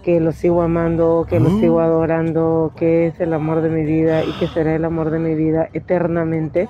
que 0.04 0.20
lo 0.20 0.32
sigo 0.32 0.62
amando, 0.62 1.26
que 1.30 1.40
lo 1.40 1.50
sigo 1.60 1.82
adorando, 1.82 2.72
que 2.76 3.08
es 3.08 3.20
el 3.20 3.34
amor 3.34 3.62
de 3.62 3.70
mi 3.70 3.84
vida 3.84 4.24
y 4.24 4.32
que 4.40 4.48
será 4.48 4.74
el 4.74 4.86
amor 4.86 5.12
de 5.12 5.20
mi 5.20 5.36
vida 5.36 5.70
eternamente, 5.74 6.68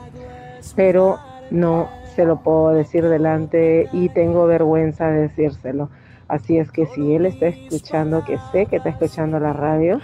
pero 0.76 1.20
no 1.52 1.90
se 2.16 2.26
lo 2.26 2.42
puedo 2.42 2.70
decir 2.70 3.08
delante 3.08 3.88
y 3.94 4.10
tengo 4.10 4.46
vergüenza 4.46 5.10
de 5.10 5.22
decírselo. 5.22 5.90
Así 6.28 6.58
es 6.58 6.72
que 6.72 6.86
si 6.88 7.16
él 7.16 7.26
está 7.26 7.48
escuchando, 7.48 8.24
que 8.24 8.38
sé 8.52 8.66
que 8.66 8.78
está 8.78 8.90
escuchando 8.90 9.40
la 9.40 9.54
radio, 9.54 10.00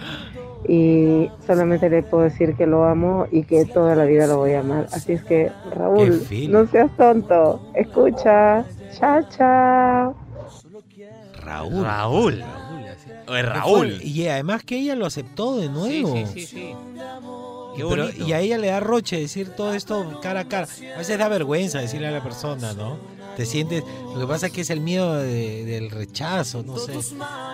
y 0.68 1.28
solamente 1.46 1.88
le 1.90 2.02
puedo 2.02 2.24
decir 2.24 2.54
que 2.56 2.66
lo 2.66 2.84
amo 2.84 3.26
y 3.30 3.44
que 3.44 3.64
toda 3.66 3.94
la 3.94 4.04
vida 4.04 4.26
lo 4.26 4.38
voy 4.38 4.52
a 4.52 4.60
amar. 4.60 4.86
Así 4.92 5.12
es 5.12 5.22
que, 5.24 5.50
Raúl, 5.74 6.22
no 6.48 6.66
seas 6.68 6.90
tonto, 6.96 7.60
escucha, 7.74 8.64
chao, 8.98 9.22
chao. 9.30 10.16
Raúl. 11.42 11.84
Raúl. 11.84 12.44
Raúl. 13.28 14.02
Y 14.02 14.26
además 14.28 14.62
que 14.64 14.78
ella 14.78 14.94
lo 14.96 15.06
aceptó 15.06 15.56
de 15.56 15.68
nuevo. 15.68 16.14
Sí, 16.16 16.26
sí, 16.26 16.40
sí, 16.40 16.46
sí. 16.46 16.74
Qué 17.76 17.84
Pero- 17.88 18.04
bonito. 18.06 18.24
y 18.26 18.32
a 18.32 18.40
ella 18.40 18.56
le 18.58 18.68
da 18.68 18.80
roche 18.80 19.18
decir 19.20 19.50
todo 19.50 19.74
esto 19.74 20.18
cara 20.22 20.40
a 20.40 20.44
cara. 20.48 20.66
A 20.94 20.98
veces 20.98 21.18
da 21.18 21.28
vergüenza 21.28 21.78
decirle 21.80 22.08
a 22.08 22.10
la 22.10 22.22
persona, 22.22 22.72
¿no? 22.72 22.96
Te 23.36 23.44
sientes. 23.44 23.84
Lo 24.14 24.20
que 24.20 24.26
pasa 24.26 24.46
es 24.46 24.52
que 24.52 24.62
es 24.62 24.70
el 24.70 24.80
miedo 24.80 25.14
de- 25.16 25.64
del 25.66 25.90
rechazo, 25.90 26.62
no 26.62 26.78
sé. 26.78 26.94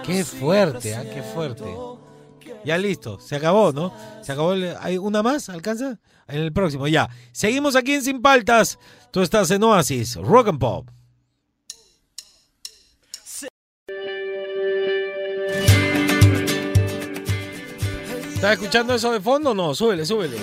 Qué 0.07 0.25
fuerte, 0.25 0.95
¿ah? 0.95 1.03
Qué 1.13 1.23
fuerte. 1.23 1.65
Ya 2.65 2.79
listo, 2.79 3.19
se 3.19 3.37
acabó, 3.37 3.73
¿no? 3.73 3.93
Se 4.23 4.33
acabó. 4.33 4.55
¿Hay 4.81 4.99
una 4.99 5.23
más? 5.23 5.49
¿Alcanza? 5.49 5.99
En 6.29 6.41
el 6.41 6.53
próximo, 6.53 6.87
ya. 6.87 7.09
Seguimos 7.33 7.77
aquí 7.77 7.95
en 7.95 8.03
Sin 8.03 8.23
Paltas. 8.23 8.79
Tú 9.11 9.21
estás 9.21 9.51
en 9.51 9.63
Oasis, 9.65 10.17
Rock 10.17 10.49
and 10.49 10.59
Pop. 10.59 10.89
¿Estás 18.35 18.55
escuchando 18.55 18.95
eso 18.95 19.13
de 19.13 19.21
fondo? 19.21 19.55
No, 19.55 19.75
súbele, 19.75 20.05
súbele. 20.05 20.37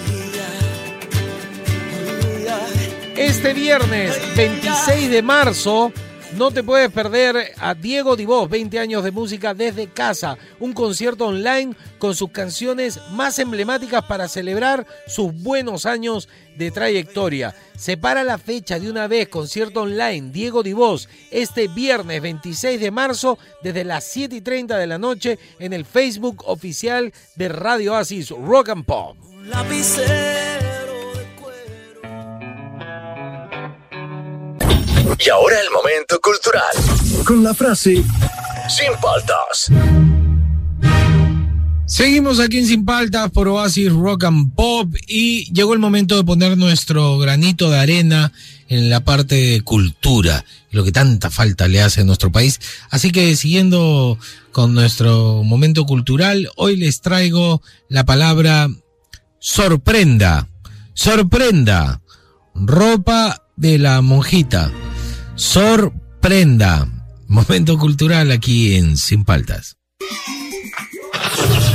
Este 3.18 3.54
viernes 3.54 4.18
26 4.38 5.12
de 5.12 5.22
marzo 5.22 5.92
no 6.38 6.52
te 6.52 6.64
puedes 6.64 6.92
perder 6.92 7.54
a 7.58 7.74
Diego 7.74 8.16
Divos, 8.16 8.50
20 8.50 8.80
años 8.80 9.04
de 9.04 9.12
música 9.12 9.54
desde 9.54 9.88
casa, 9.88 10.38
un 10.60 10.74
concierto 10.74 11.28
online 11.28 11.76
con 11.98 12.16
sus 12.16 12.32
canciones 12.32 13.00
más 13.12 13.40
emblemáticas 13.40 14.04
para 14.06 14.28
celebrar 14.28 14.86
sus 15.08 15.34
buenos 15.34 15.86
años 15.86 16.30
de 16.58 16.72
trayectoria. 16.72 17.56
Separa 17.78 18.24
la 18.24 18.38
fecha 18.38 18.80
de 18.80 18.90
una 18.90 19.08
vez, 19.08 19.30
concierto 19.30 19.82
online, 19.82 20.32
Diego 20.32 20.62
Divos, 20.62 21.10
este 21.32 21.68
viernes 21.68 22.22
26 22.22 22.80
de 22.80 22.92
marzo 22.92 23.40
desde 23.64 23.84
las 23.84 24.04
7 24.04 24.36
y 24.36 24.42
30 24.42 24.78
de 24.78 24.88
la 24.88 24.98
noche 24.98 25.40
en 25.58 25.74
el 25.74 25.86
Facebook 25.86 26.44
oficial 26.46 27.12
de 27.36 27.50
Radio 27.50 27.94
Oasis 27.94 28.30
Rock 28.30 28.70
and 28.70 28.86
Pop. 28.86 29.18
Y 35.18 35.30
ahora 35.30 35.56
el 35.62 35.72
momento 35.72 36.20
cultural. 36.22 37.26
Con 37.26 37.44
la 37.44 37.54
frase 37.54 38.04
Sin 38.70 38.94
paltas. 39.02 39.72
Seguimos 41.86 42.40
aquí 42.40 42.60
en 42.60 42.68
Sin 42.68 42.86
Paltas 42.86 43.32
por 43.32 43.48
Oasis 43.48 43.92
Rock 43.92 44.26
and 44.26 44.54
Pop 44.54 44.94
y 45.08 45.52
llegó 45.52 45.74
el 45.74 45.80
momento 45.80 46.16
de 46.16 46.24
poner 46.24 46.56
nuestro 46.56 47.18
granito 47.18 47.72
de 47.72 47.80
arena 47.80 48.32
en 48.68 48.92
la 48.92 49.04
parte 49.04 49.34
de 49.34 49.62
cultura, 49.62 50.46
lo 50.70 50.84
que 50.84 50.92
tanta 50.92 51.32
falta 51.32 51.68
le 51.68 51.82
hace 51.82 52.02
a 52.02 52.04
nuestro 52.04 52.32
país. 52.32 52.60
Así 52.92 53.12
que 53.12 53.36
siguiendo 53.36 54.20
con 54.52 54.76
nuestro 54.76 55.44
momento 55.44 55.86
cultural, 55.86 56.52
hoy 56.58 56.78
les 56.78 57.02
traigo 57.02 57.64
la 57.88 58.06
palabra 58.06 58.70
sorprenda. 59.40 60.48
Sorprenda. 60.94 62.02
Ropa 62.54 63.48
de 63.56 63.80
la 63.80 64.02
monjita. 64.02 64.72
Sorprenda. 65.40 66.86
Momento 67.28 67.78
cultural 67.78 68.30
aquí 68.32 68.76
en 68.76 68.98
Sin 68.98 69.24
Paltas. 69.24 69.78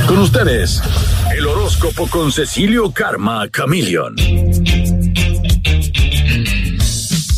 Con 0.07 0.19
ustedes, 0.19 0.83
el 1.35 1.47
horóscopo 1.47 2.07
con 2.07 2.31
Cecilio 2.31 2.91
Karma 2.91 3.49
Chameleon. 3.51 4.15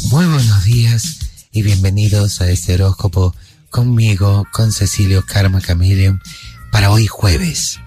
Muy 0.09 0.25
buenos 0.25 0.65
días 0.65 1.30
y 1.53 1.61
bienvenidos 1.61 2.41
a 2.41 2.51
este 2.51 2.73
horóscopo 2.73 3.34
conmigo, 3.69 4.45
con 4.51 4.73
Cecilio 4.73 5.23
Karma 5.25 5.61
Chameleon, 5.61 6.21
para 6.73 6.91
hoy 6.91 7.07
jueves. 7.07 7.80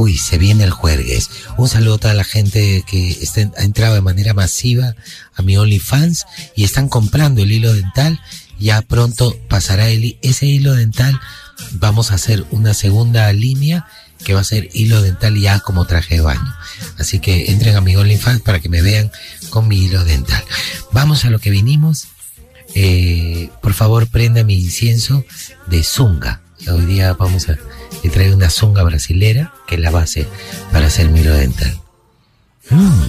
Uy, 0.00 0.16
se 0.16 0.38
viene 0.38 0.64
el 0.64 0.70
jueves. 0.70 1.28
Un 1.58 1.68
saludo 1.68 1.96
a 1.96 1.98
toda 1.98 2.14
la 2.14 2.24
gente 2.24 2.82
que 2.86 3.10
está, 3.10 3.42
ha 3.58 3.64
entrado 3.64 3.94
de 3.94 4.00
manera 4.00 4.32
masiva 4.32 4.94
a 5.34 5.42
mi 5.42 5.58
OnlyFans 5.58 6.24
y 6.56 6.64
están 6.64 6.88
comprando 6.88 7.42
el 7.42 7.52
hilo 7.52 7.74
dental. 7.74 8.18
Ya 8.58 8.80
pronto 8.80 9.38
pasará 9.50 9.90
ese 9.90 10.46
hilo 10.46 10.74
dental. 10.74 11.20
Vamos 11.72 12.12
a 12.12 12.14
hacer 12.14 12.46
una 12.50 12.72
segunda 12.72 13.30
línea 13.34 13.86
que 14.24 14.32
va 14.32 14.40
a 14.40 14.44
ser 14.44 14.70
hilo 14.72 15.02
dental 15.02 15.38
ya 15.38 15.60
como 15.60 15.84
traje 15.84 16.14
de 16.14 16.22
baño. 16.22 16.56
Así 16.96 17.18
que 17.18 17.50
entren 17.50 17.76
a 17.76 17.82
mi 17.82 17.94
OnlyFans 17.94 18.40
para 18.40 18.58
que 18.58 18.70
me 18.70 18.80
vean 18.80 19.12
con 19.50 19.68
mi 19.68 19.84
hilo 19.84 20.02
dental. 20.06 20.42
Vamos 20.92 21.26
a 21.26 21.30
lo 21.30 21.40
que 21.40 21.50
vinimos. 21.50 22.08
Eh, 22.74 23.50
por 23.60 23.74
favor, 23.74 24.06
prenda 24.06 24.44
mi 24.44 24.54
incienso 24.54 25.26
de 25.66 25.84
zunga. 25.84 26.40
Hoy 26.68 26.86
día 26.86 27.14
vamos 27.14 27.48
a 27.48 27.56
le 28.02 28.10
traer 28.10 28.34
una 28.34 28.50
zunga 28.50 28.82
brasilera 28.82 29.52
que 29.66 29.74
es 29.74 29.80
la 29.80 29.90
base 29.90 30.26
para 30.72 30.86
hacer 30.86 31.10
mi 31.10 31.20
hilo 31.20 31.34
dental. 31.34 31.80
Mm, 32.70 33.02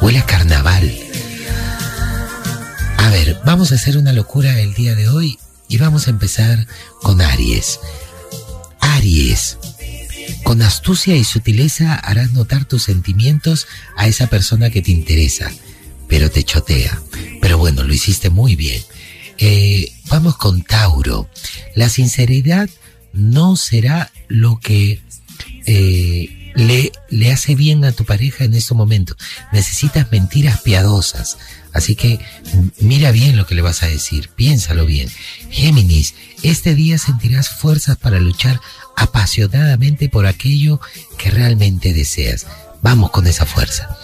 huele 0.00 0.18
a 0.18 0.26
carnaval. 0.26 0.92
A 2.98 3.10
ver, 3.10 3.38
vamos 3.44 3.72
a 3.72 3.76
hacer 3.76 3.96
una 3.96 4.12
locura 4.12 4.60
el 4.60 4.74
día 4.74 4.94
de 4.94 5.08
hoy 5.08 5.38
y 5.68 5.78
vamos 5.78 6.06
a 6.06 6.10
empezar 6.10 6.66
con 7.02 7.20
Aries. 7.20 7.80
Aries. 8.80 9.58
Con 10.44 10.62
astucia 10.62 11.16
y 11.16 11.24
sutileza 11.24 11.94
harás 11.94 12.32
notar 12.32 12.64
tus 12.64 12.84
sentimientos 12.84 13.66
a 13.96 14.06
esa 14.06 14.28
persona 14.28 14.70
que 14.70 14.82
te 14.82 14.92
interesa, 14.92 15.50
pero 16.08 16.30
te 16.30 16.44
chotea. 16.44 17.00
Pero 17.40 17.58
bueno, 17.58 17.82
lo 17.82 17.92
hiciste 17.92 18.30
muy 18.30 18.54
bien. 18.54 18.82
Eh, 19.38 19.92
vamos 20.08 20.36
con 20.36 20.62
Tauro. 20.62 21.28
La 21.74 21.88
sinceridad 21.88 22.68
no 23.12 23.56
será 23.56 24.10
lo 24.28 24.58
que 24.60 25.00
eh, 25.66 26.52
le, 26.54 26.92
le 27.10 27.32
hace 27.32 27.54
bien 27.54 27.84
a 27.84 27.92
tu 27.92 28.04
pareja 28.04 28.44
en 28.44 28.54
este 28.54 28.74
momento. 28.74 29.16
Necesitas 29.52 30.10
mentiras 30.10 30.60
piadosas. 30.62 31.38
Así 31.72 31.94
que 31.94 32.18
mira 32.80 33.10
bien 33.10 33.36
lo 33.36 33.46
que 33.46 33.54
le 33.54 33.60
vas 33.60 33.82
a 33.82 33.86
decir, 33.88 34.30
piénsalo 34.34 34.86
bien. 34.86 35.10
Géminis, 35.50 36.14
este 36.42 36.74
día 36.74 36.96
sentirás 36.96 37.50
fuerzas 37.50 37.98
para 37.98 38.18
luchar 38.18 38.60
apasionadamente 38.96 40.08
por 40.08 40.26
aquello 40.26 40.80
que 41.18 41.30
realmente 41.30 41.92
deseas. 41.92 42.46
Vamos 42.80 43.10
con 43.10 43.26
esa 43.26 43.44
fuerza. 43.44 43.98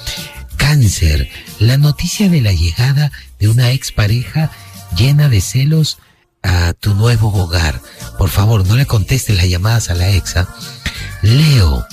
Cáncer, 0.59 1.31
la 1.59 1.79
noticia 1.79 2.29
de 2.29 2.43
la 2.43 2.53
llegada 2.53 3.11
de 3.39 3.49
una 3.49 3.71
expareja 3.73 4.51
llena 4.97 5.29
de 5.29 5.41
celos 5.41 5.99
a 6.43 6.73
tu 6.73 6.95
nuevo 6.95 7.29
hogar. 7.29 7.81
Por 8.19 8.31
favor, 8.31 8.67
no 8.67 8.77
le 8.77 8.87
contestes 8.87 9.37
las 9.37 9.49
llamadas 9.49 9.91
a 9.91 9.95
la 9.95 10.11
exa. 10.11 10.49
Leo, 11.23 11.87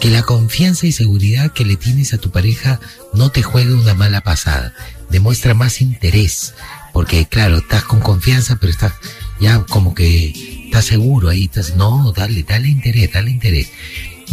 que 0.00 0.10
la 0.10 0.22
confianza 0.22 0.86
y 0.86 0.92
seguridad 0.92 1.52
que 1.52 1.64
le 1.64 1.76
tienes 1.76 2.14
a 2.14 2.18
tu 2.18 2.30
pareja 2.30 2.80
no 3.12 3.30
te 3.30 3.42
juegue 3.42 3.74
una 3.74 3.94
mala 3.94 4.20
pasada. 4.22 4.74
Demuestra 5.10 5.54
más 5.54 5.80
interés, 5.80 6.54
porque 6.92 7.26
claro, 7.26 7.58
estás 7.58 7.84
con 7.84 8.00
confianza, 8.00 8.56
pero 8.56 8.72
estás 8.72 8.92
ya 9.40 9.60
como 9.64 9.94
que 9.94 10.64
estás 10.66 10.86
seguro 10.86 11.28
ahí, 11.28 11.44
estás, 11.44 11.76
no, 11.76 12.12
dale, 12.12 12.42
dale 12.42 12.68
interés, 12.68 13.12
dale 13.12 13.30
interés. 13.30 13.70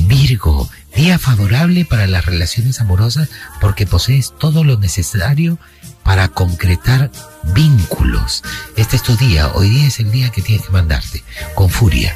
Virgo, 0.08 0.70
día 0.96 1.20
favorable 1.20 1.86
para 1.86 2.08
las 2.08 2.26
relaciones 2.26 2.82
amorosas 2.82 3.30
porque 3.62 3.86
posees 3.86 4.34
todo 4.40 4.64
lo 4.64 4.78
necesario 4.78 5.60
para 6.04 6.28
concretar 6.28 7.12
vínculos. 7.54 8.44
Este 8.76 8.96
es 8.96 9.04
tu 9.04 9.16
día, 9.18 9.52
hoy 9.54 9.70
día 9.70 9.88
es 9.88 10.00
el 10.00 10.12
día 10.12 10.30
que 10.30 10.42
tienes 10.42 10.66
que 10.66 10.74
mandarte, 10.74 11.24
con 11.56 11.70
furia. 11.70 12.16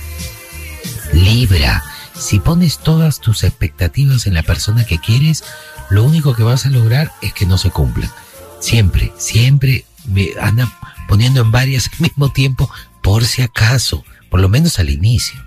Libra, 1.13 1.83
si 2.17 2.39
pones 2.39 2.79
todas 2.79 3.19
tus 3.19 3.43
expectativas 3.43 4.27
en 4.27 4.33
la 4.33 4.43
persona 4.43 4.85
que 4.85 4.99
quieres, 4.99 5.43
lo 5.89 6.03
único 6.03 6.35
que 6.35 6.43
vas 6.43 6.65
a 6.65 6.69
lograr 6.69 7.13
es 7.21 7.33
que 7.33 7.45
no 7.45 7.57
se 7.57 7.69
cumplan. 7.69 8.11
Siempre, 8.59 9.13
siempre 9.17 9.85
me 10.05 10.29
anda 10.41 10.71
poniendo 11.07 11.41
en 11.41 11.51
varias 11.51 11.89
al 11.93 11.99
mismo 11.99 12.31
tiempo, 12.31 12.69
por 13.01 13.25
si 13.25 13.41
acaso, 13.41 14.03
por 14.29 14.39
lo 14.39 14.49
menos 14.49 14.79
al 14.79 14.89
inicio. 14.89 15.39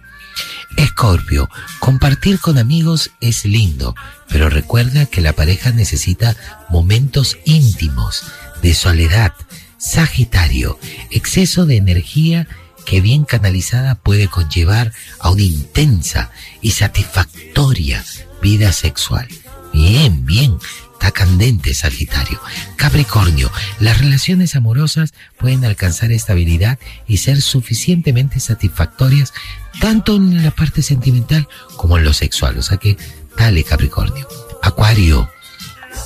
Escorpio, 0.76 1.48
compartir 1.80 2.40
con 2.40 2.56
amigos 2.56 3.10
es 3.20 3.44
lindo, 3.44 3.94
pero 4.30 4.48
recuerda 4.48 5.06
que 5.06 5.20
la 5.20 5.32
pareja 5.32 5.72
necesita 5.72 6.36
momentos 6.68 7.38
íntimos, 7.44 8.24
de 8.62 8.74
soledad. 8.74 9.32
Sagitario, 9.78 10.78
exceso 11.10 11.64
de 11.64 11.76
energía 11.76 12.46
que 12.84 13.00
bien 13.00 13.24
canalizada 13.24 13.94
puede 13.94 14.28
conllevar 14.28 14.92
a 15.18 15.30
una 15.30 15.42
intensa 15.42 16.30
y 16.60 16.72
satisfactoria 16.72 18.04
vida 18.42 18.72
sexual. 18.72 19.28
Bien, 19.72 20.26
bien, 20.26 20.58
está 20.92 21.12
candente 21.12 21.72
Sagitario. 21.72 22.40
Capricornio, 22.76 23.50
las 23.78 23.98
relaciones 23.98 24.56
amorosas 24.56 25.14
pueden 25.38 25.64
alcanzar 25.64 26.12
estabilidad 26.12 26.78
y 27.06 27.18
ser 27.18 27.40
suficientemente 27.40 28.40
satisfactorias 28.40 29.32
tanto 29.80 30.16
en 30.16 30.42
la 30.42 30.50
parte 30.50 30.82
sentimental 30.82 31.48
como 31.76 31.96
en 31.96 32.04
lo 32.04 32.12
sexual. 32.12 32.58
O 32.58 32.62
sea 32.62 32.76
que, 32.76 32.96
dale 33.40 33.64
Capricornio. 33.64 34.28
Acuario, 34.62 35.30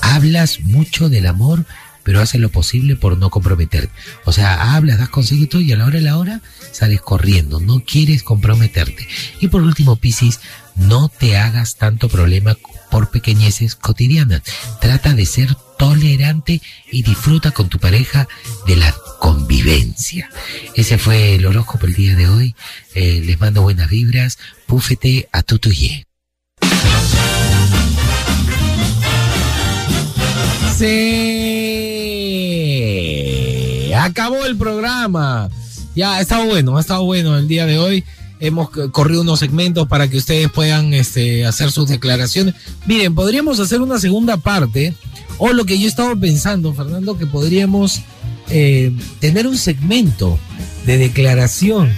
hablas 0.02 0.60
mucho 0.60 1.08
del 1.08 1.26
amor, 1.26 1.66
pero 2.04 2.20
haces 2.20 2.40
lo 2.40 2.48
posible 2.48 2.94
por 2.94 3.18
no 3.18 3.28
comprometerte. 3.28 3.90
O 4.24 4.30
sea, 4.30 4.76
hablas, 4.76 4.98
das 4.98 5.08
consejos 5.08 5.48
y 5.52 5.62
y 5.64 5.72
a 5.72 5.76
la 5.76 5.86
hora 5.86 5.96
de 5.96 6.02
la 6.02 6.16
hora 6.16 6.40
sales 6.70 7.00
corriendo, 7.00 7.58
no 7.58 7.80
quieres 7.80 8.22
comprometerte. 8.22 9.08
Y 9.40 9.48
por 9.48 9.62
último, 9.62 9.96
Piscis, 9.96 10.38
no 10.76 11.08
te 11.08 11.36
hagas 11.36 11.76
tanto 11.76 12.08
problema 12.08 12.56
por 12.88 13.10
pequeñeces 13.10 13.74
cotidianas. 13.74 14.42
Trata 14.80 15.12
de 15.12 15.26
ser 15.26 15.56
tolerante 15.76 16.62
y 16.92 17.02
disfruta 17.02 17.50
con 17.50 17.68
tu 17.68 17.80
pareja 17.80 18.28
de 18.68 18.76
la 18.76 18.94
convivencia. 19.18 20.30
Ese 20.76 20.98
fue 20.98 21.34
el 21.34 21.46
horóscopo 21.46 21.86
el 21.86 21.94
día 21.94 22.14
de 22.14 22.28
hoy. 22.28 22.54
Eh, 22.94 23.22
les 23.24 23.40
mando 23.40 23.62
buenas 23.62 23.90
vibras. 23.90 24.38
Púfete 24.66 25.28
a 25.32 25.42
tutuye. 25.42 26.06
Sí. 30.76 30.94
Acabó 33.96 34.44
el 34.44 34.56
programa. 34.56 35.48
Ya 35.94 36.16
ha 36.16 36.20
estado 36.20 36.46
bueno, 36.46 36.76
ha 36.76 36.80
estado 36.80 37.04
bueno 37.04 37.38
el 37.38 37.46
día 37.46 37.64
de 37.66 37.78
hoy. 37.78 38.02
Hemos 38.40 38.70
corrido 38.70 39.22
unos 39.22 39.38
segmentos 39.38 39.86
para 39.86 40.08
que 40.08 40.16
ustedes 40.16 40.50
puedan 40.50 40.92
este, 40.92 41.46
hacer 41.46 41.70
sus 41.70 41.88
declaraciones. 41.88 42.56
Miren, 42.86 43.14
podríamos 43.14 43.60
hacer 43.60 43.80
una 43.80 44.00
segunda 44.00 44.36
parte. 44.36 44.94
O 45.38 45.52
lo 45.52 45.64
que 45.64 45.78
yo 45.78 45.86
estaba 45.86 46.16
pensando, 46.16 46.74
Fernando, 46.74 47.16
que 47.16 47.26
podríamos 47.26 48.02
eh, 48.50 48.92
tener 49.20 49.46
un 49.46 49.56
segmento 49.56 50.38
de 50.86 50.98
declaración. 50.98 51.92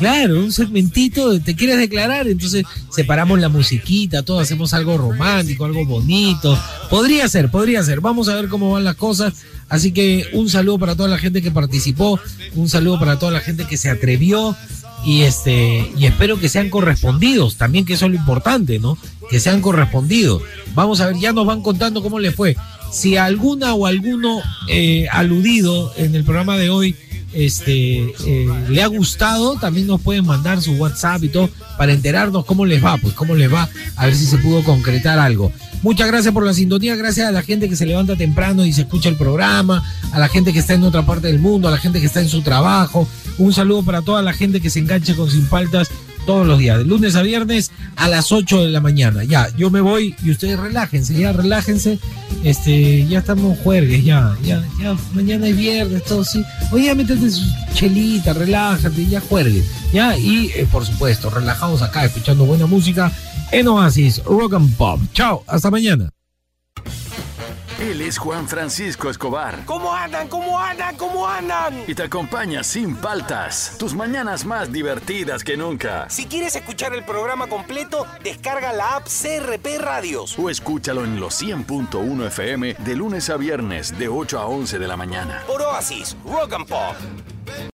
Claro, 0.00 0.40
un 0.40 0.50
segmentito 0.50 1.28
de 1.28 1.40
te 1.40 1.54
quieres 1.54 1.76
declarar, 1.76 2.26
entonces 2.26 2.64
separamos 2.90 3.38
la 3.38 3.50
musiquita, 3.50 4.22
todo, 4.22 4.40
hacemos 4.40 4.72
algo 4.72 4.96
romántico, 4.96 5.66
algo 5.66 5.84
bonito. 5.84 6.58
Podría 6.88 7.28
ser, 7.28 7.50
podría 7.50 7.82
ser. 7.82 8.00
Vamos 8.00 8.30
a 8.30 8.34
ver 8.34 8.48
cómo 8.48 8.70
van 8.70 8.84
las 8.84 8.96
cosas. 8.96 9.34
Así 9.68 9.92
que 9.92 10.26
un 10.32 10.48
saludo 10.48 10.78
para 10.78 10.96
toda 10.96 11.10
la 11.10 11.18
gente 11.18 11.42
que 11.42 11.50
participó, 11.50 12.18
un 12.54 12.70
saludo 12.70 12.98
para 12.98 13.18
toda 13.18 13.30
la 13.30 13.40
gente 13.40 13.66
que 13.66 13.76
se 13.76 13.90
atrevió 13.90 14.56
y 15.04 15.20
este 15.20 15.92
y 15.94 16.06
espero 16.06 16.40
que 16.40 16.48
sean 16.48 16.70
correspondidos, 16.70 17.56
también 17.56 17.84
que 17.84 17.92
eso 17.92 18.06
es 18.06 18.12
lo 18.12 18.16
importante, 18.16 18.78
¿no? 18.78 18.96
Que 19.28 19.38
sean 19.38 19.60
correspondidos. 19.60 20.40
Vamos 20.74 21.02
a 21.02 21.08
ver, 21.08 21.16
ya 21.18 21.34
nos 21.34 21.44
van 21.44 21.60
contando 21.60 22.02
cómo 22.02 22.18
les 22.18 22.34
fue. 22.34 22.56
Si 22.90 23.18
alguna 23.18 23.74
o 23.74 23.84
alguno 23.84 24.40
eh, 24.66 25.08
aludido 25.12 25.92
en 25.98 26.14
el 26.14 26.24
programa 26.24 26.56
de 26.56 26.70
hoy 26.70 26.96
este 27.32 27.98
eh, 28.26 28.48
le 28.68 28.82
ha 28.82 28.86
gustado, 28.86 29.56
también 29.56 29.86
nos 29.86 30.00
pueden 30.00 30.26
mandar 30.26 30.60
su 30.60 30.72
WhatsApp 30.72 31.22
y 31.24 31.28
todo 31.28 31.50
para 31.78 31.92
enterarnos 31.92 32.44
cómo 32.44 32.66
les 32.66 32.84
va, 32.84 32.96
pues 32.98 33.14
cómo 33.14 33.34
les 33.34 33.52
va, 33.52 33.68
a 33.96 34.06
ver 34.06 34.14
si 34.14 34.26
se 34.26 34.38
pudo 34.38 34.62
concretar 34.64 35.18
algo. 35.18 35.52
Muchas 35.82 36.08
gracias 36.08 36.34
por 36.34 36.44
la 36.44 36.52
sintonía, 36.52 36.94
gracias 36.96 37.26
a 37.26 37.32
la 37.32 37.42
gente 37.42 37.68
que 37.68 37.76
se 37.76 37.86
levanta 37.86 38.16
temprano 38.16 38.66
y 38.66 38.72
se 38.72 38.82
escucha 38.82 39.08
el 39.08 39.16
programa, 39.16 39.82
a 40.12 40.18
la 40.18 40.28
gente 40.28 40.52
que 40.52 40.58
está 40.58 40.74
en 40.74 40.84
otra 40.84 41.06
parte 41.06 41.28
del 41.28 41.38
mundo, 41.38 41.68
a 41.68 41.70
la 41.70 41.78
gente 41.78 42.00
que 42.00 42.06
está 42.06 42.20
en 42.20 42.28
su 42.28 42.42
trabajo. 42.42 43.08
Un 43.38 43.54
saludo 43.54 43.82
para 43.82 44.02
toda 44.02 44.20
la 44.20 44.34
gente 44.34 44.60
que 44.60 44.68
se 44.68 44.80
enganche 44.80 45.14
con 45.14 45.30
Sin 45.30 45.46
Paltas 45.46 45.90
todos 46.26 46.46
los 46.46 46.58
días, 46.58 46.78
de 46.78 46.84
lunes 46.84 47.16
a 47.16 47.22
viernes 47.22 47.70
a 47.96 48.08
las 48.08 48.32
8 48.32 48.64
de 48.64 48.70
la 48.70 48.80
mañana. 48.80 49.24
Ya, 49.24 49.48
yo 49.56 49.70
me 49.70 49.80
voy 49.80 50.14
y 50.22 50.30
ustedes 50.30 50.58
relájense, 50.58 51.14
ya 51.14 51.32
relájense. 51.32 51.98
Este, 52.44 53.06
ya 53.06 53.18
estamos 53.18 53.58
jueves, 53.58 54.04
ya, 54.04 54.36
ya, 54.42 54.64
ya, 54.80 54.96
mañana 55.12 55.48
es 55.48 55.56
viernes, 55.56 56.04
todo 56.04 56.24
sí. 56.24 56.42
Oye, 56.72 56.94
métete 56.94 57.30
su 57.30 57.44
chelita, 57.74 58.32
relájate, 58.32 59.06
ya 59.06 59.20
juegues. 59.20 59.64
Ya, 59.92 60.16
y 60.16 60.50
eh, 60.54 60.66
por 60.70 60.86
supuesto, 60.86 61.30
relajados 61.30 61.82
acá, 61.82 62.04
escuchando 62.04 62.44
buena 62.44 62.66
música 62.66 63.12
en 63.52 63.68
Oasis 63.68 64.22
Rock 64.24 64.54
and 64.54 64.74
Pop. 64.76 65.00
Chao, 65.12 65.44
hasta 65.46 65.70
mañana. 65.70 66.10
Él 67.80 68.02
es 68.02 68.18
Juan 68.18 68.46
Francisco 68.46 69.08
Escobar 69.08 69.64
¿Cómo 69.64 69.94
andan? 69.94 70.28
¿Cómo 70.28 70.58
andan? 70.58 70.94
¿Cómo 70.98 71.26
andan? 71.26 71.82
y 71.86 71.94
te 71.94 72.02
acompaña 72.02 72.62
sin 72.62 72.94
paltas, 72.94 73.76
tus 73.78 73.94
mañanas 73.94 74.44
más 74.44 74.70
divertidas 74.70 75.42
que 75.42 75.56
nunca. 75.56 76.04
Si 76.10 76.26
quieres 76.26 76.54
escuchar 76.54 76.92
el 76.92 77.04
programa 77.04 77.46
completo, 77.46 78.06
descarga 78.22 78.74
la 78.74 78.96
app 78.96 79.06
CRP 79.06 79.78
Radios. 79.78 80.38
O 80.38 80.50
escúchalo 80.50 81.04
en 81.04 81.18
los 81.18 81.40
100.1 81.42 82.26
FM 82.26 82.74
de 82.74 82.96
lunes 82.96 83.30
a 83.30 83.38
viernes 83.38 83.98
de 83.98 84.08
8 84.08 84.38
a 84.38 84.44
11 84.44 84.78
de 84.78 84.86
la 84.86 84.98
mañana. 84.98 85.42
Por 85.46 85.62
Oasis, 85.62 86.14
Rock 86.26 86.52
and 86.52 86.68
Pop. 86.68 86.96